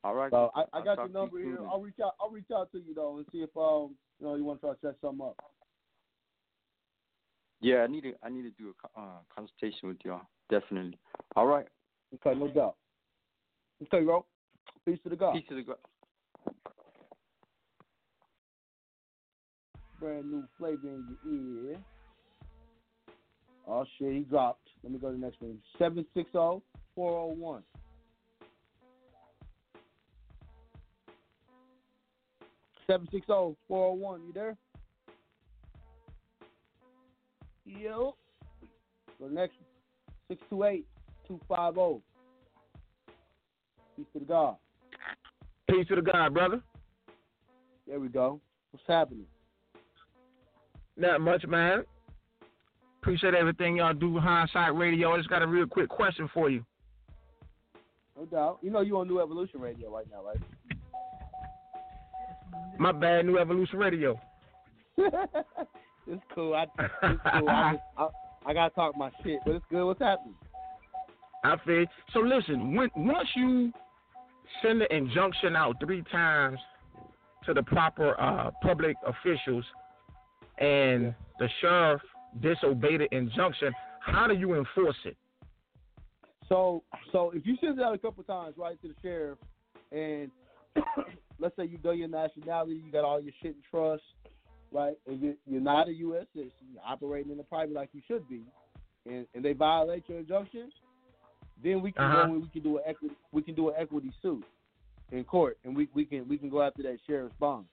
[0.04, 0.30] All right.
[0.30, 1.56] So I, I got your to you number here.
[1.58, 1.66] then.
[1.70, 2.14] I'll reach out.
[2.20, 4.66] I'll reach out to you though and see if um you know you want to
[4.66, 5.36] try to set something up.
[7.60, 9.04] Yeah, I need to I need to do a uh,
[9.34, 10.22] consultation with y'all.
[10.50, 10.98] Definitely.
[11.36, 11.66] All right.
[12.14, 12.76] Okay, no doubt.
[13.82, 14.24] Okay, bro.
[14.84, 15.34] Peace to the God.
[15.34, 15.76] Peace to the God.
[20.00, 21.78] Brand new flavor in your ear.
[23.68, 24.68] Oh shit, he dropped.
[24.82, 25.58] Let me go to the next one.
[25.78, 26.62] Seven six zero
[26.96, 27.62] four zero one.
[32.86, 34.22] Seven six zero four zero one.
[34.26, 34.56] You there?
[37.64, 38.16] Yo.
[39.18, 40.14] Go the next one.
[40.28, 40.86] Six two eight
[41.26, 42.02] two five zero.
[43.96, 44.56] Peace to the God.
[45.70, 46.60] Peace to the God, brother.
[47.86, 48.40] There we go.
[48.70, 49.26] What's happening?
[50.96, 51.84] Not much, man.
[53.00, 55.12] Appreciate everything y'all do with Hindsight Radio.
[55.12, 56.64] I just got a real quick question for you.
[58.16, 58.59] No doubt.
[58.62, 60.36] You know you on New Evolution Radio right now, right?
[62.82, 64.18] My bad, New Evolution Radio.
[64.96, 66.52] it's cool.
[66.52, 67.48] I, it's cool.
[67.48, 68.09] I, I,
[68.44, 69.86] I gotta talk my shit, but it's good.
[69.86, 70.34] What's happening?
[71.44, 72.18] I feel so.
[72.18, 73.72] Listen, when, once you
[74.62, 76.59] send the injunction out three times
[77.46, 79.64] to the proper uh, public officials,
[80.59, 82.02] and the sheriff
[82.40, 85.16] disobeyed the injunction, how do you enforce it?
[86.48, 86.82] So,
[87.12, 89.38] so if you send it out a couple times, right, to the sheriff,
[89.92, 90.32] and
[91.43, 94.02] let's say you done your nationality, you got all your shit in trust,
[94.73, 96.27] right, and you, you're not a U.S.
[96.35, 98.43] citizen, you're operating in the private like you should be,
[99.06, 100.70] and, and they violate your injunction,
[101.62, 102.27] then we can Uh-huh.
[102.27, 104.44] go and we can do an equity we can do an equity suit
[105.10, 107.66] in court, and we, we can we can go after that sheriff's bond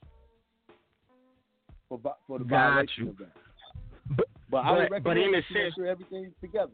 [1.87, 3.09] for for the Got violation you.
[3.11, 4.25] of that.
[4.51, 6.73] But, I would but- but recommend in a that you make sense- sure everything's together.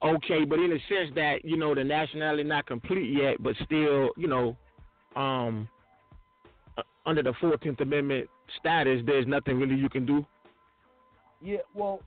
[0.00, 4.10] Okay, but in a sense that you know the nationality not complete yet, but still,
[4.16, 4.56] you know,
[5.16, 5.68] um,
[6.76, 8.28] uh, under the Fourteenth Amendment
[8.58, 10.24] status, there's nothing really you can do.
[11.40, 12.00] Yeah, well,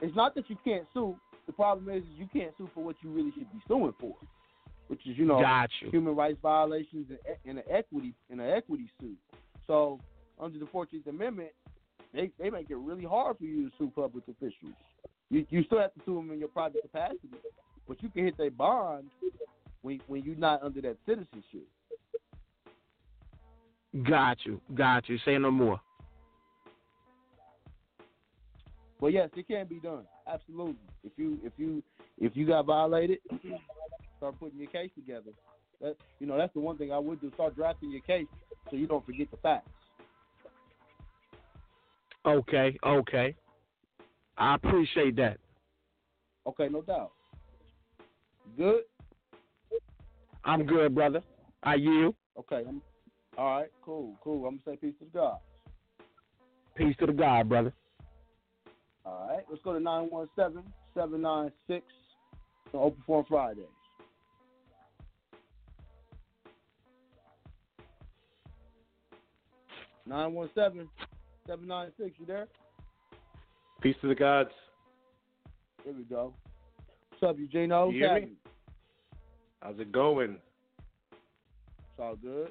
[0.00, 1.16] it's not that you can't sue.
[1.46, 4.16] The problem is you can't sue for what you really should be suing for,
[4.88, 5.38] which is you know
[5.80, 5.90] you.
[5.90, 9.16] human rights violations and and an equity in an equity suit.
[9.66, 10.00] So
[10.40, 11.50] under the Fourteenth Amendment,
[12.12, 14.74] they they make it really hard for you to sue public officials.
[15.30, 17.30] You you still have to sue them in your private capacity,
[17.88, 19.06] but you can hit their bond
[19.82, 21.66] when when you're not under that citizenship.
[24.02, 25.18] Got you, got you.
[25.24, 25.80] Say no more.
[29.00, 30.04] But yes, it can be done.
[30.26, 30.76] Absolutely.
[31.04, 31.82] If you if you
[32.18, 33.18] if you got violated,
[34.16, 35.30] start putting your case together.
[35.80, 37.30] That you know, that's the one thing I would do.
[37.34, 38.26] Start drafting your case
[38.70, 39.68] so you don't forget the facts.
[42.24, 43.36] Okay, okay.
[44.36, 45.38] I appreciate that.
[46.46, 47.12] Okay, no doubt.
[48.56, 48.82] Good?
[50.44, 51.22] I'm good, brother.
[51.62, 52.14] I you?
[52.38, 52.64] Okay.
[52.68, 52.82] I'm,
[53.36, 54.46] all right, cool, cool.
[54.46, 55.38] I'm gonna say peace to the God.
[56.74, 57.72] Peace to the God, brother.
[59.04, 60.62] All right, let's go to 917
[60.94, 61.84] 796
[62.74, 63.64] open forum Fridays.
[70.06, 70.88] Nine one seven
[71.48, 72.12] seven nine six.
[72.18, 72.46] You there?
[73.80, 74.50] Peace to the gods.
[75.84, 76.32] Here we go.
[77.10, 77.92] What's up, Eugeno?
[77.92, 78.32] You hear me?
[79.60, 80.36] How's it going?
[81.10, 82.50] It's all good.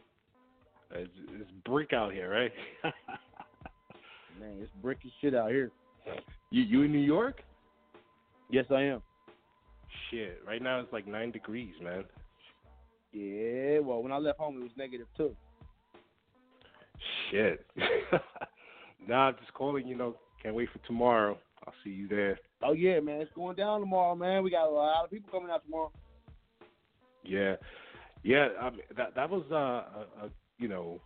[0.91, 2.52] It's, it's brick out here, right?
[4.40, 5.72] Man, it's bricky shit out here.
[6.52, 7.41] you you in New York?
[8.49, 9.02] Yes, I am.
[10.10, 12.03] Shit, right now it's like nine degrees, man.
[13.12, 15.36] Yeah, well, when I left home, it was negative two.
[17.32, 17.66] Shit.
[19.07, 19.88] nah, I'm just calling.
[19.88, 21.38] You know, can't wait for tomorrow.
[21.66, 22.38] I'll see you there.
[22.62, 24.44] Oh yeah, man, it's going down tomorrow, man.
[24.44, 25.91] We got a lot of people coming out tomorrow.
[27.24, 27.56] Yeah,
[28.24, 28.49] yeah.
[28.62, 30.99] I mean, that that was uh, a, a you know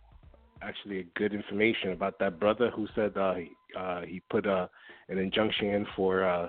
[0.62, 4.66] actually a good information about that brother who said uh, he uh, he put uh,
[5.08, 6.48] an injunction in for uh,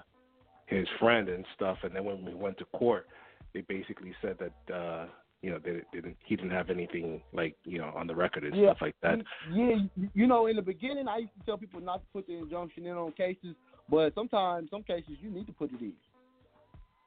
[0.67, 3.07] his friend and stuff, and then when we went to court,
[3.53, 5.05] they basically said that uh,
[5.41, 8.55] you know they didn't he didn't have anything like you know on the record and
[8.55, 8.69] Yeah.
[8.69, 9.19] stuff like that.
[9.53, 12.27] Yeah, you- you know, in the beginning, I used to tell people not to put
[12.27, 13.55] the injunction in on cases,
[13.89, 15.93] but sometimes, some cases, you need to put it in.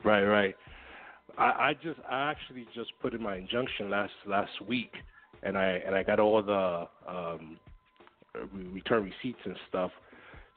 [0.02, 0.56] Right, right.
[1.38, 4.92] I, I just I actually just put in my injunction last last week,
[5.44, 7.58] and I and I got all the um,
[8.52, 9.90] return receipts and stuff.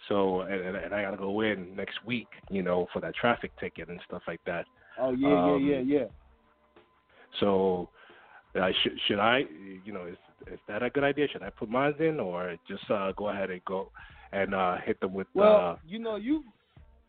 [0.09, 3.51] So and, and I got to go in next week, you know, for that traffic
[3.59, 4.65] ticket and stuff like that.
[4.99, 6.05] Oh yeah, Um, yeah, yeah, yeah.
[7.39, 7.89] So
[8.59, 9.43] uh, should should I,
[9.83, 10.17] you know, is
[10.51, 11.27] is that a good idea?
[11.27, 13.91] Should I put mine in, or just uh, go ahead and go
[14.31, 15.27] and uh, hit them with?
[15.33, 16.43] Well, uh, you know, you,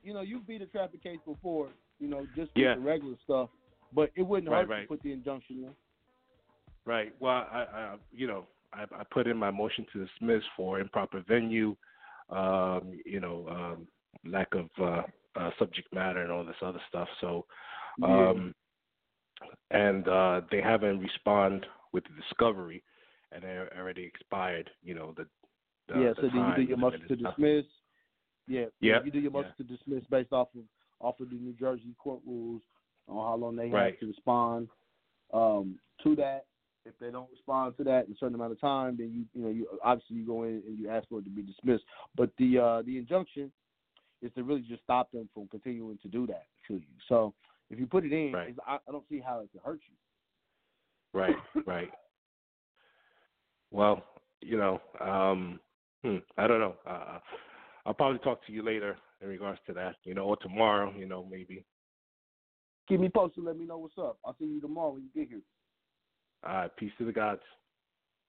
[0.02, 1.68] you know, you beat a traffic case before,
[2.00, 2.74] you know, just with Yeah.
[2.74, 3.48] the regular stuff,
[3.92, 4.82] but it wouldn't Right, hurt right.
[4.82, 5.70] to put the injunction in.
[6.88, 7.12] Right.
[7.20, 11.22] Well, I, I you know, I, I put in my motion to dismiss for improper
[11.28, 11.76] venue,
[12.30, 13.86] um, you know, um,
[14.24, 15.02] lack of uh,
[15.38, 17.08] uh, subject matter and all this other stuff.
[17.20, 17.44] So,
[18.02, 18.54] um,
[19.70, 22.82] and uh, they haven't respond with the discovery,
[23.32, 24.70] and they already expired.
[24.82, 25.26] You know, the,
[25.92, 27.34] the yeah, the so then you do your motion to limit and stuff.
[27.36, 27.64] dismiss.
[28.46, 30.62] Yeah, Yep, you do your motion to dismiss based off of
[31.00, 32.62] off of the New Jersey court rules
[33.08, 33.92] on how long they Right.
[33.92, 34.68] have to respond
[35.34, 36.46] um, to that.
[36.88, 39.44] If they don't respond to that in a certain amount of time, then you you
[39.44, 41.84] know you obviously you go in and you ask for it to be dismissed.
[42.16, 43.52] But the uh, the injunction
[44.22, 46.86] is to really just stop them from continuing to do that to you.
[47.08, 47.34] So
[47.70, 48.54] if you put it in, Right.
[48.66, 51.18] I, I don't see how it can hurt you.
[51.18, 51.36] Right,
[51.66, 51.90] right.
[53.70, 54.02] Well,
[54.40, 55.60] you know, um,
[56.02, 56.74] hmm, I don't know.
[56.86, 57.18] Uh,
[57.86, 59.96] I'll probably talk to you later in regards to that.
[60.04, 60.92] You know, or tomorrow.
[60.96, 61.64] You know, maybe.
[62.88, 63.44] Keep me posted.
[63.44, 64.18] Let me know what's up.
[64.24, 65.42] I'll see you tomorrow when you get here.
[66.46, 66.76] All right.
[66.76, 67.40] Peace to the gods.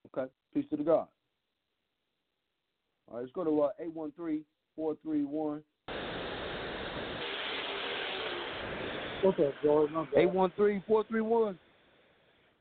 [0.08, 0.30] Okay.
[0.54, 1.10] Peace to the gods.
[3.08, 4.44] All right, let's go to uh, 813
[4.76, 5.64] 431
[9.22, 9.92] What's up, George?
[9.92, 11.60] My 813 431.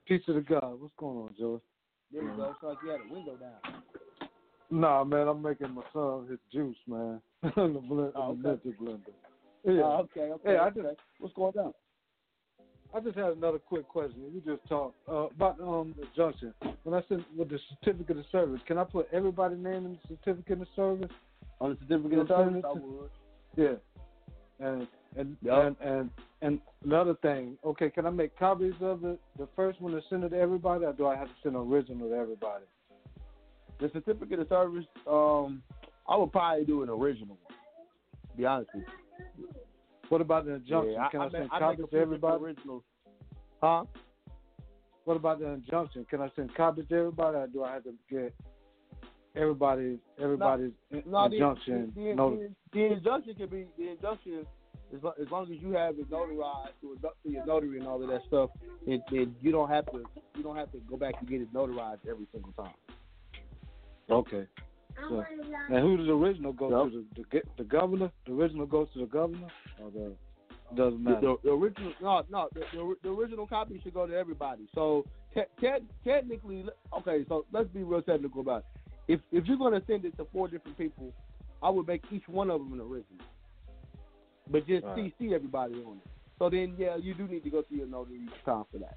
[0.08, 0.80] Peace to the God.
[0.80, 1.60] What's going on, George?
[2.12, 2.50] There we go.
[2.50, 3.82] It's like you had a window down.
[4.70, 7.20] Nah, man, I'm making my son his juice, man.
[7.56, 8.70] in the blend, Oh, in the okay.
[8.70, 9.00] blender blender.
[9.64, 9.82] Yeah.
[9.82, 10.50] Oh, okay, okay.
[10.50, 10.96] Hey, I okay.
[11.20, 11.72] What's going on?
[12.94, 14.22] I just had another quick question.
[14.32, 16.54] You just talked uh, about um the junction.
[16.84, 20.16] When I sent with the certificate of service, can I put everybody's name in the
[20.16, 21.10] certificate of service?
[21.60, 23.10] On the certificate of You know I'm service, I would.
[23.56, 24.66] Yeah.
[24.66, 25.64] And and Yup.
[25.64, 26.10] and and
[26.40, 27.58] and another thing.
[27.64, 29.20] Okay, can I make copies of it?
[29.38, 31.62] The first one to send it to everybody, or do I have to send an
[31.62, 32.64] original to everybody?
[33.80, 35.62] The certificate of service, um,
[36.08, 37.54] I would probably do an original one.
[38.36, 38.84] Be honest with
[39.38, 39.48] you.
[40.08, 40.92] What about the injunction?
[40.92, 42.44] Yeah, can I, I, send I copies a to everybody?
[42.44, 42.82] originals.
[43.62, 43.84] Huh?
[45.04, 46.06] What about the injunction?
[46.08, 48.34] Can I send copies to everybody, or do I have to get
[49.34, 51.92] everybody's everybody's in- No, injunction?
[51.94, 54.46] the, the, the, injunction can be the injunction
[54.94, 57.86] as, lo- as long as you have it notarized to, a, to your notary and
[57.86, 58.50] all of that stuff.
[58.86, 60.04] It, it, you don't have to
[60.36, 62.74] you don't have to go back and get it notarized every single time.
[64.10, 64.46] Okay.
[65.08, 65.24] So,
[65.68, 67.04] and who does the original go to?
[67.16, 68.10] The, the the governor.
[68.26, 69.48] The original goes to the governor,
[69.80, 70.12] or the
[70.76, 71.20] doesn't matter.
[71.20, 74.68] the, the original no no the, the, the original copy should go to everybody.
[74.74, 75.04] So
[75.34, 76.66] te- te- technically,
[76.98, 77.24] okay.
[77.28, 79.12] So let's be real technical about it.
[79.12, 81.12] If if you're gonna send it to four different people,
[81.62, 83.24] I would make each one of them an original,
[84.50, 85.12] but just Right.
[85.20, 86.10] CC everybody on it.
[86.38, 88.96] So then, yeah, you do need to go to your notary each time for that.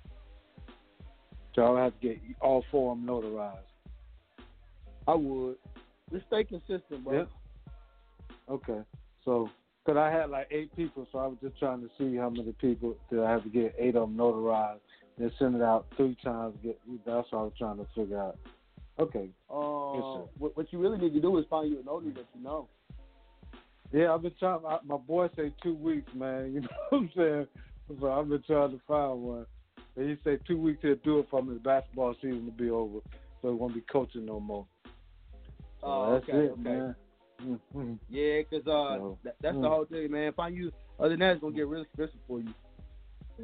[1.56, 3.58] So I'll have to get all four of them notarized.
[5.08, 5.58] I would.
[6.12, 7.14] Just stay consistent, bro.
[7.14, 7.26] Yeah.
[8.54, 8.82] Okay.
[9.24, 9.50] So,
[9.86, 12.52] cause I had like eight people, so I was just trying to see how many
[12.54, 14.80] people did I have to get eight of them notarized,
[15.18, 16.56] then send it out three times.
[16.64, 18.38] Get that's what I was trying to figure out.
[19.00, 19.30] Okay.
[19.50, 22.44] Uh, what, what you really need to do is find you a notary that you
[22.44, 22.68] know.
[23.94, 24.60] Yeah, I've been trying.
[24.68, 26.54] I, my boy say two weeks, man.
[26.54, 27.48] You know what I'm saying?
[28.00, 29.46] So I've been trying to find one.
[29.96, 33.00] And he say two weeks he'll do it from his basketball season to be over,
[33.42, 34.66] so he won't be coaching no more.
[35.82, 36.62] So Oh, that's okay, it, okay.
[36.62, 36.96] man.
[37.44, 37.94] Mm-hmm.
[38.10, 39.70] Yeah, 'cause uh, that, that's the Mm.
[39.70, 40.28] whole thing, man.
[40.28, 42.54] If I use other than that, it's gonna get real expensive for you.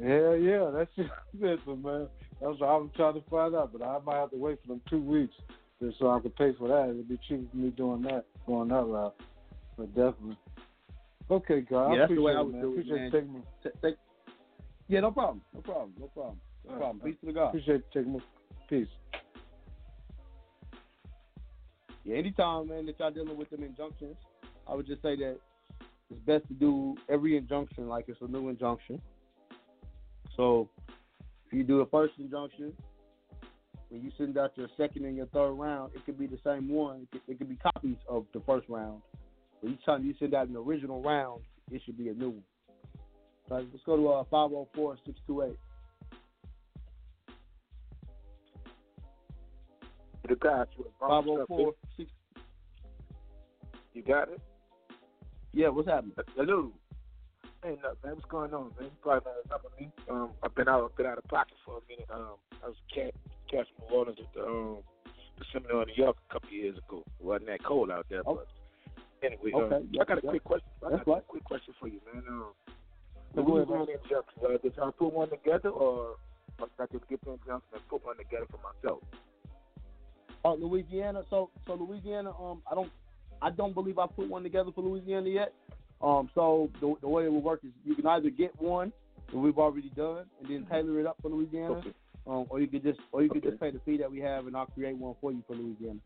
[0.00, 0.90] Yeah, yeah, that's
[1.34, 2.08] expensive, man.
[2.40, 4.82] That's what I'm trying to find out, but I might have to wait for them
[4.88, 5.34] two weeks
[5.82, 6.90] just so I can pay for that.
[6.90, 9.14] It'd be cheaper for me doing that, going that route.
[9.76, 10.36] But definitely.
[11.30, 11.88] Okay, God.
[11.90, 12.62] yeah, I that's the way I would man.
[12.62, 13.04] do it, appreciate man.
[13.06, 13.40] you taking me.
[13.64, 13.96] Ta- take-
[14.88, 17.00] yeah, no problem, no problem, no problem, no problem.
[17.02, 17.48] right, Peace to the God.
[17.48, 18.20] Appreciate you taking me.
[18.70, 18.88] Peace.
[22.08, 24.16] Yeah, anytime, man, that y'all dealing with them injunctions,
[24.66, 25.36] I would just say that
[26.10, 28.98] it's best to do every injunction like it's a new injunction.
[30.34, 30.70] So,
[31.46, 32.72] if you do a first injunction,
[33.90, 36.70] when you send out your second and your third round, it could be the same
[36.70, 37.02] one.
[37.02, 39.02] It could, it could be copies of the first round.
[39.62, 42.44] But each time you send out an original round, it should be a new one.
[43.50, 45.58] So let's go to uh, 504 628.
[50.28, 52.10] The guys with 504 6
[53.94, 54.40] You got it?
[55.54, 56.12] Yeah, what's happening?
[56.36, 56.70] Hello.
[57.64, 58.84] Hey, no, man, what's going on, man?
[58.84, 59.90] You probably know remember me.
[60.10, 62.06] Um, I've been out, been out of pocket for a minute.
[62.12, 63.14] Um, I was a cat,
[63.50, 64.78] cat from New Orleans at the um,
[65.38, 67.02] the seminar in New York a couple of years ago.
[67.18, 68.46] It wasn't that cold out there, but
[69.24, 70.30] anyway, Okay, um, yeah, I got a yeah.
[70.30, 70.68] quick question.
[70.86, 71.22] I That's got right.
[71.22, 72.22] a quick question for you, man.
[72.28, 72.52] Um,
[73.34, 76.16] the go ahead, Louisiana injunction, uh, did y'all put one together, or
[76.60, 79.02] I could get the injunction and put one together for myself?
[80.44, 81.22] Oh, Louisiana.
[81.30, 82.30] So, so Louisiana.
[82.30, 82.90] Um, I don't,
[83.42, 85.52] I don't believe I put one together for Louisiana yet.
[86.00, 88.92] Um, so the, the way it will work is you can either get one
[89.32, 91.92] that we've already done and then tailor it up for Louisiana, Okay.
[92.26, 94.46] um, or you could just, or you could just pay the fee that we have
[94.46, 95.98] and I'll create one for you for Louisiana.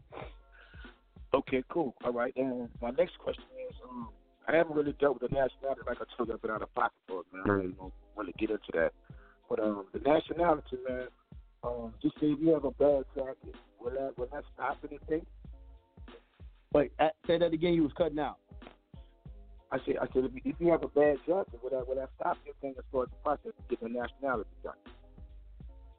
[1.35, 1.95] Okay, cool.
[2.05, 2.33] All right.
[2.37, 4.09] And my next question is, um,
[4.49, 6.35] I haven't really dealt with the nationality like I told you.
[6.35, 7.43] I've been out of pocket for it, man.
[7.47, 8.93] I really don't really get into that.
[9.49, 11.07] But um, the nationality, man.
[11.65, 15.27] Um, just say if you have a bad jacket, will that will that stop anything?
[16.73, 17.75] Wait, uh, say that again.
[17.75, 18.39] You was cutting out.
[19.71, 21.97] I said, I said, if you, if you have a bad jacket, will that will
[21.97, 24.75] that stop anything as far as the process of getting the nationality done?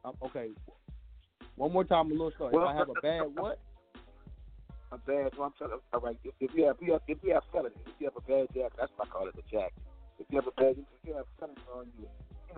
[0.06, 0.50] Um, okay.
[1.56, 2.50] One more time, a little slow.
[2.52, 3.60] Well, if I have a bad what?
[4.92, 5.32] A bad.
[5.38, 5.80] Well, I'm telling.
[5.94, 6.18] All right.
[6.24, 8.22] If, if you have, if you have, if you have felony, if you have a
[8.22, 9.82] bad jacket, that's what I call it, a jacket.
[10.20, 12.08] If you have a bad, if you have felony on you,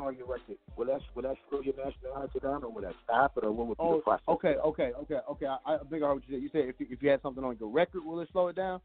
[0.06, 3.34] on your record, will that will that slow your nationality down, or will that stop
[3.38, 4.23] it, or what would be Oh, the process?
[4.30, 5.45] okay, okay, okay, okay.
[5.45, 6.44] I, I think I heard what you said.
[6.44, 8.56] You said if you, if you had something on your record, will it slow it
[8.56, 8.82] down?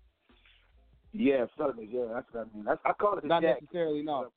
[1.13, 1.89] Yeah, felony.
[1.91, 2.65] Yeah, that's what I mean.
[2.65, 3.65] That's, I call it a Not jacket.
[3.65, 4.29] necessarily, no.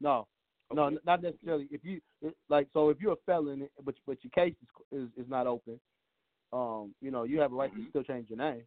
[0.00, 0.26] No,
[0.72, 1.68] no, not necessarily.
[1.70, 2.00] If you
[2.48, 4.54] like, so if you're a felon, but but your case
[4.92, 5.78] is is, is not open,
[6.52, 7.84] um, you know, you have a right Mm-hmm.
[7.84, 8.62] to still change your name,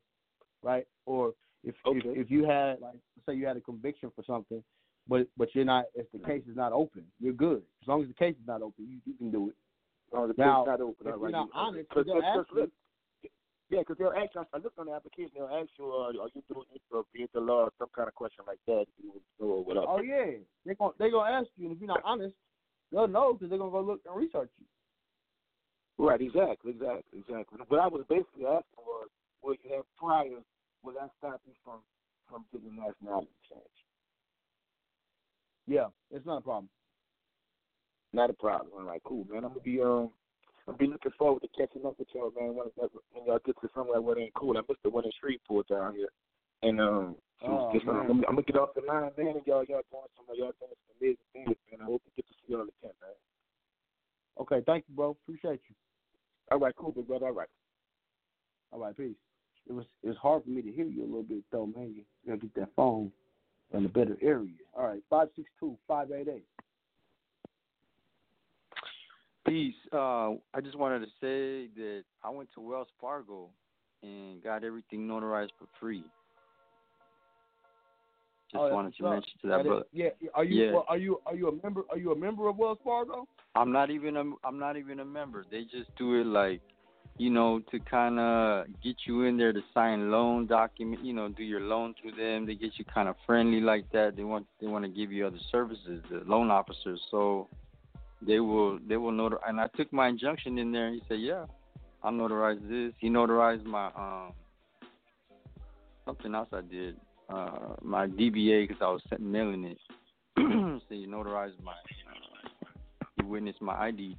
[0.61, 0.85] right?
[1.05, 1.34] Or
[1.64, 1.99] if Okay.
[2.10, 2.95] if if you had like,
[3.26, 4.64] say you had a conviction for something,
[5.08, 7.64] but but you're not, if the case is not open, you're good.
[7.82, 9.56] As long as the case is not open, you you can do it.
[10.14, 11.08] Oh, the now, not open.
[11.08, 12.72] if you're not you- honest, Cause, they'll cause, ask you.
[13.70, 14.44] yeah, because they'll ask you.
[14.54, 15.32] I looked on the application.
[15.36, 18.14] They'll ask you, uh, are you through the being the law, or some kind of
[18.14, 18.86] question like that.
[19.02, 19.86] You or whatever.
[19.90, 22.36] Oh yeah, they're gonna they gonna ask you, and if you're not honest,
[22.92, 24.66] they'll know because they're gonna go look and research you.
[25.98, 27.60] Right, exactly, exactly, exactly.
[27.68, 29.10] What I was basically asking was,
[29.44, 30.42] will you have prior,
[30.84, 31.80] will that stop you from
[32.30, 33.82] from getting nationality change?
[35.68, 36.69] Yeah, it's not a problem.
[38.11, 38.69] Not a problem.
[38.77, 39.44] All right, cool, man.
[39.44, 40.10] I'm gonna be um,
[40.68, 42.56] I'm be looking forward to catching up with y'all, man.
[42.56, 45.11] When, when y'all get to somewhere where it ain't cool, I missed the one in
[45.19, 46.10] Shreveport down here,
[46.61, 47.15] and um,
[47.45, 47.85] Oh, just.
[47.88, 50.53] I'm, I'm gonna get off the line, man, and y'all y'all doing some of y'all
[50.60, 51.81] doing some amazing things, man.
[51.81, 53.11] I hope to get to see y'all in the tent, man.
[54.40, 55.11] Okay, thank you, bro.
[55.11, 55.76] Appreciate you.
[56.52, 57.27] All right, cool, big brother.
[57.27, 57.49] All right.
[58.72, 59.15] All right, peace.
[59.68, 61.94] It was it's hard for me to hear you a little bit though, man.
[61.94, 63.11] You gotta get that phone
[63.72, 64.53] in a better area.
[64.77, 66.45] All right, five six two five eight eight.
[69.48, 69.76] Peace.
[69.91, 73.49] Uh, I just wanted to say that I went to Wells Fargo
[74.02, 76.03] and got everything notarized for free.
[78.52, 79.64] Just Oh, wanted to mention to that.
[79.64, 79.84] brother.
[79.91, 80.73] yeah, are you Yeah.
[80.73, 83.27] well, are you are you a member are you a member of Wells Fargo?
[83.56, 85.45] I'm not even a I'm not even a member.
[85.49, 86.61] They just do it like,
[87.18, 91.06] you know, to kind of get you in there to sign loan document.
[91.06, 92.45] You know, do your loan through them.
[92.45, 94.15] They get you kind of friendly like that.
[94.15, 96.99] They want they want to give you other services, the loan officers.
[97.11, 97.48] So
[98.22, 99.38] they will they will notar.
[99.48, 100.88] And I took my injunction in there.
[100.88, 101.45] and He said, yeah,
[102.02, 102.94] I'll notarize this.
[102.99, 104.34] He notarized my um
[106.06, 106.98] something else I did.
[107.30, 109.77] Uh, my DBA because I was mailing it.
[110.38, 111.72] so he notarized my.
[111.72, 112.65] Uh,
[113.18, 114.18] he witnessed my ID.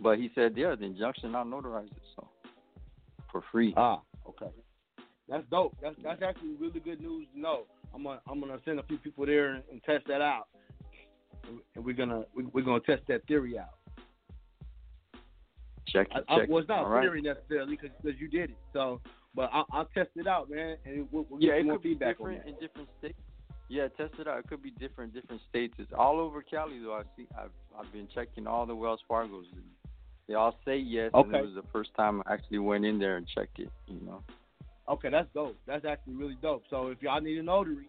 [0.00, 2.02] But he said, yeah, the injunction, I'll notarize it.
[2.14, 2.28] So
[3.30, 3.74] for free.
[3.76, 4.52] Ah, okay.
[5.28, 5.76] That's dope.
[5.82, 7.64] That's that's actually really good news to know.
[7.94, 10.46] I'm gonna I'm gonna send a few people there and, and test that out,
[11.48, 13.74] and, and we're gonna we, we're gonna test that theory out.
[15.88, 16.24] Check I, it.
[16.28, 17.02] I, check well, it's not All a right.
[17.02, 18.56] theory necessarily because you did it.
[18.72, 19.00] So,
[19.34, 21.82] But I'll, I'll test it out, man, and we'll, we'll yeah, get it more could
[21.82, 23.18] be feedback on different in different states.
[23.68, 24.38] Yeah, test it out.
[24.38, 25.74] It could be different different states.
[25.78, 26.94] It's all over Cali though.
[26.94, 27.26] I see.
[27.36, 29.46] I've I've been checking all the Wells Fargo's.
[30.28, 33.16] They all say yes, and it was the first time I actually went in there
[33.16, 33.70] and checked it.
[33.86, 34.22] You know.
[34.88, 35.56] Okay, that's dope.
[35.66, 36.64] That's actually really dope.
[36.70, 37.88] So if y'all need a notary,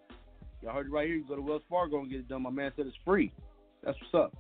[0.62, 1.16] y'all heard it right here.
[1.16, 2.44] You go to Wells Fargo and get it done.
[2.44, 3.32] My man said it's free.
[3.84, 4.36] That's what's up.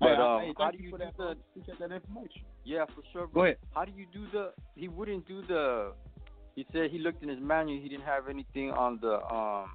[0.00, 1.22] But Hey, um, hey, how do you you do that, the?
[1.22, 1.30] bro.
[1.32, 2.42] Appreciate that information.
[2.64, 3.26] Yeah, for sure.
[3.28, 3.58] Go ahead.
[3.74, 4.52] How do you do the?
[4.74, 5.92] He wouldn't do the.
[6.56, 7.80] He said he looked in his manual.
[7.80, 9.70] He didn't have anything on the um.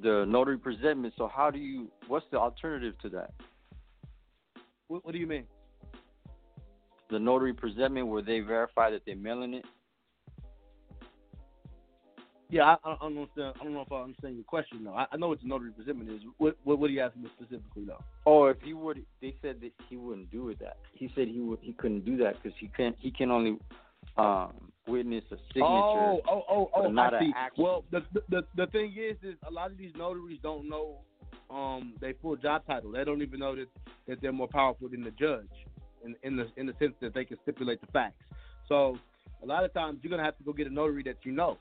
[0.00, 1.14] The notary presentment.
[1.16, 1.90] So how do you?
[2.06, 3.32] What's the alternative to that?
[4.88, 5.44] What, what do you mean?
[7.10, 9.64] The notary presentment where they verify that they're mailing it.
[12.50, 13.54] Yeah, I, I don't understand.
[13.60, 14.94] I don't know if I understand your question though.
[14.94, 16.22] I, I know what the notary presentment is.
[16.38, 18.02] What what, what are you asking me specifically though?
[18.24, 20.58] Oh, if he would, they said that he wouldn't do it.
[20.58, 22.96] That he said he would, he couldn't do that because he can't.
[22.98, 23.58] He can only
[24.16, 25.66] um, witness a signature.
[25.66, 26.88] Oh, oh, oh, oh!
[26.90, 27.62] not I an see.
[27.62, 31.00] Well, the, the the thing is, is a lot of these notaries don't know
[31.50, 32.92] um their full job title.
[32.92, 33.68] They don't even know that
[34.06, 35.48] that they're more powerful than the judge,
[36.04, 38.22] in in the in the sense that they can stipulate the facts.
[38.68, 38.98] So
[39.42, 41.58] a lot of times you're gonna have to go get a notary that you know,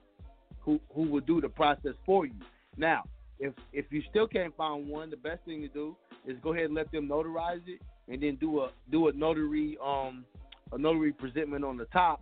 [0.60, 2.34] who who will do the process for you.
[2.77, 3.03] Now,
[3.39, 5.95] if if you still can't find one, the best thing to do
[6.26, 9.77] is go ahead and let them notarize it, and then do a do a notary
[9.84, 10.26] um
[10.72, 12.22] a notary presentment on the top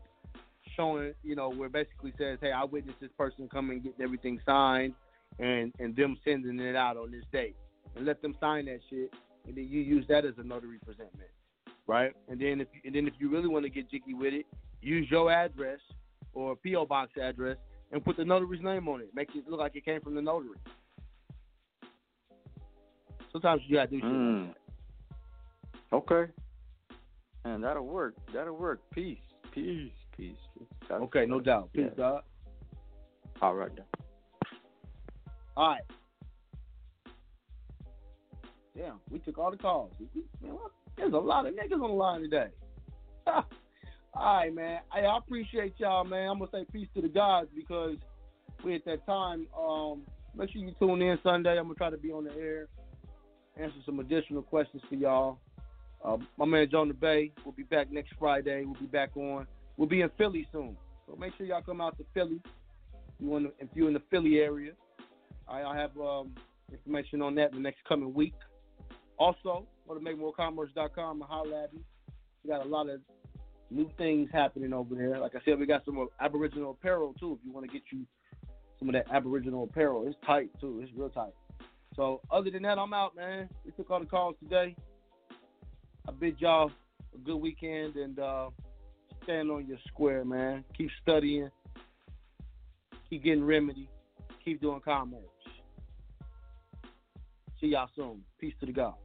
[0.76, 4.40] showing, you know, where basically says, "Hey, I witnessed this person come and get everything
[4.46, 4.94] signed,
[5.40, 7.56] and and them sending it out on this date,
[7.96, 9.14] and let them sign that shit,
[9.48, 11.30] and then you use that as a notary presentment,
[11.88, 12.14] right?
[12.28, 14.46] And then if and then if you really want to get jiggy with it,
[14.82, 15.80] use your address
[16.34, 17.58] or PO box address
[17.92, 19.10] and put the notary's name on it.
[19.14, 20.58] Make it look like it came from the notary.
[23.32, 24.06] Sometimes you gotta do shit.
[24.06, 24.54] like Mm.
[25.94, 26.32] Okay.
[27.44, 28.16] And that'll work.
[28.34, 28.82] That'll work.
[28.92, 29.20] Peace.
[29.52, 29.92] Peace.
[30.18, 30.36] Peace.
[30.88, 30.96] that.
[30.96, 31.72] Okay, no doubt.
[31.74, 31.98] Peace, Yeah.
[31.98, 32.24] God.
[33.42, 33.72] All right.
[35.58, 35.82] All right.
[38.76, 39.92] Damn, we took all the calls.
[40.98, 42.48] There's a lot of niggas on the line today.
[43.28, 43.46] all
[44.14, 44.80] right, man.
[44.92, 46.30] I appreciate y'all, man.
[46.30, 47.96] I'm gonna say peace to the gods because
[48.64, 49.48] we at that time.
[49.58, 50.02] Um,
[50.36, 51.58] make sure you tune in Sunday.
[51.58, 52.68] I'm gonna try to be on the air,
[53.58, 55.40] answer some additional questions for y'all.
[56.04, 58.66] Uh, my man Jonah Bay will be back next Friday.
[58.66, 59.48] We'll be back on.
[59.78, 60.76] We'll be in Philly soon,
[61.08, 62.42] so make sure y'all come out to Philly.
[62.94, 64.74] If you if you're in the Philly area,
[65.48, 66.32] I have um,
[66.72, 68.34] information on that in the next coming week.
[69.18, 71.82] Also, go to makemorecommerce.com and holler at me.
[72.44, 73.00] We got a lot of
[73.70, 75.20] new things happening over there.
[75.20, 77.38] Like I said, we got some Aboriginal apparel too.
[77.40, 78.06] If you want to get you
[78.80, 80.82] some of that Aboriginal apparel, it's tight too.
[80.84, 81.34] It's real tight.
[81.96, 83.50] So other than that, I'm out, man.
[83.66, 84.76] We took all the calls today.
[86.08, 86.72] I bid y'all
[87.14, 88.50] a good weekend and uh,
[89.24, 90.64] stand on your square, man.
[90.78, 91.50] Keep studying.
[93.10, 93.90] Keep getting remedy.
[94.44, 95.24] Keep doing commerce.
[97.62, 98.22] See y'all soon.
[98.38, 98.98] Peace to the gods.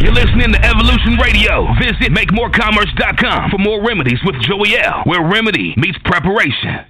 [0.00, 1.66] You're listening to Evolution Radio.
[1.78, 6.86] Visit MakeMoreCommerce.com for more remedies with Joey L, where remedy meets preparation.